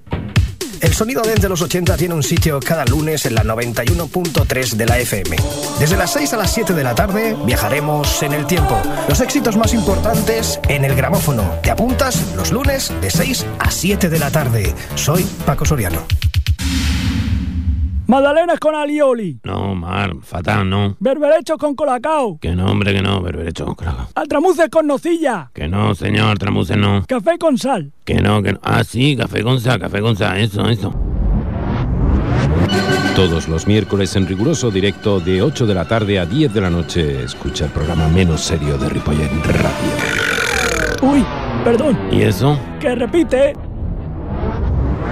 El 0.84 0.94
sonido 0.94 1.22
desde 1.22 1.48
los 1.48 1.62
80 1.62 1.96
tiene 1.96 2.14
un 2.14 2.24
sitio 2.24 2.60
cada 2.60 2.84
lunes 2.84 3.26
en 3.26 3.36
la 3.36 3.44
91.3 3.46 4.72
de 4.74 4.86
la 4.86 5.00
FM. 5.00 5.38
Desde 5.80 5.96
las 5.96 6.12
6 6.12 6.34
a 6.34 6.38
las 6.38 6.54
7 6.54 6.74
de 6.74 6.84
la 6.84 6.94
tarde 6.94 7.38
viajaremos 7.46 8.22
en 8.22 8.34
el 8.34 8.46
tiempo. 8.46 8.78
Los 9.08 9.22
éxitos 9.22 9.56
más 9.56 9.74
importantes 9.74 10.60
en 10.68 10.84
el 10.84 10.94
gramófono. 10.94 11.50
¿Te 11.64 11.72
apuntas 11.72 12.22
los 12.36 12.52
lunes 12.52 12.92
de 13.00 13.10
6 13.10 13.46
a 13.60 13.72
7 13.72 14.10
de 14.10 14.20
la 14.20 14.30
tarde? 14.30 14.76
Soy 14.96 15.24
Paco 15.46 15.64
Soriano. 15.64 16.06
Magdalenas 18.08 18.60
con 18.60 18.76
alioli. 18.76 19.40
No, 19.44 19.76
Mar, 19.76 20.14
fatal, 20.22 20.70
no. 20.70 20.96
Berberechos 21.00 21.58
con 21.58 21.74
colacao. 21.76 22.38
Que 22.40 22.56
no, 22.56 22.66
hombre, 22.66 22.94
que 22.94 23.02
no, 23.02 23.22
berberecho 23.22 23.66
con 23.66 23.76
colacao. 23.76 24.08
Altramuces 24.16 24.70
con 24.70 24.88
nocilla. 24.88 25.50
Que 25.54 25.68
no, 25.68 25.96
señor, 25.96 26.38
tramuces 26.38 26.78
no. 26.78 27.06
Café 27.08 27.38
con 27.38 27.58
sal. 27.58 27.94
Que 28.04 28.16
no, 28.16 28.44
que 28.44 28.54
no. 28.54 28.60
Ah, 28.62 28.84
sí, 28.84 29.16
café 29.16 29.42
con 29.42 29.60
sal, 29.60 29.80
café 29.80 30.02
con 30.02 30.18
sal, 30.18 30.38
eso, 30.40 30.68
eso. 30.70 30.94
Todos 33.16 33.48
los 33.48 33.68
miércoles 33.68 34.16
en 34.16 34.28
riguroso 34.28 34.72
directo 34.72 35.20
de 35.20 35.42
8 35.42 35.66
de 35.66 35.74
la 35.76 35.88
tarde 35.88 36.20
a 36.20 36.26
10 36.26 36.54
de 36.54 36.62
la 36.62 36.70
noche. 36.70 37.24
Escucha 37.24 37.66
el 37.66 37.72
programa 37.72 38.08
menos 38.10 38.42
serio 38.42 38.78
de 38.78 38.90
Ripollet 38.90 39.30
Radio. 39.46 41.14
Uy, 41.14 41.24
perdón. 41.64 41.98
¿Y 42.12 42.24
eso? 42.24 42.60
Que 42.80 42.96
repite. 42.96 43.54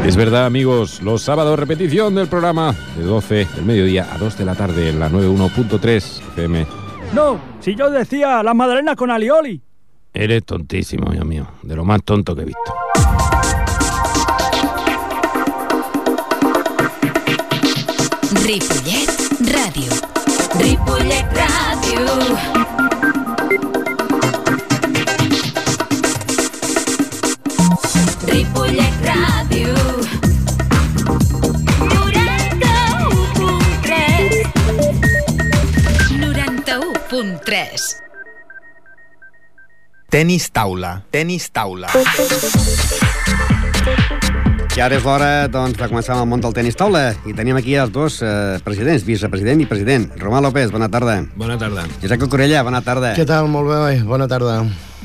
Es 0.05 0.15
verdad, 0.15 0.45
amigos, 0.45 1.01
los 1.01 1.21
sábados 1.21 1.57
repetición 1.59 2.15
del 2.15 2.27
programa 2.27 2.75
de 2.97 3.03
12 3.03 3.47
del 3.55 3.65
mediodía 3.65 4.07
a 4.11 4.17
2 4.17 4.37
de 4.37 4.45
la 4.45 4.55
tarde 4.55 4.89
en 4.89 4.99
la 4.99 5.09
91.3 5.09 6.21
FM. 6.33 6.67
No, 7.13 7.39
si 7.59 7.75
yo 7.75 7.89
decía 7.91 8.41
las 8.41 8.55
magdalenas 8.55 8.95
con 8.95 9.11
alioli. 9.11 9.61
Eres 10.13 10.43
tontísimo, 10.43 11.11
Dios 11.11 11.25
mío. 11.25 11.47
De 11.61 11.75
lo 11.75 11.85
más 11.85 12.03
tonto 12.03 12.35
que 12.35 12.41
he 12.41 12.45
visto. 12.45 12.73
Ripollet 18.43 19.09
Ràdio. 19.53 19.93
Ripollet 20.59 21.27
Ràdio. 21.39 22.90
91.3 37.21 37.21
91.3 37.21 38.01
Tenis 40.11 40.49
taula, 40.51 41.03
tenis 41.07 41.45
taula. 41.55 41.87
I 44.75 44.81
ara 44.83 44.97
és 44.97 45.05
l'hora 45.05 45.47
doncs, 45.47 45.77
de 45.79 45.87
començar 45.87 46.17
amb 46.17 46.25
el 46.25 46.27
món 46.33 46.41
del 46.43 46.55
tenis 46.57 46.75
taula. 46.75 47.13
I 47.29 47.35
tenim 47.37 47.55
aquí 47.55 47.77
els 47.79 47.93
dos 47.95 48.17
eh, 48.25 48.57
presidents, 48.65 49.05
vicepresident 49.07 49.61
i 49.63 49.69
president. 49.69 50.09
Romà 50.19 50.41
López, 50.43 50.73
bona 50.73 50.89
tarda. 50.91 51.21
Bona 51.39 51.55
tarda. 51.61 51.85
Josep 52.01 52.25
Corella, 52.27 52.65
bona 52.67 52.81
tarda. 52.83 53.13
Què 53.15 53.23
tal? 53.29 53.47
Molt 53.53 53.71
bé, 53.71 54.01
bona 54.03 54.27
tarda. 54.27 54.57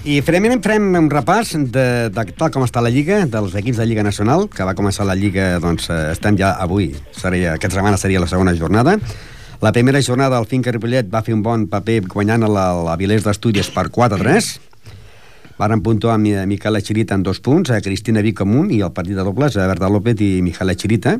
I 0.02 0.18
farem, 0.26 0.48
farem 0.64 0.90
un 0.98 1.12
repàs 1.12 1.54
de, 1.54 1.86
de 2.10 2.26
tal 2.34 2.50
com 2.54 2.66
està 2.66 2.82
la 2.82 2.90
Lliga, 2.90 3.22
dels 3.30 3.54
equips 3.60 3.78
de 3.78 3.86
Lliga 3.86 4.02
Nacional, 4.06 4.48
que 4.50 4.66
va 4.66 4.74
començar 4.74 5.06
la 5.06 5.14
Lliga, 5.18 5.60
doncs, 5.62 5.86
eh, 5.92 6.10
estem 6.16 6.34
ja 6.40 6.56
avui, 6.58 6.90
seria, 7.14 7.54
aquesta 7.60 7.78
setmana 7.78 8.00
seria 8.00 8.24
la 8.24 8.30
segona 8.30 8.56
jornada. 8.58 8.98
La 9.62 9.72
primera 9.72 10.00
jornada, 10.02 10.38
el 10.38 10.46
Finca 10.46 10.70
Ripollet 10.72 11.08
va 11.12 11.22
fer 11.24 11.34
un 11.34 11.42
bon 11.42 11.66
paper 11.70 12.02
guanyant 12.12 12.44
a 12.44 12.48
la, 12.48 12.66
la 12.84 12.96
d'Astúries 12.96 13.70
per 13.72 13.88
4-3. 13.90 14.50
Varen 15.56 15.80
puntuar 15.80 16.14
amb 16.18 16.28
Miquel 16.46 16.82
Chirita 16.82 17.14
en 17.16 17.22
dos 17.22 17.40
punts, 17.40 17.70
a 17.70 17.80
Cristina 17.80 18.20
Vicamunt 18.20 18.70
i 18.70 18.82
el 18.84 18.92
partit 18.92 19.16
de 19.16 19.24
dobles, 19.24 19.56
a 19.56 19.66
Berta 19.66 19.88
López 19.88 20.20
i 20.20 20.42
Miquel 20.44 20.76
Chirita. 20.76 21.16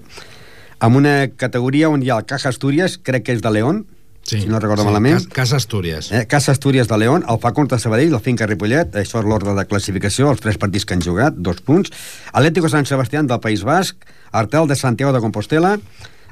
Amb 0.79 0.97
una 1.01 1.29
categoria 1.37 1.89
on 1.89 2.03
hi 2.05 2.11
ha 2.13 2.19
el 2.21 2.27
Caja 2.29 2.51
Astúries, 2.53 2.99
crec 3.03 3.25
que 3.25 3.33
és 3.33 3.41
de 3.43 3.51
León, 3.51 3.87
Sí, 4.27 4.41
si 4.43 4.49
no 4.51 4.59
recordo 4.59 4.83
sí, 4.83 4.89
malament. 4.89 5.21
Cas- 5.21 5.29
Casa 5.33 5.57
Astúries. 5.57 6.11
Eh, 6.11 6.27
Casa 6.27 6.51
Astúries 6.51 6.89
de 6.89 6.99
León, 6.99 7.25
el 7.31 7.39
fa 7.39 7.53
contra 7.55 7.79
Sabadell, 7.79 8.13
el 8.13 8.21
Finca 8.21 8.45
Ripollet, 8.51 8.91
això 8.99 9.21
és 9.23 9.25
l'ordre 9.25 9.55
de 9.55 9.65
classificació, 9.71 10.33
els 10.33 10.41
tres 10.43 10.59
partits 10.59 10.85
que 10.85 10.95
han 10.95 11.01
jugat, 11.05 11.37
dos 11.39 11.61
punts. 11.63 11.93
Atlético 12.33 12.69
San 12.69 12.85
Sebastián 12.91 13.29
del 13.31 13.39
País 13.39 13.63
Basc, 13.63 13.95
Artel 14.33 14.67
de 14.67 14.75
Santiago 14.75 15.13
de 15.15 15.21
Compostela, 15.23 15.77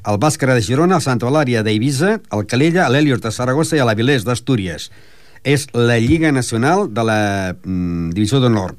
el 0.06 0.18
Bàscara 0.20 0.54
de 0.56 0.62
Girona, 0.64 0.98
el 0.98 1.04
Santa 1.04 1.26
Eulària 1.26 1.62
d'Eivissa, 1.64 2.18
el 2.32 2.46
Calella, 2.50 2.88
l'Helios 2.92 3.22
de 3.24 3.32
Saragossa 3.32 3.78
i 3.78 3.84
l'Avilés 3.84 4.26
d'Astúries. 4.26 4.90
És 5.44 5.66
la 5.76 5.98
Lliga 6.00 6.32
Nacional 6.32 6.88
de 6.92 7.04
la 7.04 7.20
mm, 7.54 8.12
Divisió 8.16 8.40
d'Honor. 8.40 8.76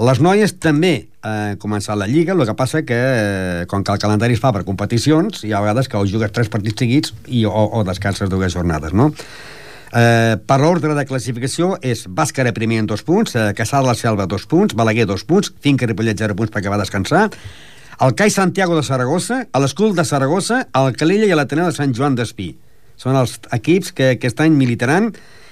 Les 0.00 0.20
noies 0.22 0.54
també 0.62 0.92
eh, 1.04 1.54
començat 1.60 1.98
la 1.98 2.08
Lliga, 2.08 2.32
el 2.32 2.46
que 2.48 2.56
passa 2.56 2.82
que, 2.88 2.96
eh, 2.96 3.64
com 3.68 3.84
que 3.84 3.92
el 3.92 4.00
calendari 4.00 4.38
es 4.38 4.42
fa 4.42 4.52
per 4.54 4.64
competicions, 4.64 5.44
hi 5.44 5.52
ha 5.52 5.62
vegades 5.62 5.90
que 5.92 5.98
o 5.98 6.06
jugues 6.08 6.32
tres 6.32 6.48
partits 6.48 6.80
seguits 6.80 7.14
i, 7.28 7.44
o, 7.44 7.52
o 7.52 7.84
descanses 7.84 8.30
dues 8.32 8.54
jornades, 8.54 8.96
no? 8.96 9.10
Eh, 9.90 10.38
per 10.46 10.60
l'ordre 10.62 10.94
de 10.94 11.02
classificació 11.04 11.74
és 11.82 12.04
Bàscara 12.06 12.54
primer 12.54 12.78
en 12.80 12.88
dos 12.90 13.02
punts, 13.02 13.34
eh, 13.34 13.50
Caçà 13.58 13.82
de 13.82 13.90
la 13.90 13.96
Selva 13.98 14.28
dos 14.30 14.46
punts, 14.46 14.76
Balaguer 14.78 15.06
dos 15.10 15.26
punts, 15.26 15.50
Finca 15.60 15.88
Ripollet 15.90 16.18
zero 16.18 16.36
punts 16.38 16.54
perquè 16.54 16.70
va 16.70 16.78
descansar, 16.78 17.26
el 18.00 18.14
CAI 18.14 18.30
Santiago 18.30 18.76
de 18.76 18.82
Saragossa, 18.82 19.42
l'Escul 19.60 19.94
de 19.94 20.04
Saragossa, 20.08 20.62
el 20.80 20.94
Calella 20.96 21.28
i 21.28 21.36
l'Ateneu 21.36 21.68
de 21.68 21.76
Sant 21.76 21.92
Joan 21.96 22.16
d'Espí. 22.16 22.54
Són 23.00 23.16
els 23.16 23.36
equips 23.52 23.92
que 23.96 24.14
aquest 24.14 24.40
any 24.40 24.56
militaran 24.56 25.10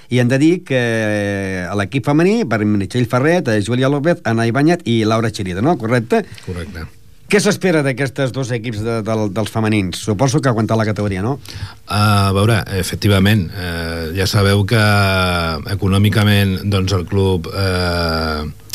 i 0.09 0.17
hem 0.17 0.29
de 0.29 0.39
dir 0.41 0.53
que 0.65 0.77
eh, 0.79 1.65
a 1.69 1.75
l'equip 1.77 2.07
femení, 2.09 2.41
per 2.49 2.63
Meritxell 2.65 3.05
Ferret, 3.09 3.51
eh, 3.53 3.61
Júlia 3.61 3.89
López, 3.93 4.23
Ana 4.25 4.47
Ibáñez 4.49 4.81
i 4.89 5.03
Laura 5.05 5.29
Chirida, 5.29 5.61
no? 5.61 5.77
Correcte? 5.77 6.23
Correcte. 6.47 6.87
Què 7.29 7.37
s'espera 7.37 7.83
d'aquestes 7.85 8.31
dos 8.33 8.49
equips 8.55 8.81
de, 8.81 8.95
de, 9.05 9.17
dels 9.29 9.51
femenins? 9.53 9.99
Suposo 10.01 10.41
que 10.41 10.49
aguantar 10.49 10.79
la 10.79 10.87
categoria, 10.87 11.21
no? 11.21 11.35
A 11.85 12.31
veure, 12.33 12.63
efectivament, 12.81 13.45
eh, 13.53 14.09
ja 14.17 14.25
sabeu 14.25 14.65
que 14.65 14.81
econòmicament 15.75 16.63
doncs 16.73 16.97
el 16.97 17.05
club 17.05 17.51
eh, 17.53 18.41
mm, 18.41 18.68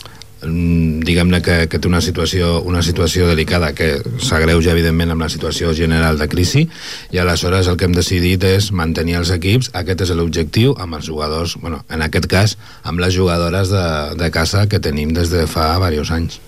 diguem-ne 0.44 1.40
que, 1.44 1.56
que 1.70 1.80
té 1.80 1.88
una 1.88 2.02
situació, 2.04 2.60
una 2.66 2.82
situació 2.86 3.28
delicada 3.30 3.72
que 3.76 3.98
s'agreuja 4.22 4.72
evidentment 4.74 5.14
amb 5.14 5.26
la 5.26 5.30
situació 5.32 5.74
general 5.76 6.18
de 6.20 6.28
crisi 6.28 6.66
i 7.14 7.20
aleshores 7.22 7.68
el 7.70 7.78
que 7.80 7.88
hem 7.88 7.96
decidit 7.96 8.44
és 8.48 8.70
mantenir 8.72 9.18
els 9.20 9.32
equips, 9.34 9.70
aquest 9.74 10.06
és 10.06 10.14
l'objectiu 10.16 10.74
amb 10.80 10.98
els 10.98 11.08
jugadors, 11.10 11.56
bueno, 11.60 11.84
en 11.90 12.04
aquest 12.04 12.28
cas 12.30 12.58
amb 12.82 13.00
les 13.02 13.14
jugadores 13.16 13.72
de, 13.72 13.86
de 14.20 14.30
casa 14.34 14.66
que 14.68 14.82
tenim 14.82 15.14
des 15.16 15.32
de 15.32 15.46
fa 15.50 15.74
diversos 15.74 16.14
anys 16.14 16.40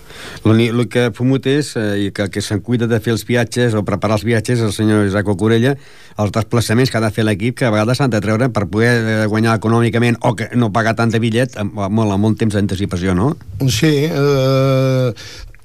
el 0.45 0.87
que 0.89 1.09
fumut 1.13 1.45
és, 1.47 1.73
eh, 1.75 2.11
que, 2.13 2.29
que 2.29 2.41
se'n 2.41 2.61
cuida 2.61 2.87
de 2.87 2.99
fer 2.99 3.13
els 3.13 3.25
viatges 3.27 3.73
o 3.73 3.83
preparar 3.83 4.17
els 4.17 4.25
viatges, 4.27 4.61
el 4.61 4.73
senyor 4.73 5.07
Isaac 5.07 5.27
Corella, 5.37 5.75
els 6.17 6.31
desplaçaments 6.31 6.91
que 6.91 6.97
ha 6.97 7.03
de 7.03 7.11
fer 7.11 7.25
l'equip, 7.25 7.57
que 7.57 7.67
a 7.67 7.73
vegades 7.73 7.97
s'han 7.97 8.13
de 8.13 8.21
treure 8.21 8.49
per 8.49 8.67
poder 8.71 8.93
eh, 8.97 9.25
guanyar 9.27 9.57
econòmicament 9.57 10.17
o 10.21 10.35
que 10.35 10.49
no 10.55 10.71
pagar 10.73 10.95
tant 10.95 11.11
de 11.13 11.19
bitllet 11.19 11.57
amb, 11.57 11.77
amb, 11.79 12.05
amb 12.07 12.23
molt 12.23 12.39
temps 12.39 12.55
d'anticipació, 12.55 13.13
no? 13.17 13.33
Sí, 13.67 14.07
eh, 14.07 15.11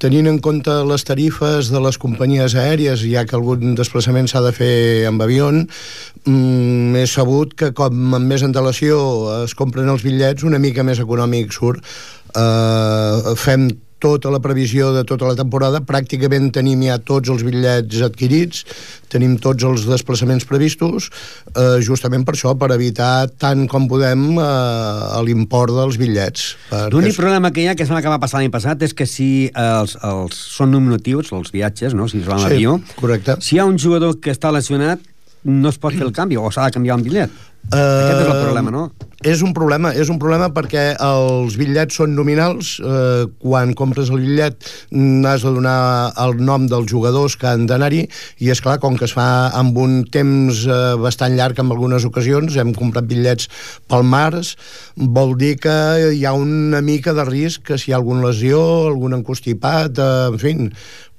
tenint 0.03 0.27
en 0.27 0.41
compte 0.43 0.73
les 0.89 1.05
tarifes 1.07 1.69
de 1.71 1.81
les 1.85 1.99
companyies 2.03 2.57
aèries, 2.59 3.05
ja 3.07 3.23
que 3.29 3.37
algun 3.39 3.77
desplaçament 3.79 4.27
s'ha 4.31 4.43
de 4.43 4.51
fer 4.57 4.73
amb 5.07 5.23
avió, 5.23 5.53
mm, 5.53 6.97
he 6.99 7.07
sabut 7.07 7.55
que 7.55 7.71
com 7.73 8.15
amb 8.19 8.27
més 8.27 8.43
antelació 8.43 8.99
es 9.45 9.55
compren 9.55 9.89
els 9.89 10.03
bitllets, 10.03 10.43
una 10.43 10.59
mica 10.59 10.83
més 10.83 10.99
econòmic 10.99 11.55
surt. 11.55 11.87
Eh, 12.35 13.35
fem 13.37 13.69
tota 14.03 14.33
la 14.35 14.41
previsió 14.43 14.91
de 14.97 15.05
tota 15.07 15.29
la 15.31 15.37
temporada, 15.39 15.81
pràcticament 15.87 16.51
tenim 16.55 16.83
ja 16.89 16.99
tots 16.99 17.31
els 17.31 17.45
bitllets 17.47 18.03
adquirits, 18.03 18.65
tenim 19.13 19.37
tots 19.43 19.63
els 19.69 19.87
desplaçaments 19.87 20.47
previstos, 20.49 21.09
eh, 21.55 21.79
justament 21.87 22.27
per 22.27 22.35
això, 22.35 22.57
per 22.59 22.73
evitar 22.75 23.29
tant 23.39 23.69
com 23.71 23.87
podem 23.91 24.25
eh, 24.43 25.23
l'import 25.29 25.75
dels 25.77 26.01
bitllets. 26.01 26.49
L'únic 26.93 27.15
problema 27.19 27.53
que 27.55 27.63
hi 27.63 27.69
ha, 27.71 27.77
que 27.79 27.87
sembla 27.87 28.03
que 28.03 28.11
va 28.13 28.19
passar 28.23 28.43
l'any 28.43 28.51
passat, 28.53 28.83
és 28.83 28.97
que 28.97 29.07
si 29.07 29.31
els, 29.55 29.95
els 30.03 30.43
són 30.59 30.75
nominatius, 30.75 31.31
els 31.37 31.55
viatges, 31.55 31.95
no? 31.95 32.09
si 32.11 32.21
es 32.25 32.29
va 32.29 32.41
Sí, 32.43 32.51
avió, 32.57 32.79
correcte. 32.99 33.39
si 33.41 33.57
hi 33.57 33.63
ha 33.63 33.69
un 33.69 33.79
jugador 33.79 34.19
que 34.21 34.35
està 34.35 34.51
lesionat, 34.55 34.99
no 35.45 35.71
es 35.71 35.79
pot 35.83 35.95
fer 35.95 36.05
el 36.07 36.13
canvi, 36.15 36.37
o 36.39 36.51
s'ha 36.55 36.69
de 36.69 36.75
canviar 36.77 36.99
un 36.99 37.07
bitllet. 37.07 37.31
Uh, 37.71 37.79
Aquest 37.79 38.25
és 38.25 38.29
el 38.29 38.43
problema, 38.43 38.75
no? 38.75 38.91
És 39.23 39.39
un 39.47 39.53
problema, 39.55 39.93
és 39.95 40.09
un 40.11 40.17
problema 40.19 40.49
perquè 40.51 40.97
els 40.99 41.55
bitllets 41.55 41.95
són 42.01 42.17
nominals. 42.19 42.73
Eh, 42.83 43.29
quan 43.39 43.71
compres 43.79 44.11
el 44.11 44.19
bitllet 44.19 44.57
mm, 44.91 45.23
has 45.31 45.45
de 45.47 45.53
donar 45.55 46.11
el 46.25 46.41
nom 46.43 46.67
dels 46.67 46.91
jugadors 46.91 47.37
que 47.39 47.47
han 47.47 47.69
d'anar-hi 47.71 48.01
i, 48.03 48.51
és 48.51 48.63
clar 48.65 48.81
com 48.83 48.97
que 48.99 49.07
es 49.07 49.15
fa 49.15 49.27
amb 49.55 49.79
un 49.79 50.01
temps 50.11 50.65
eh, 50.67 50.81
bastant 50.99 51.37
llarg 51.39 51.63
en 51.63 51.71
algunes 51.71 52.07
ocasions, 52.09 52.59
hem 52.59 52.75
comprat 52.75 53.07
bitllets 53.07 53.47
pel 53.87 54.03
març, 54.03 54.57
vol 54.99 55.37
dir 55.39 55.55
que 55.63 55.77
hi 56.19 56.27
ha 56.27 56.35
una 56.35 56.83
mica 56.83 57.15
de 57.15 57.29
risc 57.31 57.69
que 57.71 57.79
si 57.79 57.93
hi 57.93 57.95
ha 57.95 58.01
alguna 58.03 58.27
lesió, 58.27 58.59
algun 58.91 59.15
encostipat, 59.21 60.03
eh, 60.03 60.27
en 60.33 60.43
fi, 60.43 60.57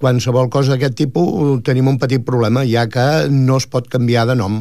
qualsevol 0.04 0.50
cosa 0.52 0.76
d'aquest 0.76 0.98
tipus 1.00 1.62
tenim 1.64 1.88
un 1.88 1.98
petit 2.02 2.24
problema, 2.28 2.66
ja 2.68 2.86
que 2.92 3.30
no 3.32 3.58
es 3.62 3.68
pot 3.72 3.88
canviar 3.92 4.26
de 4.28 4.36
nom 4.36 4.60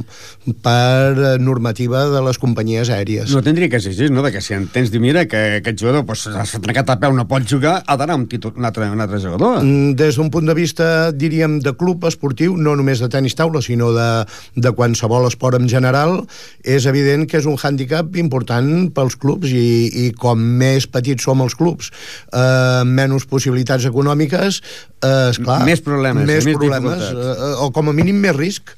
per 0.62 1.18
eh, 1.18 1.32
normativa 1.42 2.04
de 2.12 2.22
les 2.22 2.38
companyies 2.38 2.92
aèries. 2.94 3.32
No 3.34 3.42
tindria 3.42 3.70
que 3.72 3.80
ser 3.82 3.94
així, 3.94 4.10
no? 4.12 4.22
Perquè 4.22 4.42
si 4.44 4.54
entens, 4.54 4.92
diu, 4.92 5.02
mira, 5.02 5.24
que 5.26 5.40
aquest 5.58 5.82
jugador 5.82 6.06
pues, 6.06 6.26
s'ha 6.30 6.60
trencat 6.62 6.94
el 6.94 7.00
peu, 7.02 7.16
no 7.16 7.26
pot 7.30 7.46
jugar, 7.48 7.80
ha 7.82 7.98
d'anar 7.98 8.18
un, 8.20 8.28
títol, 8.30 8.54
un, 8.58 8.68
altre, 8.68 8.86
un 8.92 9.02
altre 9.02 9.18
jugador. 9.22 9.62
Mm, 9.64 9.96
Des 9.98 10.18
d'un 10.18 10.30
punt 10.32 10.46
de 10.46 10.56
vista, 10.56 10.86
diríem, 11.10 11.58
de 11.64 11.74
club 11.78 12.06
esportiu, 12.06 12.54
no 12.56 12.76
només 12.78 13.02
de 13.02 13.10
tenis 13.12 13.36
taula, 13.38 13.62
sinó 13.64 13.90
de, 13.96 14.08
de 14.54 14.74
qualsevol 14.78 15.26
esport 15.30 15.58
en 15.58 15.68
general, 15.70 16.20
és 16.62 16.86
evident 16.90 17.26
que 17.26 17.40
és 17.42 17.50
un 17.50 17.58
hàndicap 17.58 18.14
important 18.22 18.92
pels 18.94 19.18
clubs 19.18 19.50
i, 19.50 19.66
i 20.06 20.08
com 20.14 20.38
més 20.62 20.86
petits 20.86 21.26
som 21.26 21.42
els 21.42 21.58
clubs, 21.58 21.90
eh, 22.30 22.82
menys 22.86 23.26
possibilitats 23.30 23.88
econòmiques, 23.90 24.62
eh, 25.02 25.31
esclar, 25.34 25.60
Més 25.68 25.82
problemes, 25.84 26.26
més, 26.28 26.46
més 26.46 26.56
problemes 26.58 27.04
eh, 27.10 27.52
o 27.64 27.70
com 27.74 27.90
a 27.90 27.94
mínim 27.96 28.18
més 28.22 28.36
risc. 28.36 28.74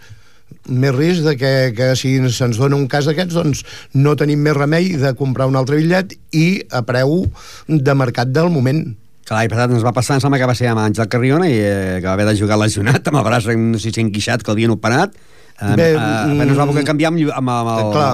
Més 0.69 0.95
risc 0.95 1.25
de 1.27 1.35
que, 1.41 1.53
que 1.77 1.91
si 1.99 2.17
se'ns 2.33 2.59
dona 2.61 2.77
un 2.79 2.87
cas 2.89 3.09
d'aquests 3.09 3.37
doncs 3.37 3.65
no 3.97 4.15
tenim 4.21 4.41
més 4.45 4.57
remei 4.57 4.95
de 5.01 5.15
comprar 5.19 5.49
un 5.51 5.57
altre 5.61 5.81
bitllet 5.81 6.15
i 6.33 6.47
a 6.73 6.85
preu 6.87 7.25
de 7.69 7.97
mercat 7.99 8.33
del 8.33 8.53
moment. 8.53 8.85
Que 9.25 9.37
l'any 9.37 9.49
passat 9.53 9.73
ens 9.73 9.85
va 9.85 9.93
passar, 9.97 10.19
em 10.19 10.25
sembla 10.25 10.41
que 10.41 10.49
va 10.49 10.57
ser 10.57 10.69
amb 10.69 10.83
Àngel 10.83 11.09
Carriona 11.13 11.49
i 11.49 11.57
eh, 11.57 11.95
que 12.01 12.09
va 12.09 12.17
haver 12.17 12.29
de 12.29 12.37
jugar 12.37 12.61
lesionat 12.61 13.09
amb 13.09 13.23
el 13.23 13.29
braç, 13.29 13.49
no 13.57 13.81
sé 13.81 13.93
si 13.93 14.05
enguixat, 14.05 14.45
que 14.45 14.53
l'havien 14.53 14.75
operat. 14.75 15.17
Eh, 15.61 15.77
Bé, 15.79 15.89
eh, 15.95 16.01
mm, 16.01 16.45
es 16.51 16.59
va 16.59 16.67
poder 16.69 16.85
canviar 16.85 17.13
amb, 17.13 17.25
amb, 17.33 17.73
el, 17.77 17.91
clar. 17.95 18.13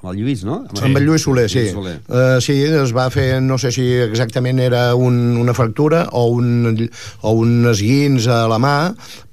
Amb 0.00 0.12
el 0.14 0.20
Lluís, 0.20 0.44
no? 0.48 0.62
Sí. 0.72 0.82
Amb 0.86 0.96
el 0.96 1.04
Lluís 1.04 1.24
Soler, 1.26 1.46
sí. 1.52 1.60
Lluís 1.60 1.74
Soler. 1.76 1.96
Uh, 2.08 2.38
sí, 2.40 2.56
es 2.64 2.94
va 2.96 3.06
fer, 3.12 3.42
no 3.44 3.58
sé 3.60 3.72
si 3.74 3.84
exactament 4.00 4.60
era 4.64 4.94
un, 4.96 5.36
una 5.36 5.52
fractura 5.54 6.06
o 6.16 6.26
un, 6.32 6.88
o 7.20 7.32
un 7.36 7.68
esguins 7.68 8.28
a 8.32 8.46
la 8.48 8.58
mà, 8.62 8.74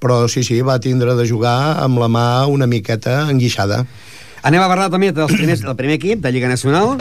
però 0.04 0.26
sí, 0.28 0.44
sí, 0.44 0.60
va 0.62 0.80
tindre 0.84 1.16
de 1.16 1.28
jugar 1.30 1.80
amb 1.84 2.02
la 2.04 2.12
mà 2.12 2.28
una 2.52 2.68
miqueta 2.68 3.24
enguixada. 3.32 3.86
Anem 4.44 4.64
a 4.64 4.68
parlar 4.68 4.92
també 4.92 5.14
dels 5.16 5.32
primers, 5.34 5.64
del 5.64 5.80
primer 5.80 5.96
equip 6.02 6.22
de 6.24 6.32
Lliga 6.36 6.52
Nacional, 6.52 6.98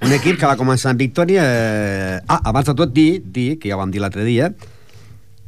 un 0.00 0.12
equip 0.16 0.40
que 0.40 0.48
va 0.48 0.56
començar 0.56 0.94
amb 0.94 1.00
victòria... 1.04 1.44
Eh... 1.44 2.20
Ah, 2.24 2.40
abans 2.48 2.72
de 2.72 2.74
tot 2.76 2.92
dir, 2.92 3.20
dir, 3.20 3.58
que 3.60 3.68
ja 3.68 3.76
ho 3.76 3.82
vam 3.82 3.92
dir 3.92 4.00
l'altre 4.00 4.24
dia, 4.24 4.48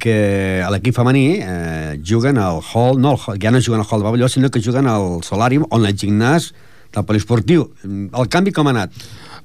que 0.03 0.61
a 0.61 0.69
l'equip 0.75 0.97
femení 0.97 1.39
eh, 1.39 1.95
juguen 2.05 2.37
al 2.43 2.61
hall, 2.61 3.01
no, 3.01 3.15
hall, 3.17 3.39
ja 3.41 3.53
no 3.55 3.63
juguen 3.63 3.81
al 3.81 3.89
hall 3.89 4.03
de 4.03 4.09
pavelló, 4.11 4.29
sinó 4.29 4.51
que 4.51 4.61
juguen 4.61 4.91
al 4.91 5.23
solàrium 5.25 5.65
on 5.71 5.87
el 5.87 5.97
gimnàs 5.97 6.51
del 6.93 7.07
poliesportiu. 7.09 7.69
El 7.85 8.29
canvi 8.33 8.53
com 8.53 8.69
ha 8.69 8.75
anat? 8.77 8.97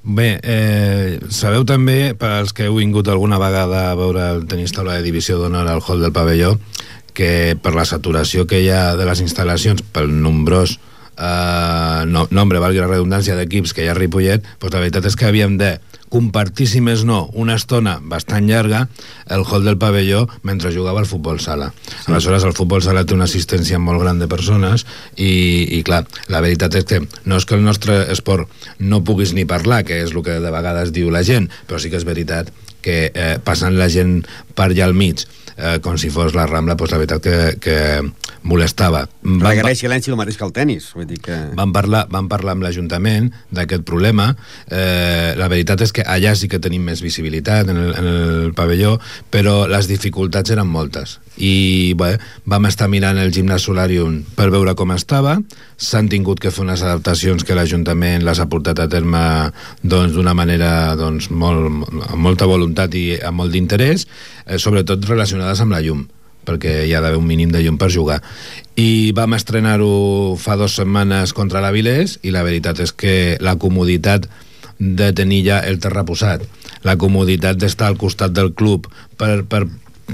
Bé, 0.02 0.38
eh, 0.42 1.18
sabeu 1.28 1.64
també, 1.68 2.14
per 2.14 2.30
als 2.38 2.54
que 2.54 2.68
heu 2.68 2.78
vingut 2.78 3.08
alguna 3.08 3.40
vegada 3.40 3.90
a 3.90 3.96
veure 3.98 4.28
el 4.36 4.46
tenis 4.48 4.72
taula 4.72 4.94
de 4.96 5.04
divisió 5.04 5.38
d'honor 5.38 5.66
al 5.68 5.82
hall 5.82 6.04
del 6.04 6.14
pavelló, 6.14 6.54
que 7.12 7.56
per 7.60 7.74
la 7.74 7.84
saturació 7.84 8.46
que 8.46 8.62
hi 8.62 8.70
ha 8.70 8.94
de 8.96 9.08
les 9.08 9.20
instal·lacions, 9.24 9.82
pel 9.92 10.12
nombrós 10.22 10.78
eh, 10.78 10.97
no, 11.18 12.26
nombre, 12.30 12.60
valgui 12.62 12.80
la 12.82 12.88
redundància, 12.90 13.36
d'equips 13.38 13.74
que 13.74 13.82
hi 13.84 13.88
ha 13.90 13.94
a 13.96 13.98
Ripollet, 13.98 14.44
doncs 14.60 14.74
la 14.74 14.82
veritat 14.84 15.08
és 15.10 15.16
que 15.18 15.26
havíem 15.26 15.56
de 15.58 15.76
compartir, 16.08 16.66
si 16.68 16.80
més 16.80 17.02
no, 17.04 17.26
una 17.36 17.56
estona 17.58 17.98
bastant 18.00 18.46
llarga 18.48 18.86
el 19.34 19.44
hall 19.44 19.66
del 19.66 19.78
pavelló 19.80 20.24
mentre 20.46 20.72
jugava 20.72 21.02
al 21.02 21.08
futbol 21.10 21.40
sala. 21.40 21.72
Sí. 21.88 22.08
Aleshores, 22.08 22.46
el 22.48 22.56
futbol 22.56 22.82
sala 22.84 23.04
té 23.04 23.16
una 23.16 23.28
assistència 23.28 23.80
molt 23.82 24.00
gran 24.02 24.22
de 24.22 24.28
persones 24.30 24.86
i, 25.16 25.68
i 25.78 25.82
clar, 25.84 26.04
la 26.32 26.40
veritat 26.44 26.78
és 26.80 26.88
que 26.88 27.02
no 27.02 27.36
és 27.36 27.44
que 27.48 27.58
el 27.58 27.66
nostre 27.66 28.00
esport 28.14 28.48
no 28.78 29.02
puguis 29.04 29.34
ni 29.36 29.44
parlar, 29.48 29.84
que 29.84 30.00
és 30.04 30.14
el 30.14 30.24
que 30.24 30.38
de 30.40 30.54
vegades 30.54 30.94
diu 30.96 31.12
la 31.12 31.24
gent, 31.26 31.50
però 31.68 31.82
sí 31.82 31.92
que 31.92 32.00
és 32.00 32.08
veritat 32.08 32.52
que 32.80 33.10
eh, 33.10 33.36
passant 33.44 33.76
la 33.76 33.90
gent 33.92 34.22
per 34.56 34.70
allà 34.70 34.86
al 34.88 34.96
mig 34.96 35.26
eh, 35.58 35.78
com 35.82 35.98
si 35.98 36.10
fos 36.14 36.34
la 36.38 36.46
Rambla, 36.46 36.76
doncs 36.78 36.94
la 36.94 37.00
veritat 37.02 37.24
que, 37.24 37.36
que 37.60 37.76
molestava. 38.48 39.04
Va 39.42 39.52
agrair 39.52 39.76
silenci 39.76 40.12
el 40.12 40.18
mateix 40.18 40.38
que 40.38 40.46
el 40.46 40.54
tennis. 40.56 40.92
Vull 40.96 41.08
dir 41.10 41.20
que... 41.24 41.36
Vam 41.58 41.74
parlar, 41.74 42.06
vam 42.12 42.30
parlar 42.30 42.54
amb 42.56 42.64
l'Ajuntament 42.64 43.30
d'aquest 43.54 43.84
problema. 43.88 44.30
Eh, 44.70 45.34
la 45.38 45.50
veritat 45.50 45.82
és 45.84 45.92
que 45.94 46.06
allà 46.06 46.34
sí 46.38 46.48
que 46.48 46.62
tenim 46.62 46.86
més 46.86 47.02
visibilitat 47.04 47.72
en 47.74 47.80
el, 47.82 47.94
en 47.98 48.10
el 48.12 48.52
pavelló, 48.56 48.96
però 49.34 49.64
les 49.70 49.90
dificultats 49.90 50.54
eren 50.54 50.70
moltes. 50.70 51.18
I 51.38 51.94
bé, 51.98 52.16
vam 52.50 52.66
estar 52.66 52.88
mirant 52.90 53.18
el 53.20 53.30
gimnàs 53.34 53.68
Solarium 53.68 54.22
per 54.38 54.48
veure 54.54 54.74
com 54.78 54.94
estava. 54.94 55.36
S'han 55.78 56.08
tingut 56.10 56.40
que 56.42 56.50
fer 56.50 56.64
unes 56.64 56.82
adaptacions 56.82 57.44
que 57.46 57.54
l'Ajuntament 57.54 58.24
les 58.26 58.40
ha 58.42 58.48
portat 58.50 58.80
a 58.82 58.88
terme 58.90 59.20
doncs, 59.82 60.16
d'una 60.16 60.34
manera 60.34 60.96
doncs, 60.98 61.30
molt, 61.30 61.86
amb 62.08 62.22
molta 62.24 62.48
voluntat 62.50 62.94
i 62.98 63.04
amb 63.22 63.38
molt 63.42 63.54
d'interès, 63.54 64.08
eh, 64.48 64.58
sobretot 64.58 65.04
relacionades 65.06 65.60
amb 65.60 65.76
la 65.76 65.82
llum 65.84 66.06
perquè 66.48 66.86
hi 66.88 66.94
ha 66.96 67.02
d'haver 67.04 67.18
un 67.20 67.26
mínim 67.28 67.50
de 67.52 67.60
llum 67.60 67.76
per 67.76 67.90
jugar. 67.92 68.22
I 68.80 69.12
vam 69.12 69.34
estrenar-ho 69.36 70.36
fa 70.40 70.56
dues 70.56 70.78
setmanes 70.80 71.34
contra 71.36 71.60
l'Avilés 71.60 72.16
i 72.24 72.32
la 72.32 72.44
veritat 72.46 72.80
és 72.80 72.94
que 72.96 73.36
la 73.44 73.58
comoditat 73.60 74.24
de 74.78 75.10
tenir 75.12 75.42
ja 75.44 75.58
el 75.66 75.80
terra 75.82 76.06
posat, 76.08 76.46
la 76.86 76.96
comoditat 76.96 77.58
d'estar 77.58 77.90
al 77.90 77.98
costat 78.00 78.32
del 78.32 78.54
club 78.54 78.86
per, 79.18 79.42
per 79.44 79.66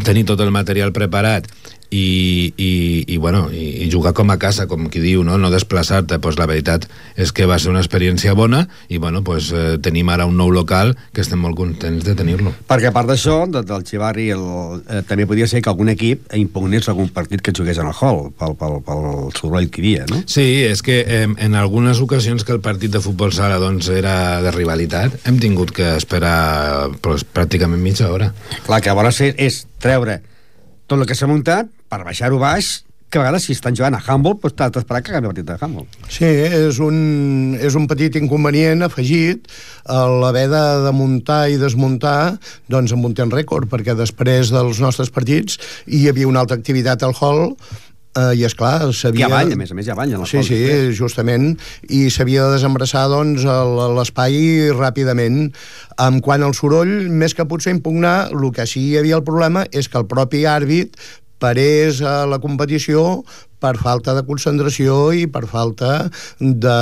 tenir 0.02 0.24
tot 0.26 0.40
el 0.42 0.50
material 0.50 0.90
preparat 0.96 1.46
i, 1.94 2.52
i, 2.56 3.04
i, 3.06 3.16
bueno, 3.18 3.46
i, 3.52 3.84
i 3.84 3.90
jugar 3.90 4.12
com 4.18 4.32
a 4.34 4.38
casa, 4.42 4.66
com 4.66 4.88
qui 4.90 4.98
diu, 5.02 5.22
no, 5.26 5.36
no 5.38 5.50
desplaçar-te, 5.52 6.18
pues 6.18 6.38
la 6.40 6.48
veritat 6.50 6.88
és 7.20 7.30
que 7.30 7.46
va 7.46 7.60
ser 7.62 7.70
una 7.70 7.82
experiència 7.84 8.34
bona 8.34 8.64
i 8.88 8.98
bueno, 8.98 9.22
pues, 9.22 9.52
eh, 9.54 9.76
tenim 9.84 10.10
ara 10.10 10.26
un 10.26 10.34
nou 10.40 10.50
local 10.50 10.94
que 11.14 11.22
estem 11.22 11.38
molt 11.38 11.54
contents 11.58 12.02
de 12.06 12.16
tenir-lo. 12.18 12.50
Perquè 12.66 12.90
a 12.90 12.94
part 12.96 13.12
d'això, 13.12 13.44
de, 13.46 13.62
del 13.68 13.86
Xivarri, 13.86 14.26
el, 14.34 14.44
eh, 14.88 15.04
també 15.06 15.28
podia 15.30 15.46
ser 15.50 15.62
que 15.62 15.70
algun 15.70 15.92
equip 15.94 16.34
impugnés 16.34 16.90
algun 16.90 17.12
partit 17.14 17.44
que 17.44 17.54
jugués 17.54 17.78
en 17.78 17.92
el 17.92 17.94
hall, 17.94 18.32
pel, 18.40 18.58
pel, 18.58 18.80
pel 18.82 19.08
soroll 19.38 19.70
que 19.70 19.82
hi 19.82 19.86
havia, 19.86 20.10
no? 20.10 20.24
Sí, 20.26 20.48
és 20.66 20.82
que 20.82 21.00
eh, 21.06 21.24
en 21.30 21.58
algunes 21.60 22.02
ocasions 22.02 22.42
que 22.42 22.56
el 22.56 22.62
partit 22.64 22.90
de 22.90 23.04
futbol 23.04 23.32
sala 23.36 23.62
doncs, 23.62 23.92
era 23.94 24.42
de 24.42 24.50
rivalitat, 24.56 25.20
hem 25.30 25.38
tingut 25.38 25.70
que 25.76 25.94
esperar 25.94 26.90
pues, 27.04 27.22
pràcticament 27.22 27.82
mitja 27.84 28.10
hora. 28.10 28.32
Clar, 28.66 28.82
que 28.82 28.90
llavors 28.90 29.22
és, 29.22 29.38
és 29.38 29.64
treure 29.78 30.18
tot 30.86 31.00
el 31.00 31.08
que 31.08 31.16
s'ha 31.16 31.28
muntat 31.30 31.70
per 31.94 32.02
baixar-ho 32.08 32.40
baix, 32.42 32.80
que 33.14 33.20
a 33.20 33.22
vegades 33.22 33.44
si 33.46 33.54
estan 33.54 33.76
jugant 33.78 33.94
a 33.94 34.00
handball, 34.02 34.34
doncs 34.42 34.56
t'has 34.58 34.72
d'esperar 34.74 35.00
que 35.04 35.12
acabi 35.12 35.28
el 35.28 35.34
partit 35.34 35.46
de 35.46 35.54
handball. 35.62 35.86
Sí, 36.10 36.26
és 36.26 36.80
un, 36.82 36.96
és 37.62 37.76
un 37.78 37.86
petit 37.90 38.18
inconvenient 38.18 38.82
afegit 38.88 39.46
a 39.86 40.02
l'haver 40.10 40.48
de, 40.50 40.64
de 40.88 40.94
muntar 40.98 41.44
i 41.52 41.60
desmuntar 41.60 42.34
doncs, 42.66 42.96
amb 42.96 43.06
un 43.06 43.14
temps 43.14 43.38
rècord, 43.38 43.70
perquè 43.70 43.94
després 43.94 44.50
dels 44.54 44.82
nostres 44.82 45.14
partits 45.14 45.60
hi 45.86 46.08
havia 46.10 46.30
una 46.30 46.42
altra 46.42 46.58
activitat 46.58 47.06
al 47.06 47.14
hall 47.20 47.52
Uh, 48.14 48.30
I, 48.30 48.44
és 48.46 48.52
clar 48.54 48.76
Hi 48.94 49.24
ha 49.26 49.28
ball, 49.32 49.48
a 49.50 49.56
més 49.58 49.72
a 49.72 49.74
més, 49.74 49.88
hi 49.88 49.90
ha 49.90 49.96
ball 49.98 50.12
en 50.14 50.22
Sí, 50.30 50.38
sí, 50.46 50.58
justament, 50.94 51.56
i 51.90 52.04
s'havia 52.14 52.44
de 52.46 52.52
desembrassar 52.54 53.08
doncs, 53.10 53.42
l'espai 53.96 54.70
ràpidament. 54.70 55.48
En 55.98 56.20
quant 56.22 56.46
al 56.46 56.54
soroll, 56.54 57.08
més 57.10 57.34
que 57.34 57.46
potser 57.50 57.74
impugnar, 57.74 58.28
el 58.30 58.46
que 58.54 58.68
sí 58.70 58.84
hi 58.92 59.00
havia 59.00 59.18
el 59.18 59.26
problema 59.26 59.66
és 59.74 59.90
que 59.90 59.98
el 59.98 60.06
propi 60.06 60.44
àrbit 60.46 60.94
parés 61.38 62.00
a 62.02 62.24
la 62.26 62.38
competició 62.42 63.24
per 63.64 63.74
falta 63.80 64.12
de 64.18 64.22
concentració 64.28 64.98
i 65.16 65.24
per 65.32 65.46
falta 65.48 66.10
de, 66.38 66.76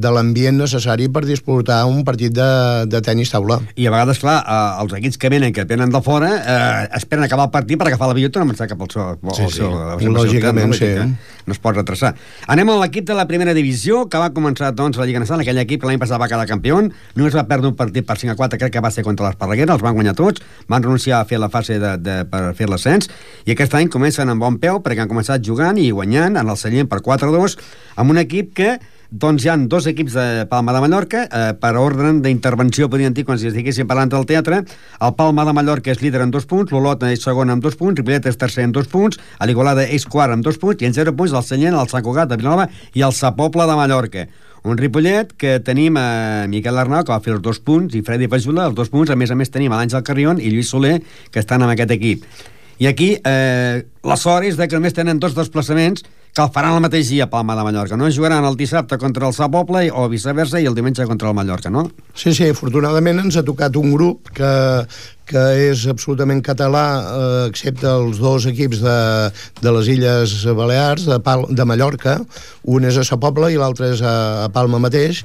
de 0.00 0.12
l'ambient 0.14 0.56
necessari 0.62 1.10
per 1.12 1.24
disputar 1.28 1.82
un 1.90 2.00
partit 2.06 2.32
de, 2.34 2.48
de 2.88 3.00
tennis 3.04 3.32
taula. 3.34 3.58
I 3.76 3.88
a 3.88 3.92
vegades, 3.92 4.22
clar, 4.22 4.38
eh, 4.40 4.82
els 4.84 4.96
equips 5.00 5.20
que 5.20 5.30
venen, 5.32 5.52
que 5.52 5.66
venen 5.68 5.92
de 5.92 6.00
fora, 6.04 6.30
eh, 6.40 6.88
esperen 6.96 7.26
acabar 7.28 7.48
el 7.50 7.52
partit 7.54 7.78
per 7.80 7.90
agafar 7.90 8.08
l'avió 8.10 8.30
i 8.30 8.32
tornar 8.32 8.48
a 8.48 8.52
marxar 8.54 8.70
cap 8.72 8.80
al 8.86 8.90
seu... 8.94 9.14
Sí, 9.36 9.48
sí. 9.50 9.60
seu- 9.60 10.14
Lògicament, 10.14 10.74
sí. 10.78 10.90
no? 10.98 11.10
No 11.44 11.52
es 11.52 11.58
pot 11.60 11.76
retrasar. 11.76 12.14
Anem 12.48 12.70
a 12.72 12.78
l'equip 12.80 13.04
de 13.04 13.12
la 13.18 13.26
primera 13.28 13.52
divisió, 13.52 14.06
que 14.08 14.16
va 14.20 14.30
començar, 14.32 14.70
doncs, 14.72 14.96
la 14.96 15.04
Lliga 15.04 15.20
Nacional. 15.20 15.42
Aquell 15.44 15.58
equip 15.60 15.82
que 15.82 15.90
l'any 15.90 15.98
passat 16.00 16.16
va 16.22 16.28
quedar 16.30 16.46
campió. 16.48 16.78
Només 17.18 17.34
va 17.36 17.42
perdre 17.50 17.68
un 17.68 17.76
partit 17.76 18.06
per 18.08 18.16
5 18.16 18.32
a 18.32 18.36
4, 18.38 18.58
crec 18.62 18.72
que 18.72 18.80
va 18.84 18.90
ser 18.94 19.04
contra 19.04 19.26
l'Esparreguera, 19.28 19.74
els 19.76 19.84
van 19.84 19.92
guanyar 19.98 20.14
tots, 20.16 20.40
van 20.72 20.80
renunciar 20.86 21.18
a 21.20 21.26
fer 21.28 21.36
la 21.42 21.50
fase 21.52 21.76
de, 21.82 21.90
de, 22.00 22.14
per 22.32 22.40
fer 22.56 22.70
l'ascens, 22.72 23.10
i 23.44 23.52
aquest 23.52 23.76
any 23.76 23.90
comencen 23.92 24.32
amb 24.32 24.40
bon 24.40 24.56
peu, 24.62 24.80
perquè 24.80 25.04
han 25.04 25.10
començat 25.12 25.44
jugant 25.44 25.76
i 25.76 25.90
guanyant 25.92 26.13
en 26.22 26.36
el 26.38 26.56
Sallent 26.56 26.90
per 26.90 27.02
4-2, 27.02 27.58
amb 27.96 28.14
un 28.14 28.20
equip 28.22 28.54
que 28.54 28.76
doncs 29.14 29.44
hi 29.44 29.50
han 29.52 29.68
dos 29.70 29.86
equips 29.86 30.14
de 30.16 30.46
Palma 30.50 30.72
de 30.74 30.80
Mallorca, 30.82 31.24
eh, 31.30 31.52
per 31.54 31.76
ordre 31.78 32.10
d'intervenció, 32.22 32.88
podríem 32.90 33.14
dir, 33.14 33.24
quan 33.24 33.38
si 33.38 33.46
estiguéssim 33.46 33.86
parlant 33.86 34.10
del 34.10 34.26
teatre. 34.26 34.64
El 35.00 35.14
Palma 35.14 35.44
de 35.46 35.52
Mallorca 35.54 35.92
és 35.92 36.02
líder 36.02 36.22
amb 36.24 36.34
dos 36.34 36.48
punts, 36.50 36.72
l'Olot 36.72 37.02
és 37.06 37.22
segon 37.22 37.50
amb 37.50 37.62
dos 37.62 37.76
punts, 37.76 37.98
Ripollet 38.00 38.26
és 38.26 38.36
tercer 38.40 38.64
amb 38.64 38.74
dos 38.74 38.88
punts, 38.90 39.20
l'Igualada 39.46 39.84
és 39.86 40.06
quart 40.06 40.32
amb 40.32 40.42
dos 40.42 40.58
punts, 40.58 40.82
i 40.82 40.86
en 40.86 40.94
zero 40.94 41.12
punts 41.14 41.32
el 41.32 41.44
Sallent, 41.46 41.78
el 41.78 41.92
Sant 41.92 42.02
Cugat 42.02 42.28
de 42.28 42.40
Vilanova 42.40 42.66
i 42.94 43.02
el 43.06 43.12
Sa 43.12 43.36
Pobla 43.36 43.68
de 43.70 43.76
Mallorca. 43.78 44.26
Un 44.64 44.78
Ripollet 44.80 45.34
que 45.36 45.58
tenim 45.60 45.98
a 46.00 46.46
Miquel 46.48 46.78
Arnau, 46.80 47.04
que 47.04 47.12
va 47.12 47.20
fer 47.20 47.34
els 47.34 47.42
dos 47.44 47.60
punts, 47.60 47.94
i 47.94 48.00
Freddy 48.02 48.30
Fajula, 48.32 48.64
els 48.70 48.74
dos 48.74 48.88
punts. 48.88 49.12
A 49.12 49.16
més 49.16 49.30
a 49.30 49.36
més 49.36 49.52
tenim 49.52 49.70
l'Àngel 49.76 50.02
Carrion 50.02 50.40
i 50.40 50.48
Lluís 50.48 50.72
Soler, 50.72 51.02
que 51.30 51.44
estan 51.44 51.62
amb 51.62 51.74
aquest 51.74 51.92
equip. 51.92 52.24
I 52.82 52.88
aquí 52.90 53.14
eh, 53.20 53.84
la 54.04 54.16
sort 54.20 54.48
és 54.48 54.58
que 54.58 54.76
només 54.76 54.96
tenen 54.96 55.20
dos 55.22 55.36
desplaçaments 55.36 56.04
que 56.34 56.42
el 56.42 56.50
faran 56.50 56.74
el 56.74 56.82
mateix 56.82 57.12
dia 57.12 57.28
Palma 57.30 57.54
de 57.54 57.62
Mallorca. 57.62 57.96
No 57.96 58.08
jugaran 58.10 58.44
el 58.44 58.56
dissabte 58.58 58.98
contra 58.98 59.28
el 59.28 59.34
Sa 59.36 59.46
Pobla 59.48 59.84
i- 59.86 59.90
o 59.94 60.08
viceversa 60.10 60.58
i 60.60 60.66
el 60.66 60.74
diumenge 60.74 61.06
contra 61.06 61.28
el 61.30 61.34
Mallorca, 61.38 61.70
no? 61.70 61.84
Sí, 62.12 62.34
sí, 62.34 62.48
afortunadament 62.50 63.20
ens 63.22 63.36
ha 63.38 63.44
tocat 63.46 63.76
un 63.78 63.92
grup 63.94 64.30
que, 64.34 64.50
que 65.30 65.44
és 65.70 65.86
absolutament 65.86 66.42
català, 66.42 66.84
eh, 67.00 67.48
excepte 67.52 67.86
els 67.86 68.18
dos 68.18 68.46
equips 68.50 68.82
de, 68.82 68.98
de 69.62 69.72
les 69.78 69.88
Illes 69.94 70.34
Balears, 70.58 71.06
de, 71.06 71.20
Pal, 71.22 71.46
de 71.54 71.64
Mallorca, 71.70 72.18
un 72.66 72.84
és 72.90 72.98
a 72.98 73.04
Sa 73.06 73.16
Pobla 73.22 73.52
i 73.54 73.60
l'altre 73.60 73.92
és 73.94 74.02
a, 74.02 74.16
a 74.44 74.48
Palma 74.50 74.82
mateix, 74.82 75.22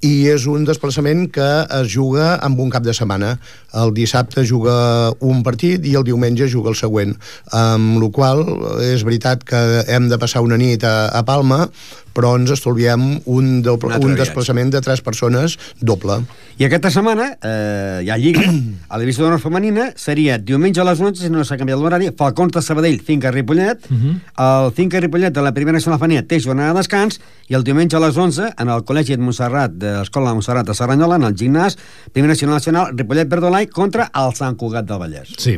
i 0.00 0.30
és 0.32 0.46
un 0.48 0.62
desplaçament 0.64 1.26
que 1.28 1.46
es 1.76 1.90
juga 1.92 2.38
amb 2.40 2.56
un 2.64 2.70
cap 2.72 2.80
de 2.86 2.94
setmana. 2.96 3.34
El 3.76 3.90
dissabte 3.92 4.46
juga 4.48 5.12
un 5.20 5.42
partit 5.44 5.84
i 5.84 5.92
el 5.98 6.06
diumenge 6.08 6.48
juga 6.48 6.70
el 6.72 6.78
següent. 6.78 7.12
Amb 7.52 8.00
la 8.00 8.08
qual 8.08 8.40
és 8.80 9.04
veritat 9.04 9.44
que 9.44 9.60
hem 9.92 10.08
de 10.08 10.16
passar 10.16 10.40
una 10.40 10.49
nit 10.56 10.82
a, 10.84 11.08
a 11.08 11.22
Palma, 11.22 11.70
però 12.16 12.34
ens 12.38 12.52
estolviem 12.54 13.20
un, 13.24 13.50
doble, 13.66 13.98
Un 14.00 14.16
desplaçament 14.18 14.72
de 14.72 14.80
tres 14.84 15.02
persones 15.04 15.58
doble. 15.80 16.20
I 16.60 16.66
aquesta 16.66 16.90
setmana 16.92 17.30
eh, 17.36 18.00
hi 18.04 18.10
ha 18.10 18.18
Lliga. 18.20 18.44
A 18.90 18.98
la 18.98 19.02
divisió 19.04 19.24
d'honor 19.24 19.40
femenina 19.42 19.90
seria 19.96 20.38
diumenge 20.38 20.82
a 20.82 20.86
les 20.88 21.00
11, 21.00 21.22
si 21.22 21.32
no 21.32 21.44
s'ha 21.44 21.58
canviat 21.60 21.80
l'horari, 21.80 22.10
Falcons 22.18 22.54
de 22.56 22.62
Sabadell, 22.64 23.00
Finca 23.04 23.32
Ripollet. 23.32 23.86
El 23.90 24.72
Finca 24.76 25.00
Ripollet 25.00 25.34
de 25.34 25.44
la 25.44 25.54
primera 25.56 25.78
nacional 25.78 26.00
femenina 26.00 26.26
té 26.26 26.40
jornada 26.40 26.74
de 26.74 26.82
descans 26.82 27.20
i 27.50 27.56
el 27.58 27.64
diumenge 27.66 27.96
a 27.96 28.02
les 28.04 28.16
11, 28.16 28.52
en 28.60 28.70
el 28.70 28.84
Col·legi 28.86 29.16
de 29.16 29.24
Montserrat, 29.24 29.72
de 29.74 29.96
l'Escola 29.98 30.30
de 30.30 30.38
Montserrat 30.38 30.68
de 30.68 30.76
Serranyola, 30.76 31.16
en 31.18 31.28
el 31.30 31.34
gimnàs, 31.38 31.78
primera 32.12 32.34
nacional 32.34 32.60
nacional, 32.60 32.92
Ripollet 32.96 33.30
Verdolai 33.30 33.66
contra 33.66 34.10
el 34.14 34.34
Sant 34.38 34.56
Cugat 34.60 34.86
del 34.88 35.00
Vallès. 35.00 35.32
Sí. 35.40 35.56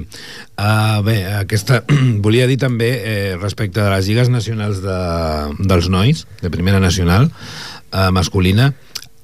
Uh, 0.57 1.03
bé, 1.05 1.19
aquesta... 1.43 1.83
volia 2.25 2.47
dir 2.51 2.59
també, 2.61 2.91
eh, 3.03 3.37
respecte 3.41 3.81
de 3.83 3.91
les 3.91 4.09
lligues 4.09 4.31
nacionals 4.33 4.81
de, 4.85 4.99
dels 5.67 5.89
nois, 5.93 6.25
de 6.43 6.51
primera 6.51 6.81
nacional, 6.81 7.31
uh, 7.93 8.11
masculina, 8.13 8.73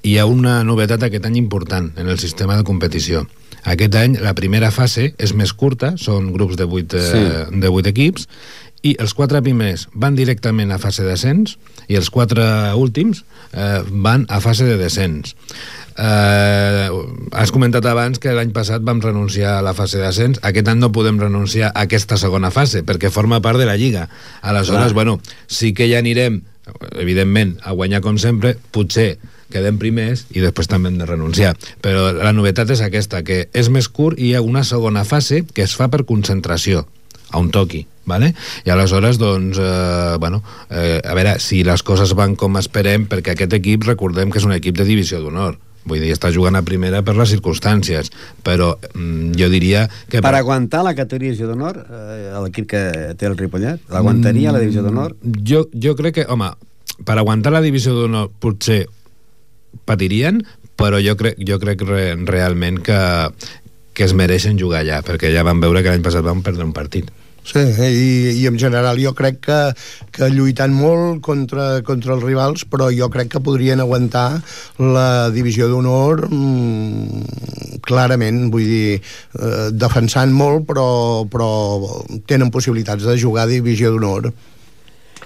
hi 0.01 0.17
ha 0.17 0.25
una 0.25 0.63
novetat 0.63 1.03
aquest 1.03 1.25
any 1.27 1.35
important 1.37 1.91
en 1.99 2.07
el 2.07 2.19
sistema 2.19 2.55
de 2.57 2.63
competició. 2.63 3.25
Aquest 3.67 3.95
any 3.99 4.15
la 4.23 4.33
primera 4.33 4.71
fase 4.71 5.13
és 5.19 5.33
més 5.35 5.51
curta, 5.53 5.93
són 5.99 6.31
grups 6.31 6.55
de 6.55 6.63
8, 6.63 6.95
eh, 6.95 7.09
Sí. 7.11 7.59
de 7.59 7.67
8 7.67 7.89
equips, 7.91 8.27
i 8.81 8.95
els 8.97 9.11
quatre 9.13 9.41
primers 9.43 9.89
van 9.91 10.15
directament 10.15 10.71
a 10.71 10.77
fase 10.79 11.03
d'ascens 11.03 11.57
i 11.91 11.97
els 11.99 12.07
quatre 12.09 12.45
últims 12.79 13.25
eh, 13.51 13.81
van 13.91 14.23
a 14.29 14.39
fase 14.39 14.63
de 14.63 14.77
descens. 14.79 15.35
Eh, 15.99 16.87
has 17.35 17.51
comentat 17.51 17.83
abans 17.91 18.21
que 18.23 18.31
l'any 18.31 18.53
passat 18.55 18.85
vam 18.87 19.01
renunciar 19.03 19.57
a 19.57 19.65
la 19.65 19.73
fase 19.75 19.99
d'ascens. 19.99 20.39
Aquest 20.47 20.69
any 20.71 20.79
no 20.79 20.93
podem 20.95 21.19
renunciar 21.19 21.73
a 21.73 21.83
aquesta 21.83 22.15
segona 22.21 22.53
fase, 22.55 22.85
perquè 22.87 23.11
forma 23.11 23.41
part 23.43 23.59
de 23.59 23.67
la 23.67 23.75
Lliga. 23.75 24.07
Aleshores, 24.41 24.93
Clar. 24.93 24.93
bueno, 24.93 25.19
sí 25.47 25.73
que 25.73 25.89
ja 25.91 25.99
anirem, 25.99 26.43
evidentment, 26.99 27.57
a 27.63 27.73
guanyar 27.77 28.01
com 28.05 28.17
sempre, 28.21 28.55
potser 28.75 29.17
quedem 29.49 29.79
primers 29.81 30.27
i 30.35 30.43
després 30.43 30.69
també 30.69 30.91
hem 30.91 30.99
de 30.99 31.07
renunciar. 31.09 31.55
Però 31.81 32.09
la 32.15 32.33
novetat 32.35 32.69
és 32.75 32.83
aquesta, 32.85 33.23
que 33.25 33.47
és 33.53 33.69
més 33.73 33.89
curt 33.89 34.19
i 34.19 34.29
hi 34.29 34.35
ha 34.37 34.45
una 34.45 34.63
segona 34.67 35.05
fase 35.07 35.43
que 35.53 35.65
es 35.65 35.75
fa 35.77 35.89
per 35.89 36.05
concentració 36.09 36.85
a 37.29 37.37
un 37.37 37.51
toqui, 37.53 37.83
¿vale? 38.09 38.33
i 38.65 38.73
aleshores 38.73 39.19
doncs, 39.21 39.57
eh, 39.61 40.17
bueno, 40.19 40.43
eh, 40.69 41.01
a 41.05 41.13
veure 41.13 41.37
si 41.39 41.63
les 41.63 41.83
coses 41.85 42.15
van 42.17 42.35
com 42.35 42.57
esperem 42.57 43.05
perquè 43.09 43.35
aquest 43.35 43.53
equip 43.57 43.85
recordem 43.85 44.33
que 44.33 44.41
és 44.41 44.47
un 44.49 44.55
equip 44.57 44.77
de 44.77 44.87
divisió 44.87 45.21
d'honor 45.21 45.59
vull 45.89 46.03
dir, 46.03 46.13
està 46.15 46.31
jugant 46.35 46.55
a 46.55 46.63
primera 46.65 47.01
per 47.05 47.17
les 47.17 47.33
circumstàncies 47.33 48.13
però 48.45 48.71
mm, 48.93 49.33
jo 49.39 49.49
diria 49.51 49.87
que 50.09 50.23
Per 50.23 50.35
aguantar 50.37 50.83
la 50.85 50.95
categoria 50.95 51.33
divisió 51.33 51.49
d'honor, 51.49 51.81
eh, 51.89 52.31
l'equip 52.45 52.69
que 52.69 52.81
té 53.19 53.27
el 53.27 53.37
Ripollet, 53.37 53.81
l'aguantaria 53.91 54.53
la 54.55 54.61
divisió 54.63 54.85
d'honor? 54.85 55.15
jo, 55.45 55.65
jo 55.73 55.95
crec 55.99 56.21
que, 56.21 56.25
home, 56.29 56.51
per 57.05 57.17
aguantar 57.19 57.53
la 57.55 57.63
divisió 57.65 57.93
d'honor 57.95 58.31
potser 58.39 58.85
patirien, 59.85 60.41
però 60.79 60.99
jo 61.03 61.15
crec, 61.19 61.39
jo 61.45 61.59
crec 61.61 61.83
re, 61.87 62.03
realment 62.27 62.79
que, 62.83 62.99
que 63.93 64.07
es 64.07 64.15
mereixen 64.15 64.59
jugar 64.59 64.83
allà, 64.83 65.01
perquè 65.05 65.31
ja 65.33 65.45
van 65.47 65.61
veure 65.63 65.83
que 65.83 65.91
l'any 65.91 66.05
passat 66.05 66.25
van 66.25 66.43
perdre 66.45 66.65
un 66.65 66.75
partit. 66.75 67.09
Sí, 67.49 67.61
i, 67.81 68.09
i 68.37 68.45
en 68.45 68.59
general 68.61 68.99
jo 69.01 69.15
crec 69.17 69.39
que, 69.47 69.57
que 70.13 70.27
lluitant 70.29 70.73
molt 70.75 71.23
contra, 71.25 71.79
contra 71.85 72.13
els 72.13 72.25
rivals, 72.25 72.65
però 72.69 72.91
jo 72.93 73.07
crec 73.09 73.31
que 73.33 73.41
podrien 73.41 73.81
aguantar 73.81 74.27
la 74.77 75.29
divisió 75.33 75.65
d'honor 75.71 76.27
mm, 76.27 77.79
clarament, 77.85 78.43
vull 78.53 78.67
dir, 78.69 78.99
eh, 78.99 79.69
defensant 79.73 80.35
molt, 80.35 80.67
però, 80.69 80.89
però 81.31 81.49
tenen 82.29 82.53
possibilitats 82.53 83.07
de 83.09 83.17
jugar 83.17 83.47
a 83.47 83.51
divisió 83.51 83.95
d'honor. 83.95 84.29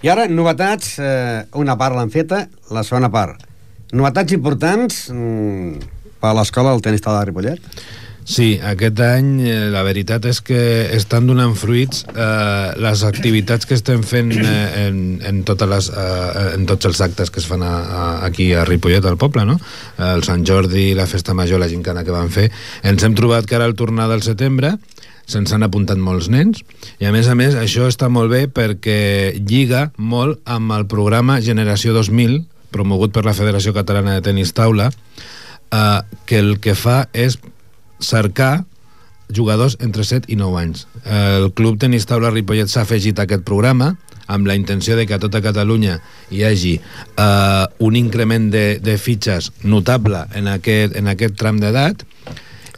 I 0.03 0.11
ara, 0.11 0.29
novetats, 0.31 0.95
eh, 1.03 1.43
una 1.59 1.75
part 1.79 1.99
l'han 1.99 2.13
feta, 2.13 2.45
la 2.71 2.85
segona 2.87 3.11
part. 3.11 3.43
Novetats 3.91 4.35
importants 4.35 5.09
mm, 5.11 5.91
per 6.23 6.31
l'escola 6.39 6.71
del 6.71 6.87
tenis 6.87 7.03
taula 7.03 7.19
de 7.19 7.29
Ripollet? 7.33 7.83
Sí, 8.23 8.55
aquest 8.63 8.99
any 9.03 9.31
eh, 9.43 9.55
la 9.73 9.81
veritat 9.83 10.23
és 10.29 10.39
que 10.45 10.59
estan 10.95 11.27
donant 11.27 11.57
fruits 11.59 12.05
eh, 12.13 12.69
les 12.79 13.03
activitats 13.03 13.67
que 13.67 13.75
estem 13.75 14.03
fent 14.07 14.31
eh, 14.37 14.85
en, 14.85 15.01
en, 15.27 15.41
totes 15.43 15.69
les, 15.69 15.89
eh, 15.91 16.45
en 16.55 16.63
tots 16.69 16.87
els 16.87 17.01
actes 17.03 17.33
que 17.33 17.41
es 17.43 17.47
fan 17.49 17.65
a, 17.67 17.73
a, 17.83 18.05
aquí 18.27 18.53
a 18.55 18.63
Ripollet, 18.69 19.03
al 19.05 19.19
poble, 19.19 19.43
no? 19.49 19.57
El 19.99 20.23
Sant 20.23 20.45
Jordi, 20.47 20.93
la 20.95 21.07
Festa 21.07 21.35
Major, 21.35 21.59
la 21.59 21.71
gincana 21.71 22.05
que 22.07 22.15
van 22.15 22.31
fer. 22.31 22.47
Ens 22.87 23.03
hem 23.03 23.15
trobat 23.17 23.47
que 23.49 23.59
ara 23.59 23.67
al 23.67 23.75
tornar 23.75 24.07
del 24.11 24.23
setembre 24.23 24.77
se'ns 25.29 25.53
han 25.55 25.63
apuntat 25.63 25.99
molts 26.03 26.27
nens 26.31 26.63
i 26.99 27.07
a 27.07 27.13
més 27.15 27.29
a 27.31 27.35
més 27.39 27.55
això 27.55 27.87
està 27.87 28.09
molt 28.11 28.31
bé 28.31 28.45
perquè 28.51 29.33
lliga 29.39 29.89
molt 29.97 30.41
amb 30.43 30.75
el 30.75 30.87
programa 30.91 31.39
Generació 31.43 31.95
2000 31.95 32.41
promogut 32.75 33.13
per 33.15 33.23
la 33.23 33.35
Federació 33.37 33.71
Catalana 33.75 34.17
de 34.17 34.25
Tenis 34.25 34.51
Taula 34.57 34.89
eh, 34.91 35.99
que 36.27 36.41
el 36.43 36.57
que 36.59 36.75
fa 36.75 37.05
és 37.13 37.39
cercar 38.03 38.65
jugadors 39.33 39.77
entre 39.81 40.03
7 40.03 40.29
i 40.29 40.37
9 40.37 40.59
anys. 40.59 40.87
El 41.05 41.51
Club 41.57 41.79
Tenis 41.81 42.05
Taula 42.05 42.31
Ripollet 42.33 42.69
s'ha 42.69 42.83
afegit 42.83 43.19
a 43.19 43.25
aquest 43.27 43.45
programa 43.47 43.95
amb 44.27 44.47
la 44.47 44.55
intenció 44.55 44.95
de 44.95 45.05
que 45.07 45.15
a 45.15 45.19
tota 45.19 45.41
Catalunya 45.43 45.99
hi 46.31 46.43
hagi 46.47 46.73
eh, 46.79 47.65
un 47.79 47.95
increment 47.99 48.49
de, 48.53 48.79
de 48.79 48.97
fitxes 48.97 49.51
notable 49.63 50.25
en 50.33 50.47
aquest, 50.47 50.95
en 50.95 51.11
aquest 51.11 51.35
tram 51.39 51.59
d'edat 51.59 52.05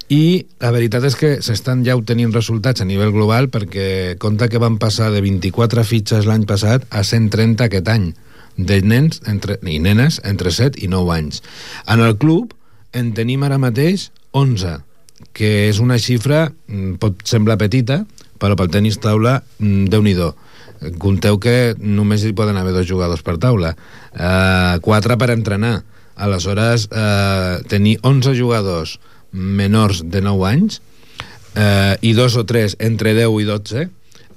i 0.09 0.45
la 0.61 0.71
veritat 0.73 1.05
és 1.07 1.15
que 1.17 1.31
s'estan 1.45 1.81
ja 1.85 1.95
obtenint 1.97 2.33
resultats 2.33 2.81
a 2.81 2.85
nivell 2.85 3.13
global 3.13 3.49
perquè 3.53 4.17
compta 4.21 4.49
que 4.49 4.61
van 4.61 4.77
passar 4.81 5.11
de 5.13 5.21
24 5.25 5.85
fitxes 5.85 6.27
l'any 6.29 6.45
passat 6.49 6.85
a 6.89 7.01
130 7.03 7.65
aquest 7.65 7.89
any 7.89 8.11
de 8.55 8.81
nens 8.81 9.21
entre, 9.27 9.57
i 9.65 9.79
nenes 9.83 10.21
entre 10.23 10.51
7 10.53 10.79
i 10.79 10.87
9 10.87 11.11
anys. 11.11 11.41
En 11.89 12.01
el 12.05 12.15
club 12.17 12.53
en 12.93 13.11
tenim 13.17 13.43
ara 13.43 13.57
mateix 13.59 14.11
11, 14.31 14.77
que 15.33 15.69
és 15.69 15.79
una 15.79 15.97
xifra, 15.97 16.51
mm, 16.67 16.97
pot 17.01 17.21
semblar 17.23 17.57
petita, 17.57 18.05
però 18.39 18.55
pel 18.55 18.69
tenis 18.69 18.99
taula, 18.99 19.41
mm, 19.59 19.85
déu 19.89 20.01
nhi 20.03 20.15
Conteu 20.99 21.39
que 21.39 21.73
només 21.79 22.23
hi 22.23 22.33
poden 22.33 22.57
haver 22.57 22.73
dos 22.73 22.85
jugadors 22.85 23.23
per 23.23 23.37
taula, 23.37 23.75
eh, 24.13 24.77
quatre 24.81 25.17
per 25.17 25.31
entrenar. 25.31 25.83
Aleshores, 26.15 26.89
eh, 26.91 27.63
tenir 27.67 27.97
11 28.03 28.35
jugadors 28.35 28.99
menors 29.31 30.03
de 30.05 30.21
9 30.21 30.45
anys 30.47 30.81
eh, 31.55 31.97
i 32.01 32.13
dos 32.13 32.35
o 32.35 32.45
tres 32.45 32.75
entre 32.79 33.13
10 33.13 33.41
i 33.41 33.45
12 33.45 33.89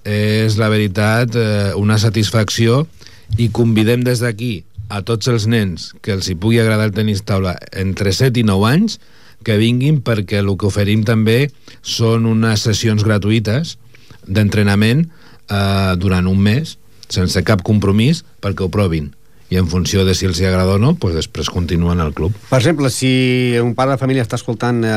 és 0.08 0.56
la 0.58 0.70
veritat 0.72 1.36
eh, 1.36 1.72
una 1.76 1.98
satisfacció 1.98 2.86
i 3.36 3.50
convidem 3.54 4.04
des 4.06 4.22
d'aquí 4.24 4.64
a 4.88 5.02
tots 5.04 5.28
els 5.28 5.46
nens 5.50 5.92
que 6.02 6.14
els 6.16 6.30
hi 6.30 6.36
pugui 6.38 6.60
agradar 6.62 6.88
el 6.88 6.96
tenis 6.96 7.22
taula 7.28 7.56
entre 7.76 8.14
7 8.16 8.40
i 8.40 8.46
9 8.46 8.70
anys 8.70 8.98
que 9.44 9.58
vinguin 9.60 10.00
perquè 10.04 10.42
el 10.42 10.50
que 10.58 10.68
oferim 10.68 11.04
també 11.06 11.48
són 11.82 12.26
unes 12.26 12.64
sessions 12.66 13.04
gratuïtes 13.06 13.76
d'entrenament 14.26 15.06
eh, 15.06 15.94
durant 15.96 16.26
un 16.28 16.42
mes 16.42 16.76
sense 17.08 17.42
cap 17.46 17.62
compromís 17.64 18.24
perquè 18.42 18.66
ho 18.66 18.72
provin 18.72 19.12
i 19.48 19.56
en 19.56 19.68
funció 19.68 20.04
de 20.04 20.12
si 20.12 20.26
els 20.28 20.40
hi 20.40 20.44
agrada 20.44 20.74
o 20.76 20.80
no, 20.80 20.94
pues 21.00 21.14
després 21.16 21.48
continuen 21.48 22.02
al 22.04 22.12
club. 22.12 22.34
Per 22.50 22.58
exemple, 22.58 22.90
si 22.92 23.56
un 23.62 23.72
pare 23.74 23.94
de 23.94 24.00
família 24.00 24.24
està 24.24 24.36
escoltant 24.36 24.82
eh, 24.84 24.92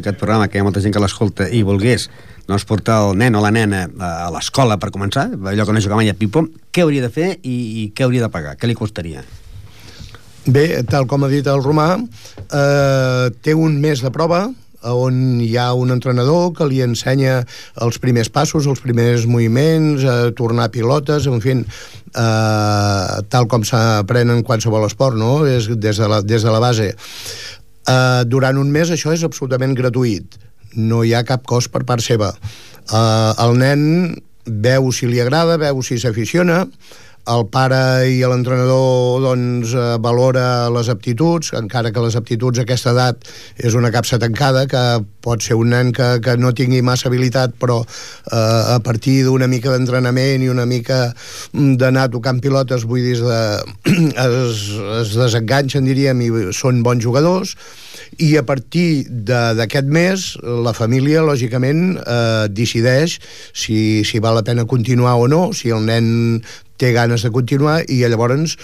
aquest 0.00 0.18
programa, 0.18 0.48
que 0.50 0.58
hi 0.58 0.64
ha 0.64 0.66
molta 0.66 0.82
gent 0.82 0.94
que 0.94 1.02
l'escolta, 1.02 1.46
i 1.46 1.62
volgués 1.62 2.08
doncs, 2.46 2.66
portar 2.66 2.98
el 3.04 3.18
nen 3.18 3.38
o 3.38 3.42
la 3.42 3.52
nena 3.54 3.86
a 4.02 4.28
l'escola 4.34 4.78
per 4.82 4.90
començar, 4.94 5.28
allò 5.30 5.66
que 5.66 5.74
no 5.74 5.82
juga 5.82 5.98
mai 5.98 6.10
a 6.10 6.18
pipo, 6.18 6.48
què 6.74 6.82
hauria 6.82 7.06
de 7.06 7.12
fer 7.14 7.32
i, 7.42 7.56
i 7.84 7.88
què 7.94 8.06
hauria 8.06 8.26
de 8.26 8.32
pagar? 8.34 8.56
Què 8.58 8.70
li 8.70 8.78
costaria? 8.78 9.22
Bé, 10.46 10.68
tal 10.86 11.08
com 11.10 11.24
ha 11.26 11.28
dit 11.30 11.46
el 11.50 11.58
Romà, 11.64 11.96
eh, 11.98 13.26
té 13.42 13.54
un 13.54 13.80
mes 13.82 13.98
de 13.98 14.12
prova, 14.14 14.44
on 14.86 15.40
hi 15.42 15.56
ha 15.58 15.72
un 15.74 15.90
entrenador 15.90 16.52
que 16.54 16.68
li 16.70 16.78
ensenya 16.84 17.40
els 17.82 17.98
primers 17.98 18.30
passos, 18.30 18.68
els 18.70 18.82
primers 18.84 19.24
moviments, 19.26 20.04
a 20.06 20.30
tornar 20.38 20.70
pilotes, 20.70 21.26
en 21.26 21.42
fi, 21.42 21.56
eh, 21.58 23.16
tal 23.28 23.48
com 23.50 23.64
s'aprèn 23.66 24.30
en 24.30 24.44
qualsevol 24.46 24.86
esport, 24.86 25.18
no? 25.18 25.44
És 25.46 25.66
des 25.66 25.98
de 25.98 26.08
la, 26.08 26.22
des 26.22 26.42
de 26.46 26.52
la 26.54 26.60
base. 26.62 26.94
Eh, 26.94 28.22
durant 28.26 28.56
un 28.56 28.70
mes 28.70 28.90
això 28.90 29.12
és 29.12 29.24
absolutament 29.24 29.74
gratuït. 29.74 30.38
No 30.76 31.02
hi 31.02 31.14
ha 31.14 31.24
cap 31.24 31.42
cost 31.42 31.72
per 31.72 31.82
part 31.82 32.02
seva. 32.02 32.30
Eh, 32.86 33.32
el 33.42 33.58
nen 33.58 33.82
veu 34.46 34.92
si 34.92 35.10
li 35.10 35.18
agrada, 35.20 35.58
veu 35.58 35.82
si 35.82 35.98
s'aficiona, 35.98 36.68
el 37.26 37.44
pare 37.50 38.06
i 38.10 38.20
l'entrenador 38.28 39.22
doncs, 39.24 39.74
eh, 39.74 39.86
valora 40.02 40.68
les 40.70 40.88
aptituds, 40.92 41.52
encara 41.58 41.90
que 41.92 42.02
les 42.04 42.16
aptituds 42.18 42.60
a 42.60 42.66
aquesta 42.66 42.92
edat 42.94 43.26
és 43.56 43.74
una 43.74 43.90
capsa 43.94 44.18
tancada, 44.22 44.66
que 44.70 44.82
pot 45.26 45.42
ser 45.42 45.58
un 45.58 45.72
nen 45.74 45.90
que, 45.96 46.08
que 46.22 46.36
no 46.38 46.52
tingui 46.54 46.82
massa 46.86 47.08
habilitat, 47.10 47.56
però 47.58 47.80
eh, 47.82 48.36
a 48.76 48.78
partir 48.84 49.22
d'una 49.26 49.48
mica 49.50 49.74
d'entrenament 49.74 50.44
i 50.44 50.52
una 50.52 50.66
mica 50.66 51.00
d'anar 51.52 52.08
tocant 52.14 52.40
pilotes, 52.42 52.86
vull 52.86 53.02
dir, 53.02 53.18
de, 53.24 53.40
es, 54.26 54.62
es 55.00 55.16
desenganxen, 55.18 55.88
diríem, 55.88 56.22
i 56.22 56.30
són 56.54 56.84
bons 56.86 57.02
jugadors, 57.02 57.56
i 58.22 58.36
a 58.38 58.44
partir 58.46 59.06
d'aquest 59.26 59.88
mes 59.92 60.28
la 60.66 60.72
família, 60.76 61.24
lògicament, 61.26 61.96
eh, 61.98 62.46
decideix 62.54 63.18
si, 63.52 64.04
si 64.06 64.22
val 64.22 64.38
la 64.38 64.44
pena 64.46 64.66
continuar 64.68 65.16
o 65.18 65.26
no, 65.28 65.50
si 65.56 65.74
el 65.74 65.84
nen 65.88 66.38
té 66.80 66.92
ganes 66.96 67.24
de 67.26 67.32
continuar 67.34 67.82
i 67.88 68.02
llavors 68.04 68.56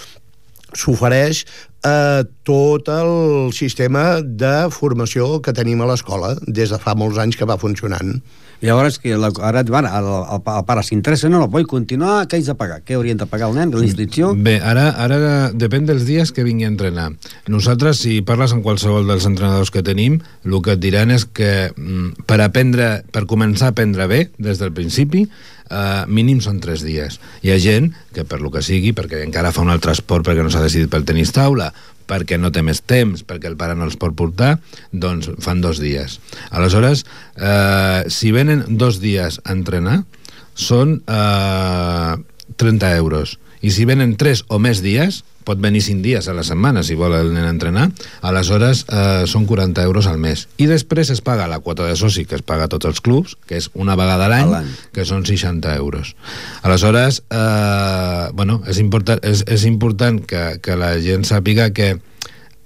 s'ofereix 0.73 1.45
eh, 1.85 2.23
tot 2.49 2.89
el 2.89 3.53
sistema 3.53 4.21
de 4.23 4.71
formació 4.73 5.41
que 5.45 5.55
tenim 5.57 5.83
a 5.83 5.91
l'escola 5.91 6.35
des 6.47 6.73
de 6.73 6.81
fa 6.81 6.97
molts 6.97 7.21
anys 7.21 7.37
que 7.37 7.49
va 7.49 7.61
funcionant. 7.61 8.21
Llavors, 8.63 9.01
que 9.03 9.17
la, 9.19 9.33
ara 9.43 9.65
bueno, 9.67 9.89
el, 9.91 10.05
el, 10.07 10.43
el 10.47 10.65
pare 10.69 10.85
s'interessa, 10.87 11.27
no, 11.27 11.41
no 11.43 11.49
vull 11.51 11.65
continuar, 11.67 12.29
què 12.31 12.39
haig 12.39 12.47
de 12.47 12.55
pagar? 12.55 12.77
Què 12.87 12.95
haurien 12.95 13.19
de 13.19 13.27
pagar 13.27 13.49
el 13.51 13.57
nen, 13.59 13.73
la 13.75 13.83
inscripció? 13.83 14.31
Bé, 14.39 14.61
ara, 14.63 14.85
ara 15.03 15.19
depèn 15.51 15.89
dels 15.89 16.05
dies 16.07 16.31
que 16.31 16.45
vingui 16.47 16.69
a 16.69 16.71
entrenar. 16.71 17.09
Nosaltres, 17.51 18.05
si 18.05 18.21
parles 18.23 18.55
amb 18.55 18.63
qualsevol 18.63 19.11
dels 19.11 19.27
entrenadors 19.27 19.75
que 19.75 19.83
tenim, 19.83 20.21
el 20.47 20.55
que 20.63 20.77
et 20.77 20.85
diran 20.85 21.11
és 21.11 21.27
que 21.27 21.73
mm, 21.75 22.23
per 22.31 22.39
aprendre, 22.47 22.93
per 23.11 23.27
començar 23.27 23.73
a 23.73 23.75
aprendre 23.75 24.07
bé, 24.07 24.29
des 24.39 24.63
del 24.63 24.71
principi, 24.79 25.27
eh, 25.73 26.05
mínim 26.07 26.43
són 26.45 26.61
3 26.61 26.85
dies. 26.85 27.19
Hi 27.43 27.53
ha 27.53 27.59
gent 27.63 27.91
que 28.15 28.27
per 28.29 28.43
lo 28.45 28.53
que 28.53 28.63
sigui, 28.63 28.93
perquè 28.97 29.25
encara 29.25 29.55
fa 29.55 29.65
un 29.65 29.73
altre 29.73 29.97
esport 29.97 30.29
perquè 30.29 30.45
no 30.45 30.53
s'ha 30.53 30.63
decidit 30.65 30.93
pel 30.93 31.07
tenis 31.09 31.33
taula, 31.35 31.73
perquè 32.13 32.39
no 32.39 32.53
té 32.53 32.63
més 32.67 32.83
temps, 32.85 33.25
perquè 33.25 33.49
el 33.51 33.57
pare 33.61 33.77
no 33.79 33.87
els 33.89 33.97
pot 34.01 34.15
portar, 34.17 34.57
doncs 34.93 35.31
fan 35.43 35.63
dos 35.65 35.81
dies. 35.83 36.19
Aleshores, 36.51 37.07
eh, 37.37 38.05
si 38.13 38.33
venen 38.35 38.67
dos 38.69 39.01
dies 39.01 39.41
a 39.45 39.57
entrenar, 39.57 40.03
són 40.55 41.01
eh, 41.07 42.17
30 42.61 42.97
euros. 42.99 43.39
I 43.63 43.71
si 43.71 43.87
venen 43.87 44.17
3 44.19 44.45
o 44.51 44.59
més 44.63 44.83
dies, 44.83 45.23
pot 45.47 45.59
venir 45.63 45.83
5 45.83 46.03
dies 46.03 46.29
a 46.29 46.35
la 46.35 46.45
setmana 46.47 46.83
si 46.87 46.97
vol 46.99 47.15
el 47.17 47.33
nen 47.35 47.47
entrenar, 47.49 47.89
aleshores 48.23 48.85
eh, 48.87 49.25
són 49.31 49.47
40 49.47 49.83
euros 49.87 50.07
al 50.11 50.19
mes. 50.23 50.47
I 50.63 50.69
després 50.71 51.11
es 51.15 51.23
paga 51.25 51.49
la 51.51 51.61
quota 51.63 51.87
de 51.87 51.97
soci 51.99 52.25
que 52.27 52.39
es 52.39 52.47
paga 52.47 52.67
a 52.67 52.73
tots 52.73 52.91
els 52.91 53.03
clubs, 53.03 53.37
que 53.47 53.59
és 53.59 53.71
una 53.75 53.97
vegada 53.99 54.27
a 54.27 54.33
l'any, 54.33 54.71
que 54.95 55.07
són 55.09 55.27
60 55.27 55.75
euros. 55.79 56.15
Aleshores, 56.63 57.23
eh, 57.31 58.31
bueno, 58.35 58.61
és 58.67 58.79
important, 58.83 59.23
és, 59.23 59.45
és 59.47 59.67
important 59.71 60.23
que, 60.23 60.45
que 60.63 60.79
la 60.79 60.95
gent 61.03 61.27
sàpiga 61.29 61.71
que 61.75 61.97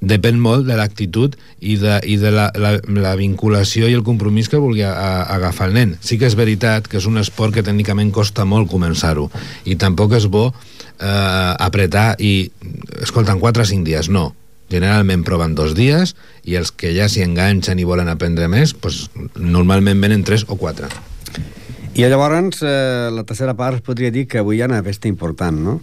depèn 0.01 0.39
molt 0.41 0.67
de 0.69 0.77
l'actitud 0.77 1.35
i 1.61 1.77
de, 1.81 1.97
i 2.05 2.19
de 2.21 2.31
la, 2.35 2.51
la, 2.61 2.75
la 2.85 3.15
vinculació 3.17 3.89
i 3.89 3.97
el 3.97 4.05
compromís 4.05 4.51
que 4.53 4.61
vulgui 4.61 4.85
a, 4.85 4.93
a 4.93 5.11
agafar 5.37 5.71
el 5.71 5.77
nen. 5.77 5.95
Sí 6.05 6.19
que 6.21 6.29
és 6.29 6.37
veritat 6.37 6.89
que 6.89 7.01
és 7.01 7.09
un 7.09 7.17
esport 7.21 7.55
que 7.55 7.65
tècnicament 7.65 8.13
costa 8.13 8.45
molt 8.45 8.71
començar-ho 8.71 9.31
i 9.65 9.79
tampoc 9.81 10.17
és 10.19 10.29
bo 10.29 10.51
eh, 10.51 11.53
apretar 11.59 12.15
i, 12.21 12.51
escolta, 13.01 13.33
en 13.33 13.41
4 13.41 13.65
o 13.65 13.71
5 13.73 13.89
dies, 13.89 14.11
no. 14.13 14.35
Generalment 14.71 15.23
proven 15.23 15.55
dos 15.55 15.77
dies 15.79 16.17
i 16.45 16.57
els 16.59 16.73
que 16.75 16.91
ja 16.95 17.07
s'hi 17.09 17.23
enganxen 17.23 17.79
i 17.79 17.87
volen 17.87 18.11
aprendre 18.11 18.49
més, 18.51 18.75
pues, 18.75 19.07
normalment 19.39 20.01
venen 20.03 20.27
3 20.27 20.49
o 20.51 20.59
4. 20.59 20.91
I 21.97 22.05
llavors, 22.11 22.61
eh, 22.61 23.09
la 23.15 23.25
tercera 23.25 23.55
part 23.57 23.81
podria 23.85 24.11
dir 24.13 24.27
que 24.29 24.43
avui 24.43 24.59
hi 24.59 24.63
ha 24.63 24.69
una 24.69 24.83
festa 24.85 25.09
important, 25.09 25.57
no? 25.57 25.79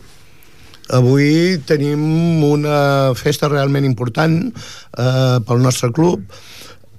Avui 0.92 1.62
tenim 1.64 2.44
una 2.44 3.14
festa 3.16 3.48
realment 3.48 3.86
important 3.88 4.36
eh, 4.50 5.38
pel 5.48 5.64
nostre 5.64 5.94
club 5.96 6.26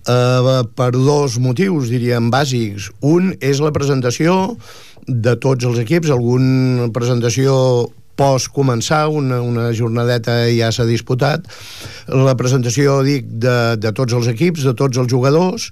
eh, 0.09 0.63
per 0.77 0.91
dos 0.95 1.37
motius, 1.39 1.91
diríem, 1.93 2.31
bàsics. 2.33 2.89
Un 3.05 3.35
és 3.45 3.61
la 3.61 3.75
presentació 3.77 4.57
de 5.07 5.37
tots 5.37 5.69
els 5.69 5.83
equips, 5.83 6.11
alguna 6.11 6.89
presentació 6.97 7.91
post 8.17 8.53
començar, 8.55 9.09
una, 9.11 9.41
una 9.43 9.69
jornadeta 9.75 10.45
ja 10.55 10.71
s'ha 10.73 10.87
disputat, 10.87 11.47
la 12.09 12.37
presentació, 12.39 13.01
dic, 13.03 13.27
de, 13.43 13.77
de 13.81 13.93
tots 13.93 14.15
els 14.15 14.31
equips, 14.31 14.65
de 14.65 14.75
tots 14.79 15.01
els 15.03 15.11
jugadors, 15.11 15.71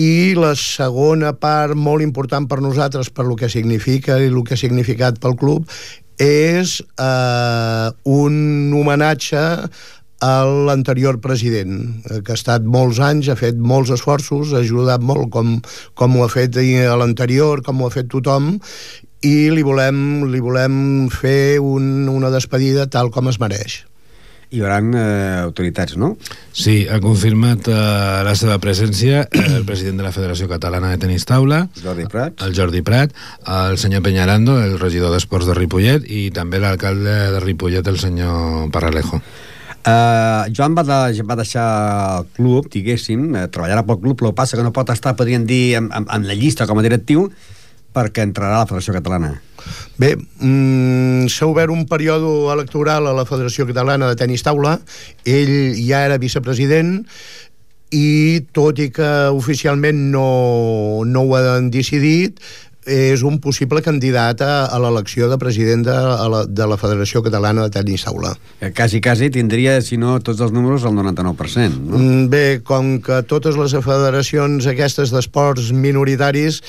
i 0.00 0.34
la 0.34 0.54
segona 0.58 1.34
part 1.38 1.76
molt 1.78 2.02
important 2.02 2.48
per 2.50 2.58
nosaltres, 2.64 3.12
per 3.14 3.28
lo 3.28 3.36
que 3.38 3.52
significa 3.52 4.18
i 4.18 4.26
el 4.26 4.40
que 4.42 4.56
ha 4.56 4.58
significat 4.58 5.20
pel 5.22 5.36
club, 5.38 5.68
és 6.20 6.78
eh, 7.00 7.88
un 8.04 8.36
homenatge 8.74 9.44
a 10.24 10.34
l'anterior 10.48 11.18
president, 11.20 11.80
que 12.24 12.32
ha 12.32 12.38
estat 12.38 12.64
molts 12.64 13.00
anys, 13.02 13.28
ha 13.28 13.36
fet 13.36 13.58
molts 13.60 13.92
esforços, 13.92 14.54
ha 14.54 14.62
ajudat 14.64 15.02
molt, 15.04 15.28
com, 15.34 15.58
com 15.98 16.16
ho 16.16 16.24
ha 16.24 16.30
fet 16.32 16.56
l'anterior, 16.56 17.60
com 17.66 17.82
ho 17.82 17.90
ha 17.90 17.94
fet 17.94 18.08
tothom, 18.12 18.54
i 19.24 19.50
li 19.52 19.64
volem, 19.64 19.98
li 20.32 20.40
volem 20.40 20.76
fer 21.12 21.58
un, 21.60 22.08
una 22.12 22.32
despedida 22.32 22.88
tal 22.88 23.12
com 23.12 23.28
es 23.32 23.40
mereix 23.40 23.82
hi 24.50 24.60
haurà 24.62 24.80
eh, 24.82 25.04
autoritats, 25.44 25.96
no? 26.00 26.14
Sí, 26.52 26.84
ha 26.90 27.00
confirmat 27.02 27.70
eh, 27.70 27.78
la 28.26 28.34
seva 28.38 28.58
presència 28.62 29.24
el 29.58 29.64
president 29.68 30.00
de 30.00 30.06
la 30.06 30.12
Federació 30.14 30.50
Catalana 30.50 30.92
de 30.92 31.00
Tenis 31.06 31.26
Taula, 31.28 31.64
Jordi 31.80 32.08
Prat, 32.10 32.44
el 32.46 32.54
Jordi 32.56 32.84
Prat, 32.86 33.16
el 33.46 33.78
senyor 33.80 34.04
Peñarando, 34.04 34.60
el 34.62 34.78
regidor 34.82 35.14
d'Esports 35.14 35.48
de 35.50 35.56
Ripollet, 35.58 36.06
i 36.06 36.28
també 36.34 36.60
l'alcalde 36.62 37.16
de 37.34 37.42
Ripollet, 37.44 37.86
el 37.88 38.00
senyor 38.02 38.70
Parralejo. 38.74 39.22
Uh, 39.84 40.48
Joan 40.56 40.72
va, 40.72 40.80
de, 40.88 41.24
va 41.28 41.36
deixar 41.36 41.64
el 42.20 42.28
club, 42.32 42.70
diguéssim, 42.72 43.26
uh, 43.34 43.42
treballarà 43.52 43.82
pel 43.84 43.98
club, 44.00 44.16
però 44.16 44.30
passa 44.32 44.56
que 44.56 44.64
no 44.64 44.72
pot 44.72 44.88
estar, 44.94 45.12
podríem 45.18 45.44
dir, 45.44 45.74
en, 45.76 45.90
en, 45.92 46.06
en 46.08 46.24
la 46.24 46.36
llista 46.38 46.64
com 46.70 46.80
a 46.80 46.84
directiu, 46.86 47.26
perquè 47.92 48.24
entrarà 48.24 48.56
a 48.56 48.62
la 48.62 48.70
Federació 48.70 48.96
Catalana. 48.96 49.34
Bé, 49.96 50.16
mm, 50.16 51.28
s'ha 51.30 51.46
obert 51.46 51.70
un 51.70 51.86
període 51.86 52.26
electoral 52.52 53.06
a 53.06 53.14
la 53.14 53.26
Federació 53.28 53.66
Catalana 53.68 54.10
de 54.10 54.18
Tenis 54.18 54.42
Taula. 54.42 54.78
Ell 55.24 55.76
ja 55.78 56.04
era 56.08 56.18
vicepresident 56.18 57.04
i 57.94 58.42
tot 58.52 58.80
i 58.82 58.90
que 58.90 59.10
oficialment 59.30 60.10
no, 60.10 61.04
no 61.06 61.22
ho 61.22 61.36
han 61.38 61.70
decidit, 61.70 62.42
és 62.84 63.22
un 63.24 63.38
possible 63.40 63.80
candidat 63.82 64.42
a, 64.44 64.66
a 64.66 64.78
l'elecció 64.82 65.28
de 65.30 65.38
president 65.40 65.86
de, 65.86 65.94
a 65.94 66.26
la, 66.28 66.42
de 66.44 66.66
la 66.68 66.76
Federació 66.76 67.22
Catalana 67.24 67.64
de 67.64 67.72
Tenis 67.72 68.04
Taula. 68.04 68.34
Que 68.60 68.72
quasi, 68.76 69.00
quasi 69.00 69.30
tindria, 69.32 69.78
si 69.80 69.96
no 69.96 70.18
tots 70.20 70.42
els 70.44 70.52
números, 70.52 70.84
el 70.84 70.92
99%. 70.98 71.80
No? 71.80 71.98
Mm, 71.98 72.28
Bé, 72.34 72.44
com 72.66 72.98
que 73.04 73.22
totes 73.30 73.56
les 73.60 73.76
federacions 73.84 74.68
aquestes 74.68 75.14
d'esports 75.14 75.72
minoritaris 75.72 76.60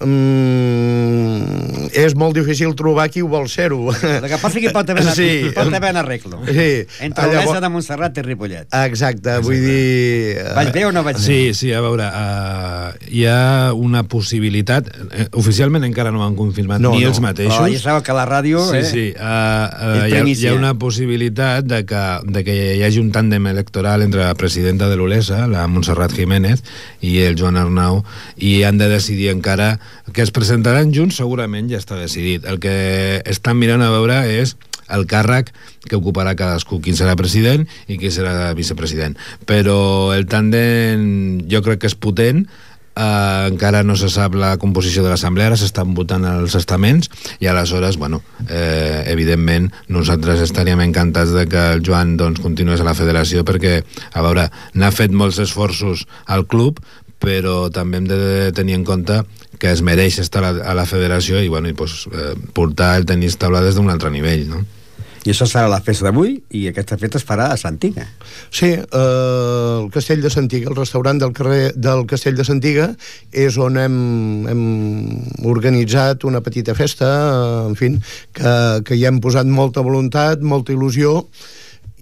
mm, 0.00 1.90
és 1.92 2.14
molt 2.18 2.36
difícil 2.36 2.72
trobar 2.78 3.08
qui 3.12 3.22
ho 3.22 3.28
vol 3.30 3.48
ser-ho. 3.52 3.90
El 3.92 4.26
que 4.30 4.38
passa 4.40 4.60
que 4.60 4.68
hi 4.70 4.72
pot 4.74 4.88
haver, 4.90 5.04
Sí. 5.14 5.50
pot 5.54 5.68
haver 5.72 5.90
un 5.92 5.96
arreglo. 6.00 6.40
Sí. 6.46 6.86
Entre 7.00 7.24
Llavors- 7.28 7.48
Olesa 7.50 7.60
de 7.60 7.68
Montserrat 7.68 8.18
i 8.18 8.22
Ripollet. 8.22 8.66
Exacte, 8.86 9.38
vull 9.44 9.60
dir... 9.60 10.38
eh, 10.38 10.52
Vaig 10.56 10.72
bé 10.72 10.84
o 10.86 10.92
no 10.92 11.02
vaig 11.04 11.16
bé? 11.16 11.22
Sí, 11.22 11.54
sí, 11.54 11.72
a 11.72 11.80
veure, 11.84 12.06
uh, 12.08 12.92
hi 13.10 13.24
ha 13.26 13.72
una 13.74 14.02
possibilitat, 14.04 14.88
eh, 15.12 15.26
oficialment 15.32 15.84
encara 15.84 16.10
no 16.14 16.24
han 16.24 16.36
confirmat 16.36 16.80
No, 16.80 16.94
ni 16.94 17.02
no. 17.04 17.08
els 17.12 17.20
mateixos. 17.20 17.58
Però 17.58 17.68
ja 17.72 17.78
sabeu 17.82 18.02
que 18.02 18.12
la 18.16 18.26
ràdio, 18.28 18.62
Sí, 18.70 18.76
eh, 18.76 18.84
sí, 18.84 19.04
uh, 19.12 19.22
uh, 19.22 20.06
hi, 20.08 20.16
ha, 20.18 20.24
hi 20.24 20.46
ha 20.48 20.54
una 20.54 20.74
possibilitat 20.78 21.64
de 21.66 21.84
que, 21.84 22.02
de 22.24 22.44
que 22.44 22.56
hi 22.78 22.82
hagi 22.86 23.00
un 23.02 23.12
tàndem 23.12 23.46
electoral 23.50 24.02
entre 24.02 24.24
la 24.24 24.34
presidenta 24.34 24.88
de 24.88 24.96
l'Olesa, 24.96 25.46
la 25.46 25.66
Montserrat 25.68 26.12
Jiménez, 26.16 26.62
i 27.02 27.18
el 27.26 27.36
Joan 27.38 27.56
Arnau, 27.60 28.02
i 28.36 28.62
han 28.64 28.78
de 28.78 28.88
decidir 28.88 29.30
encara 29.32 29.78
que 30.12 30.24
es 30.24 30.32
presentaran 30.34 30.92
junts, 30.94 31.18
segurament 31.20 31.70
ja 31.70 31.80
està 31.80 31.98
decidit. 32.00 32.46
El 32.48 32.60
que 32.62 33.22
estan 33.28 33.58
mirant 33.60 33.84
a 33.84 33.92
veure 33.94 34.22
és 34.30 34.56
el 34.92 35.06
càrrec 35.08 35.52
que 35.88 35.96
ocuparà 35.96 36.34
cadascú, 36.38 36.80
qui 36.82 36.94
serà 36.96 37.14
president 37.18 37.64
i 37.88 37.98
qui 38.00 38.10
serà 38.12 38.52
vicepresident. 38.58 39.16
Però 39.48 40.12
el 40.16 40.28
tàndem 40.30 41.46
jo 41.50 41.62
crec 41.64 41.84
que 41.84 41.90
és 41.92 41.98
potent, 41.98 42.46
Uh, 42.92 43.48
encara 43.48 43.80
no 43.88 43.94
se 43.96 44.10
sap 44.12 44.34
la 44.36 44.50
composició 44.60 45.00
de 45.00 45.08
l'assemblea, 45.08 45.46
ara 45.48 45.56
s'estan 45.56 45.94
votant 45.96 46.26
els 46.28 46.52
estaments 46.58 47.08
i 47.40 47.48
aleshores, 47.48 47.96
bueno, 47.96 48.18
eh, 48.50 49.08
evidentment 49.08 49.70
nosaltres 49.88 50.42
estaríem 50.44 50.82
encantats 50.84 51.32
de 51.32 51.46
que 51.48 51.62
el 51.72 51.80
Joan 51.80 52.18
doncs, 52.20 52.42
continués 52.44 52.84
a 52.84 52.88
la 52.90 52.92
federació 52.92 53.46
perquè, 53.48 53.78
a 54.12 54.26
veure, 54.26 54.44
n'ha 54.76 54.92
fet 54.92 55.16
molts 55.16 55.40
esforços 55.40 56.04
al 56.28 56.44
club 56.44 56.84
però 57.22 57.70
també 57.72 58.02
hem 58.02 58.10
de 58.10 58.50
tenir 58.52 58.76
en 58.76 58.84
compte 58.84 59.22
que 59.62 59.70
es 59.70 59.82
mereix 59.86 60.18
estar 60.18 60.42
a 60.42 60.50
la, 60.50 60.64
a 60.72 60.74
la 60.74 60.86
federació 60.90 61.38
i, 61.38 61.46
bueno, 61.52 61.70
i 61.70 61.76
pues, 61.78 62.08
eh, 62.10 62.32
portar 62.54 62.96
el 62.98 63.06
tenis 63.06 63.38
taula 63.38 63.62
des 63.62 63.78
d'un 63.78 63.92
altre 63.92 64.10
nivell, 64.10 64.48
no? 64.50 64.64
I 65.22 65.30
això 65.30 65.46
serà 65.46 65.68
la 65.70 65.78
festa 65.86 66.08
d'avui 66.08 66.32
i 66.58 66.64
aquesta 66.66 66.96
festa 66.98 67.20
es 67.20 67.26
farà 67.26 67.46
a 67.52 67.58
Santiga. 67.60 68.08
Sí, 68.50 68.72
eh, 68.74 68.80
el 68.98 69.86
Castell 69.94 70.24
de 70.24 70.32
Santiga, 70.34 70.72
el 70.72 70.78
restaurant 70.80 71.20
del 71.22 71.30
carrer 71.36 71.70
del 71.78 72.02
Castell 72.10 72.34
de 72.34 72.46
Santiga, 72.48 72.88
és 73.30 73.58
on 73.62 73.78
hem, 73.78 73.96
hem 74.50 74.64
organitzat 75.46 76.26
una 76.26 76.42
petita 76.42 76.74
festa, 76.74 77.06
eh, 77.06 77.68
en 77.70 77.78
fi, 77.78 77.94
que, 78.34 78.54
que 78.82 78.98
hi 78.98 79.06
hem 79.06 79.22
posat 79.22 79.46
molta 79.46 79.86
voluntat, 79.86 80.42
molta 80.42 80.74
il·lusió, 80.74 81.20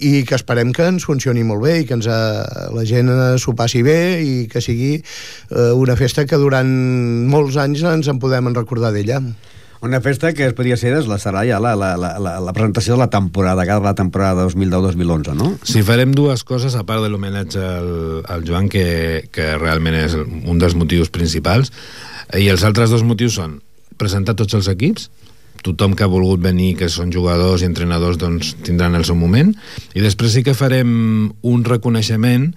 i 0.01 0.25
que 0.25 0.37
esperem 0.39 0.73
que 0.77 0.87
ens 0.89 1.05
funcioni 1.09 1.45
molt 1.47 1.65
bé 1.67 1.77
i 1.83 1.87
que 1.89 1.97
ens, 1.99 2.09
eh, 2.09 2.67
la 2.75 2.85
gent 2.89 3.13
eh, 3.13 3.37
s'ho 3.41 3.55
passi 3.57 3.85
bé 3.87 4.01
i 4.25 4.35
que 4.51 4.63
sigui 4.65 4.97
eh, 4.97 5.71
una 5.77 5.97
festa 6.01 6.27
que 6.27 6.41
durant 6.41 6.71
molts 7.31 7.61
anys 7.61 7.85
ens 7.85 8.11
en 8.11 8.21
podem 8.23 8.51
en 8.51 8.57
recordar 8.57 8.95
d'ella. 8.97 9.21
Una 9.81 10.03
festa 10.05 10.35
que 10.37 10.45
es 10.45 10.53
podria 10.53 10.77
ser, 10.77 10.93
és 10.99 11.07
la 11.09 11.17
serà 11.17 11.41
ja 11.49 11.57
la, 11.63 11.73
la, 11.79 11.95
la, 11.97 12.11
la, 12.21 12.35
la 12.45 12.53
presentació 12.53 12.99
de 12.99 13.01
la 13.01 13.09
temporada, 13.13 13.65
que 13.65 13.79
la 13.81 13.95
temporada 13.97 14.45
2010-2011, 14.51 15.37
no? 15.39 15.55
Si 15.65 15.81
farem 15.87 16.13
dues 16.13 16.45
coses, 16.45 16.77
a 16.77 16.85
part 16.85 17.01
de 17.01 17.09
l'homenatge 17.09 17.63
al, 17.65 17.89
al 18.29 18.45
Joan, 18.45 18.69
que, 18.69 18.85
que 19.33 19.55
realment 19.57 19.97
és 20.03 20.19
un 20.21 20.61
dels 20.61 20.77
motius 20.77 21.09
principals, 21.09 21.73
i 22.37 22.51
els 22.53 22.65
altres 22.69 22.93
dos 22.93 23.07
motius 23.09 23.41
són 23.41 23.57
presentar 23.97 24.37
tots 24.37 24.59
els 24.59 24.69
equips, 24.69 25.09
tothom 25.67 25.95
que 25.97 26.05
ha 26.05 26.11
volgut 26.11 26.43
venir, 26.43 26.75
que 26.79 26.89
són 26.89 27.13
jugadors 27.13 27.63
i 27.63 27.69
entrenadors, 27.69 28.19
doncs 28.21 28.55
tindran 28.67 28.97
el 28.99 29.07
seu 29.09 29.19
moment, 29.19 29.53
i 29.95 30.05
després 30.05 30.35
sí 30.37 30.45
que 30.47 30.57
farem 30.57 31.33
un 31.43 31.65
reconeixement 31.65 32.51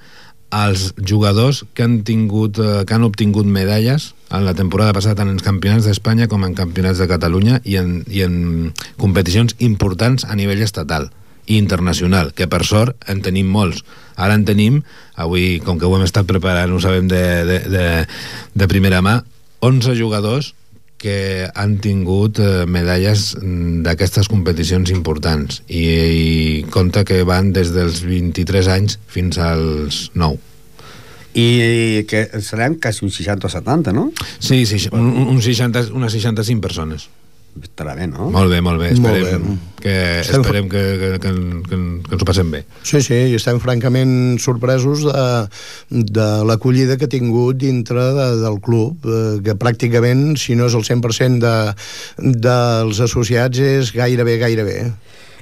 als 0.53 0.93
jugadors 1.01 1.63
que 1.73 1.81
han, 1.81 2.03
tingut, 2.05 2.59
eh, 2.61 2.83
que 2.85 2.93
han 2.93 3.03
obtingut 3.03 3.47
medalles 3.49 4.13
en 4.29 4.45
la 4.45 4.53
temporada 4.53 4.93
passada 4.93 5.17
tant 5.23 5.31
en 5.31 5.41
campionats 5.41 5.87
d'Espanya 5.89 6.29
com 6.29 6.45
en 6.45 6.53
campionats 6.53 7.01
de 7.01 7.09
Catalunya 7.09 7.59
i 7.65 7.79
en, 7.81 8.03
i 8.05 8.21
en 8.21 8.71
competicions 9.01 9.57
importants 9.65 10.27
a 10.29 10.37
nivell 10.37 10.61
estatal 10.61 11.09
i 11.49 11.57
internacional, 11.57 12.31
que 12.37 12.47
per 12.47 12.61
sort 12.63 13.09
en 13.09 13.25
tenim 13.25 13.49
molts. 13.49 13.81
Ara 14.15 14.37
en 14.37 14.45
tenim, 14.45 14.83
avui, 15.17 15.57
com 15.65 15.81
que 15.81 15.89
ho 15.89 15.97
hem 15.97 16.05
estat 16.05 16.29
preparant, 16.29 16.71
ho 16.71 16.79
sabem 16.79 17.09
de, 17.09 17.23
de, 17.49 17.59
de, 17.73 17.87
de 18.53 18.69
primera 18.69 19.01
mà, 19.01 19.23
11 19.65 19.97
jugadors 19.97 20.53
que 21.03 21.49
han 21.51 21.77
tingut 21.83 22.39
eh, 22.39 22.63
medalles 22.69 23.33
mm, 23.35 23.83
d'aquestes 23.83 24.29
competicions 24.31 24.93
importants 24.95 25.59
i, 25.67 25.83
i 25.83 26.63
compta 26.71 27.03
que 27.07 27.21
van 27.27 27.51
des 27.55 27.73
dels 27.75 28.05
23 28.07 28.71
anys 28.77 28.97
fins 29.11 29.39
als 29.41 30.07
9 30.15 30.39
I 31.33 32.05
que 32.07 32.27
serem 32.45 32.77
quasi 32.77 33.03
uns 33.07 33.17
60 33.17 33.49
o 33.49 33.49
70, 33.49 33.91
no? 33.91 34.11
Sí, 34.37 34.67
sí, 34.69 34.77
un, 34.93 35.07
un 35.33 35.41
60, 35.41 35.87
unes 35.97 36.13
65 36.13 36.61
persones. 36.61 37.07
Estarà 37.61 37.93
bé, 37.95 38.07
no? 38.09 38.31
Molt 38.33 38.49
bé, 38.49 38.59
molt 38.65 38.81
bé. 38.81 38.89
Molt 38.97 39.17
Esperem, 39.19 39.43
bé. 39.45 39.57
Que, 39.83 39.93
Estem- 40.23 40.41
esperem 40.41 40.69
que, 40.71 40.81
que, 40.99 41.09
que, 41.21 41.31
que, 41.33 41.69
que 41.69 41.77
ens 42.15 42.21
ho 42.23 42.25
passem 42.25 42.49
bé. 42.49 42.63
Sí, 42.81 43.01
sí, 43.05 43.19
i 43.29 43.35
estem 43.37 43.59
francament 43.61 44.39
sorpresos 44.41 45.03
de, 45.05 45.25
de 46.17 46.27
l'acollida 46.49 46.97
que 46.97 47.05
ha 47.05 47.11
tingut 47.11 47.59
dintre 47.61 48.07
de, 48.17 48.27
del 48.41 48.57
club, 48.63 49.05
eh, 49.05 49.37
que 49.45 49.53
pràcticament, 49.59 50.33
si 50.41 50.57
no 50.57 50.65
és 50.71 50.77
el 50.79 50.85
100% 50.87 51.39
de, 51.43 51.55
dels 52.47 53.03
associats, 53.05 53.59
és 53.59 53.93
gairebé, 53.95 54.39
gairebé. 54.41 54.79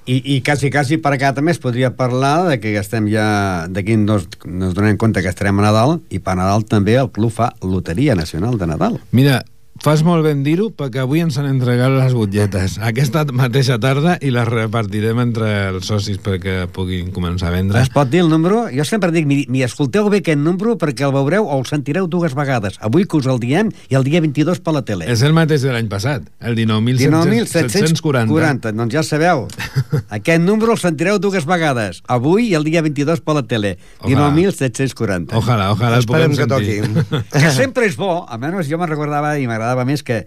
I, 0.09 0.16
i 0.34 0.39
quasi, 0.41 0.72
quasi 0.74 0.97
per 0.97 1.12
acá 1.14 1.30
també 1.38 1.53
es 1.53 1.59
podria 1.62 1.91
parlar 1.93 2.47
de 2.49 2.55
que 2.59 2.72
estem 2.80 3.05
ja... 3.12 3.68
D'aquí 3.70 3.93
nos, 4.01 4.26
nos 4.49 4.74
donem 4.74 4.97
compte 4.97 5.22
que 5.22 5.30
estarem 5.30 5.59
a 5.62 5.68
Nadal 5.68 5.99
i 6.09 6.18
per 6.18 6.34
Nadal 6.39 6.66
també 6.66 6.95
el 6.97 7.12
club 7.14 7.30
fa 7.36 7.51
Loteria 7.62 8.16
Nacional 8.18 8.57
de 8.57 8.66
Nadal. 8.72 8.97
Mira, 9.14 9.43
fas 9.82 10.04
molt 10.06 10.22
ben 10.26 10.44
dir-ho 10.46 10.70
perquè 10.78 11.02
avui 11.02 11.24
ens 11.24 11.38
han 11.42 11.48
entregat 11.50 11.90
les 11.96 12.14
butlletes 12.14 12.78
aquesta 12.86 13.24
mateixa 13.34 13.80
tarda 13.82 14.18
i 14.22 14.30
les 14.34 14.48
repartirem 14.48 15.18
entre 15.24 15.48
els 15.72 15.88
socis 15.90 16.20
perquè 16.22 16.68
puguin 16.72 17.10
començar 17.16 17.50
a 17.50 17.56
vendre. 17.56 17.82
Es 17.82 17.90
pot 17.90 18.10
dir 18.12 18.22
el 18.22 18.30
número? 18.30 18.68
Jo 18.74 18.86
sempre 18.86 19.10
dic, 19.16 19.26
mi, 19.26 19.42
mi 19.50 19.64
escolteu 19.66 20.10
bé 20.14 20.22
aquest 20.22 20.38
número 20.38 20.76
perquè 20.78 21.08
el 21.08 21.14
veureu 21.16 21.48
o 21.48 21.58
el 21.58 21.66
sentireu 21.66 22.06
dues 22.12 22.36
vegades. 22.38 22.78
Avui 22.86 23.08
que 23.10 23.18
us 23.18 23.30
el 23.32 23.42
diem 23.42 23.72
i 23.90 23.98
el 23.98 24.06
dia 24.06 24.22
22 24.22 24.62
per 24.62 24.76
la 24.76 24.84
tele. 24.86 25.08
És 25.10 25.24
el 25.26 25.34
mateix 25.34 25.66
de 25.66 25.74
l'any 25.74 25.90
passat, 25.90 26.28
el 26.46 26.58
19.740. 26.60 27.50
19.740, 27.50 28.76
doncs 28.78 28.94
ja 28.94 29.04
sabeu. 29.08 29.48
Aquest 30.20 30.46
número 30.46 30.76
el 30.78 30.82
sentireu 30.82 31.18
dues 31.22 31.48
vegades. 31.50 32.04
Avui 32.12 32.52
i 32.52 32.56
el 32.60 32.68
dia 32.68 32.84
22 32.86 33.24
per 33.26 33.38
la 33.40 33.46
tele. 33.48 33.76
Ojalà. 34.02 34.30
19.740. 34.30 35.34
Ojalà, 35.42 35.72
ojalà 35.74 35.98
el 35.98 36.06
Esperem 36.06 36.36
puguem 36.36 36.38
que 36.38 36.46
sentir. 36.46 37.10
toqui. 37.10 37.42
Que 37.42 37.56
sempre 37.56 37.90
és 37.90 37.98
bo, 37.98 38.12
almenys 38.30 38.70
jo 38.70 38.78
me'n 38.78 38.92
recordava 38.92 39.34
i 39.42 39.48
m'agradava 39.50 39.71
més 39.88 40.04
que, 40.04 40.24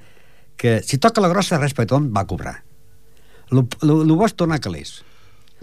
que 0.57 0.79
si 0.83 0.99
toca 0.99 1.23
la 1.25 1.33
grossa 1.33 1.59
res 1.61 1.75
per 1.75 1.87
tothom 1.87 2.11
va 2.15 2.27
cobrar. 2.27 2.61
Lo 3.51 3.67
bo 4.17 4.25
és 4.27 4.35
tornar 4.37 4.61
calés. 4.61 5.03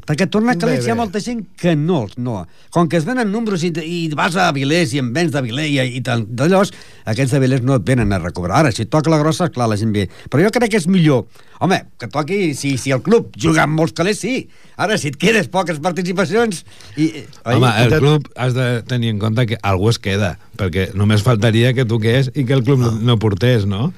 Perquè 0.02 0.26
tornar 0.32 0.56
Bé, 0.56 0.62
calés 0.64 0.86
hi 0.86 0.90
ha 0.90 0.96
bé. 0.96 0.98
molta 0.98 1.20
gent 1.22 1.44
que 1.60 1.76
no, 1.78 2.08
no. 2.18 2.40
Com 2.74 2.88
que 2.90 2.98
es 2.98 3.06
venen 3.06 3.30
números 3.32 3.62
i, 3.68 3.70
i 3.86 4.00
vas 4.18 4.36
a 4.36 4.48
Avilés 4.50 4.96
i 4.96 5.02
en 5.02 5.12
vens 5.14 5.34
d'Avilés 5.34 5.70
i, 5.70 5.78
i 6.00 6.02
tant 6.06 6.24
d'allò, 6.26 6.64
aquests 7.12 7.36
d'Avilés 7.36 7.62
no 7.62 7.78
et 7.78 7.86
venen 7.86 8.14
a 8.14 8.20
recobrar. 8.22 8.64
Ara, 8.64 8.72
si 8.74 8.88
toca 8.90 9.12
la 9.14 9.20
grossa, 9.22 9.52
clar, 9.54 9.70
la 9.70 9.78
gent 9.78 9.94
ve. 9.94 10.08
Però 10.32 10.42
jo 10.42 10.54
crec 10.56 10.74
que 10.74 10.82
és 10.82 10.88
millor. 10.90 11.28
Home, 11.62 11.78
que 12.02 12.08
toqui, 12.10 12.56
si, 12.58 12.74
si 12.82 12.90
el 12.90 13.04
club 13.06 13.36
juga 13.38 13.68
amb 13.68 13.78
molts 13.78 13.94
calés, 13.94 14.18
sí. 14.24 14.48
Ara, 14.82 14.96
si 14.98 15.12
et 15.12 15.18
quedes 15.22 15.46
poques 15.54 15.78
participacions... 15.84 16.64
I, 16.98 17.12
Home, 17.46 17.70
el 17.84 17.94
club 18.00 18.26
has 18.34 18.56
de 18.58 18.66
tenir 18.90 19.12
en 19.14 19.22
compte 19.22 19.46
que 19.46 19.60
algú 19.62 19.92
es 19.92 20.02
queda, 20.02 20.34
perquè 20.58 20.90
només 20.98 21.22
faltaria 21.22 21.76
que 21.78 21.86
toqués 21.86 22.32
i 22.34 22.48
que 22.50 22.58
el 22.58 22.66
club 22.66 22.82
no, 22.82 22.96
no 22.98 23.20
portés, 23.22 23.70
no? 23.70 23.92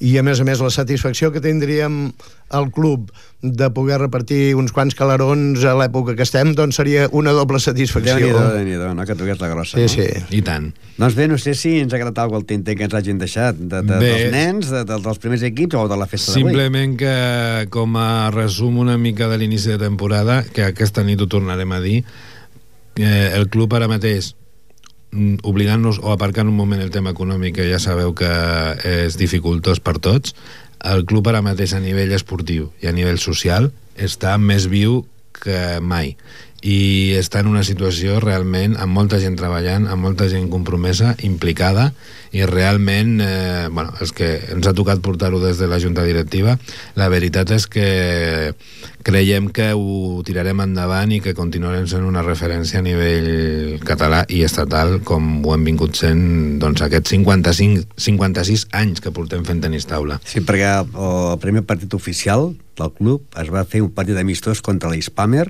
I 0.00 0.16
a 0.16 0.24
més 0.24 0.40
a 0.40 0.46
més 0.48 0.62
la 0.64 0.72
satisfacció 0.72 1.28
que 1.28 1.42
tindríem 1.44 2.06
al 2.50 2.70
club 2.72 3.12
de 3.42 3.68
poder 3.72 3.98
repartir 4.00 4.54
uns 4.58 4.72
quants 4.72 4.96
calarons 4.96 5.62
a 5.64 5.72
l'època 5.78 6.16
que 6.16 6.24
estem, 6.26 6.50
doncs 6.56 6.76
seria 6.80 7.06
una 7.16 7.32
doble 7.36 7.60
satisfacció. 7.62 8.16
Déu-n'hi-do, 8.16 8.42
déu 8.56 8.64
nhi 8.66 8.96
no? 8.96 9.06
Que 9.08 9.16
toqués 9.16 9.40
la 9.40 9.48
grossa. 9.52 9.78
Sí, 9.78 9.86
no? 9.86 9.92
sí. 9.92 10.36
I 10.36 10.42
tant. 10.44 10.70
Doncs 11.00 11.16
bé, 11.16 11.28
no 11.30 11.38
sé 11.40 11.54
si 11.56 11.78
ens 11.80 11.94
ha 11.94 12.00
agradat 12.00 12.24
alguna 12.24 12.42
el 12.42 12.48
tinter 12.48 12.76
que 12.76 12.84
ens 12.88 12.96
hagin 12.96 13.20
deixat 13.20 13.56
de, 13.56 13.80
de, 13.80 14.00
Bé. 14.02 14.10
dels 14.10 14.34
nens, 14.34 14.72
de, 14.72 14.82
de, 14.88 14.98
dels 15.04 15.22
primers 15.22 15.44
equips 15.48 15.78
o 15.80 15.86
de 15.88 16.00
la 16.00 16.08
festa 16.10 16.34
d'avui. 16.34 16.48
Simplement 16.48 16.96
que, 17.00 17.09
com 17.70 17.96
a 18.00 18.30
resum 18.34 18.78
una 18.82 18.98
mica 18.98 19.28
de 19.30 19.38
l'inici 19.40 19.72
de 19.72 19.78
temporada, 19.78 20.42
que 20.44 20.64
aquesta 20.66 21.04
nit 21.06 21.20
ho 21.20 21.28
tornarem 21.30 21.72
a 21.72 21.80
dir, 21.80 22.02
eh, 22.96 23.32
el 23.34 23.48
club 23.48 23.74
ara 23.74 23.88
mateix 23.90 24.34
mm, 25.12 25.42
oblidant-nos 25.46 26.00
o 26.02 26.12
aparcant 26.14 26.48
un 26.48 26.56
moment 26.56 26.82
el 26.82 26.92
tema 26.94 27.14
econòmic 27.14 27.58
que 27.58 27.68
ja 27.70 27.80
sabeu 27.82 28.14
que 28.14 28.30
és 29.06 29.18
dificultós 29.20 29.80
per 29.80 29.98
tots 29.98 30.34
el 30.80 31.04
club 31.04 31.28
ara 31.28 31.42
mateix 31.44 31.74
a 31.76 31.80
nivell 31.82 32.14
esportiu 32.16 32.70
i 32.80 32.88
a 32.88 32.94
nivell 32.96 33.20
social 33.20 33.70
està 33.96 34.36
més 34.40 34.68
viu 34.70 35.04
que 35.40 35.80
mai 35.80 36.16
i 36.60 37.16
està 37.16 37.40
en 37.40 37.48
una 37.48 37.62
situació 37.64 38.18
realment 38.20 38.76
amb 38.76 38.92
molta 38.92 39.20
gent 39.20 39.38
treballant, 39.40 39.86
amb 39.88 40.04
molta 40.04 40.28
gent 40.28 40.50
compromesa, 40.52 41.14
implicada 41.24 41.90
i 42.36 42.44
realment 42.46 43.16
eh, 43.24 43.68
bueno, 43.72 43.94
els 44.00 44.12
que 44.14 44.28
ens 44.52 44.68
ha 44.68 44.74
tocat 44.76 45.00
portar-ho 45.02 45.40
des 45.42 45.58
de 45.58 45.66
la 45.70 45.80
Junta 45.80 46.04
Directiva 46.06 46.58
la 47.00 47.08
veritat 47.10 47.50
és 47.56 47.66
que 47.66 48.52
creiem 49.02 49.48
que 49.48 49.70
ho 49.72 50.20
tirarem 50.26 50.60
endavant 50.60 51.10
i 51.16 51.22
que 51.24 51.34
continuarem 51.34 51.88
sent 51.88 52.04
una 52.04 52.22
referència 52.26 52.80
a 52.80 52.84
nivell 52.84 53.80
català 53.88 54.22
i 54.28 54.42
estatal 54.44 54.98
com 55.08 55.40
ho 55.46 55.54
hem 55.56 55.64
vingut 55.64 55.96
sent 55.96 56.60
doncs, 56.60 56.84
aquests 56.84 57.16
55, 57.16 57.86
56 57.96 58.66
anys 58.76 59.00
que 59.00 59.14
portem 59.16 59.46
fent 59.48 59.64
tenis 59.64 59.88
taula. 59.88 60.20
Sí, 60.28 60.44
perquè 60.44 60.76
el 60.84 61.40
primer 61.40 61.64
partit 61.64 61.96
oficial 61.96 62.50
del 62.76 62.92
club 62.96 63.40
es 63.40 63.50
va 63.52 63.64
fer 63.64 63.82
un 63.84 63.92
partit 63.96 64.20
amistós 64.20 64.60
contra 64.64 64.92
l'Hispamer, 64.92 65.48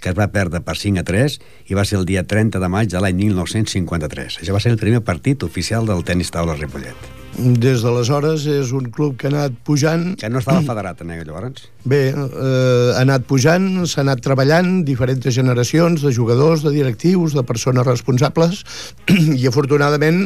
que 0.00 0.12
es 0.12 0.18
va 0.18 0.30
perdre 0.32 0.62
per 0.64 0.76
5 0.78 1.02
a 1.02 1.06
3 1.06 1.38
i 1.68 1.78
va 1.78 1.84
ser 1.88 1.98
el 2.00 2.08
dia 2.08 2.24
30 2.26 2.62
de 2.62 2.72
maig 2.72 2.90
de 2.92 3.02
l'any 3.02 3.18
1953. 3.28 4.40
Això 4.42 4.54
va 4.54 4.62
ser 4.62 4.74
el 4.74 4.80
primer 4.80 5.02
partit 5.04 5.42
oficial 5.46 5.86
del 5.88 6.04
tenis 6.06 6.30
taula 6.34 6.56
Ripollet. 6.58 7.18
Des 7.38 7.84
d'aleshores 7.84 8.48
és 8.50 8.72
un 8.74 8.88
club 8.90 9.14
que 9.18 9.28
ha 9.28 9.30
anat 9.30 9.54
pujant... 9.62 10.16
Que 10.18 10.30
no 10.32 10.40
estava 10.40 10.62
federat, 10.66 11.04
en 11.04 11.12
llavors? 11.12 11.68
Bé, 11.86 12.00
eh, 12.10 12.88
ha 12.96 13.04
anat 13.04 13.28
pujant, 13.30 13.68
s'ha 13.86 14.02
anat 14.02 14.24
treballant, 14.24 14.80
diferents 14.88 15.28
generacions 15.36 16.02
de 16.02 16.10
jugadors, 16.14 16.64
de 16.66 16.72
directius, 16.74 17.36
de 17.38 17.44
persones 17.46 17.86
responsables, 17.86 18.64
i 19.38 19.46
afortunadament, 19.46 20.24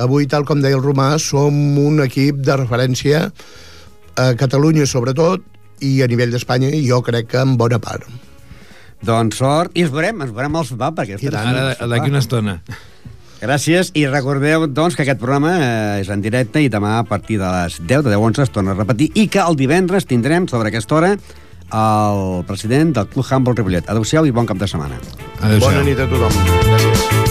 avui, 0.00 0.24
tal 0.30 0.48
com 0.48 0.64
deia 0.64 0.80
el 0.80 0.84
Romà, 0.84 1.10
som 1.20 1.52
un 1.84 2.00
equip 2.06 2.40
de 2.40 2.56
referència 2.62 3.26
a 4.16 4.30
Catalunya, 4.40 4.88
sobretot, 4.88 5.44
i 5.84 5.98
a 6.00 6.08
nivell 6.08 6.32
d'Espanya, 6.32 6.72
jo 6.86 7.02
crec 7.04 7.34
que 7.34 7.44
en 7.44 7.58
bona 7.60 7.82
part. 7.82 8.08
Doncs 9.04 9.38
sort, 9.40 9.74
i 9.76 9.84
ens 9.84 9.92
veurem, 9.92 10.24
ens 10.24 10.34
veurem 10.34 10.56
al 10.56 10.66
sopar, 10.68 10.92
perquè... 10.96 11.18
I 11.20 11.30
Ara, 11.30 11.70
d'aquí 11.90 12.12
una 12.12 12.22
estona. 12.22 12.58
Gràcies, 13.44 13.90
i 13.98 14.06
recordeu, 14.08 14.64
doncs, 14.72 14.96
que 14.96 15.04
aquest 15.04 15.20
programa 15.20 15.52
eh, 15.58 16.00
és 16.00 16.08
en 16.08 16.22
directe 16.24 16.62
i 16.64 16.70
demà 16.72 16.96
a 17.02 17.04
partir 17.08 17.36
de 17.42 17.50
les 17.50 17.76
10, 17.82 18.06
de 18.06 18.14
10 18.14 18.16
a 18.16 18.22
11 18.30 18.44
es 18.46 18.54
torna 18.54 18.72
a 18.72 18.78
repetir, 18.78 19.10
i 19.12 19.26
que 19.28 19.42
el 19.44 19.58
divendres 19.60 20.08
tindrem, 20.08 20.48
sobre 20.48 20.72
aquesta 20.72 20.96
hora, 20.96 21.12
el 21.74 22.44
president 22.48 22.94
del 22.96 23.10
Club 23.12 23.28
Humble 23.28 23.58
Ripollet. 23.58 23.90
Adéu-siau 23.90 24.24
i 24.24 24.32
bon 24.32 24.48
cap 24.48 24.60
de 24.60 24.70
setmana. 24.70 25.00
Adéu-siau. 25.42 25.68
Bona 25.68 25.84
nit 25.84 26.00
a 26.00 26.08
tothom. 26.08 26.42
Gràcies. 26.70 27.23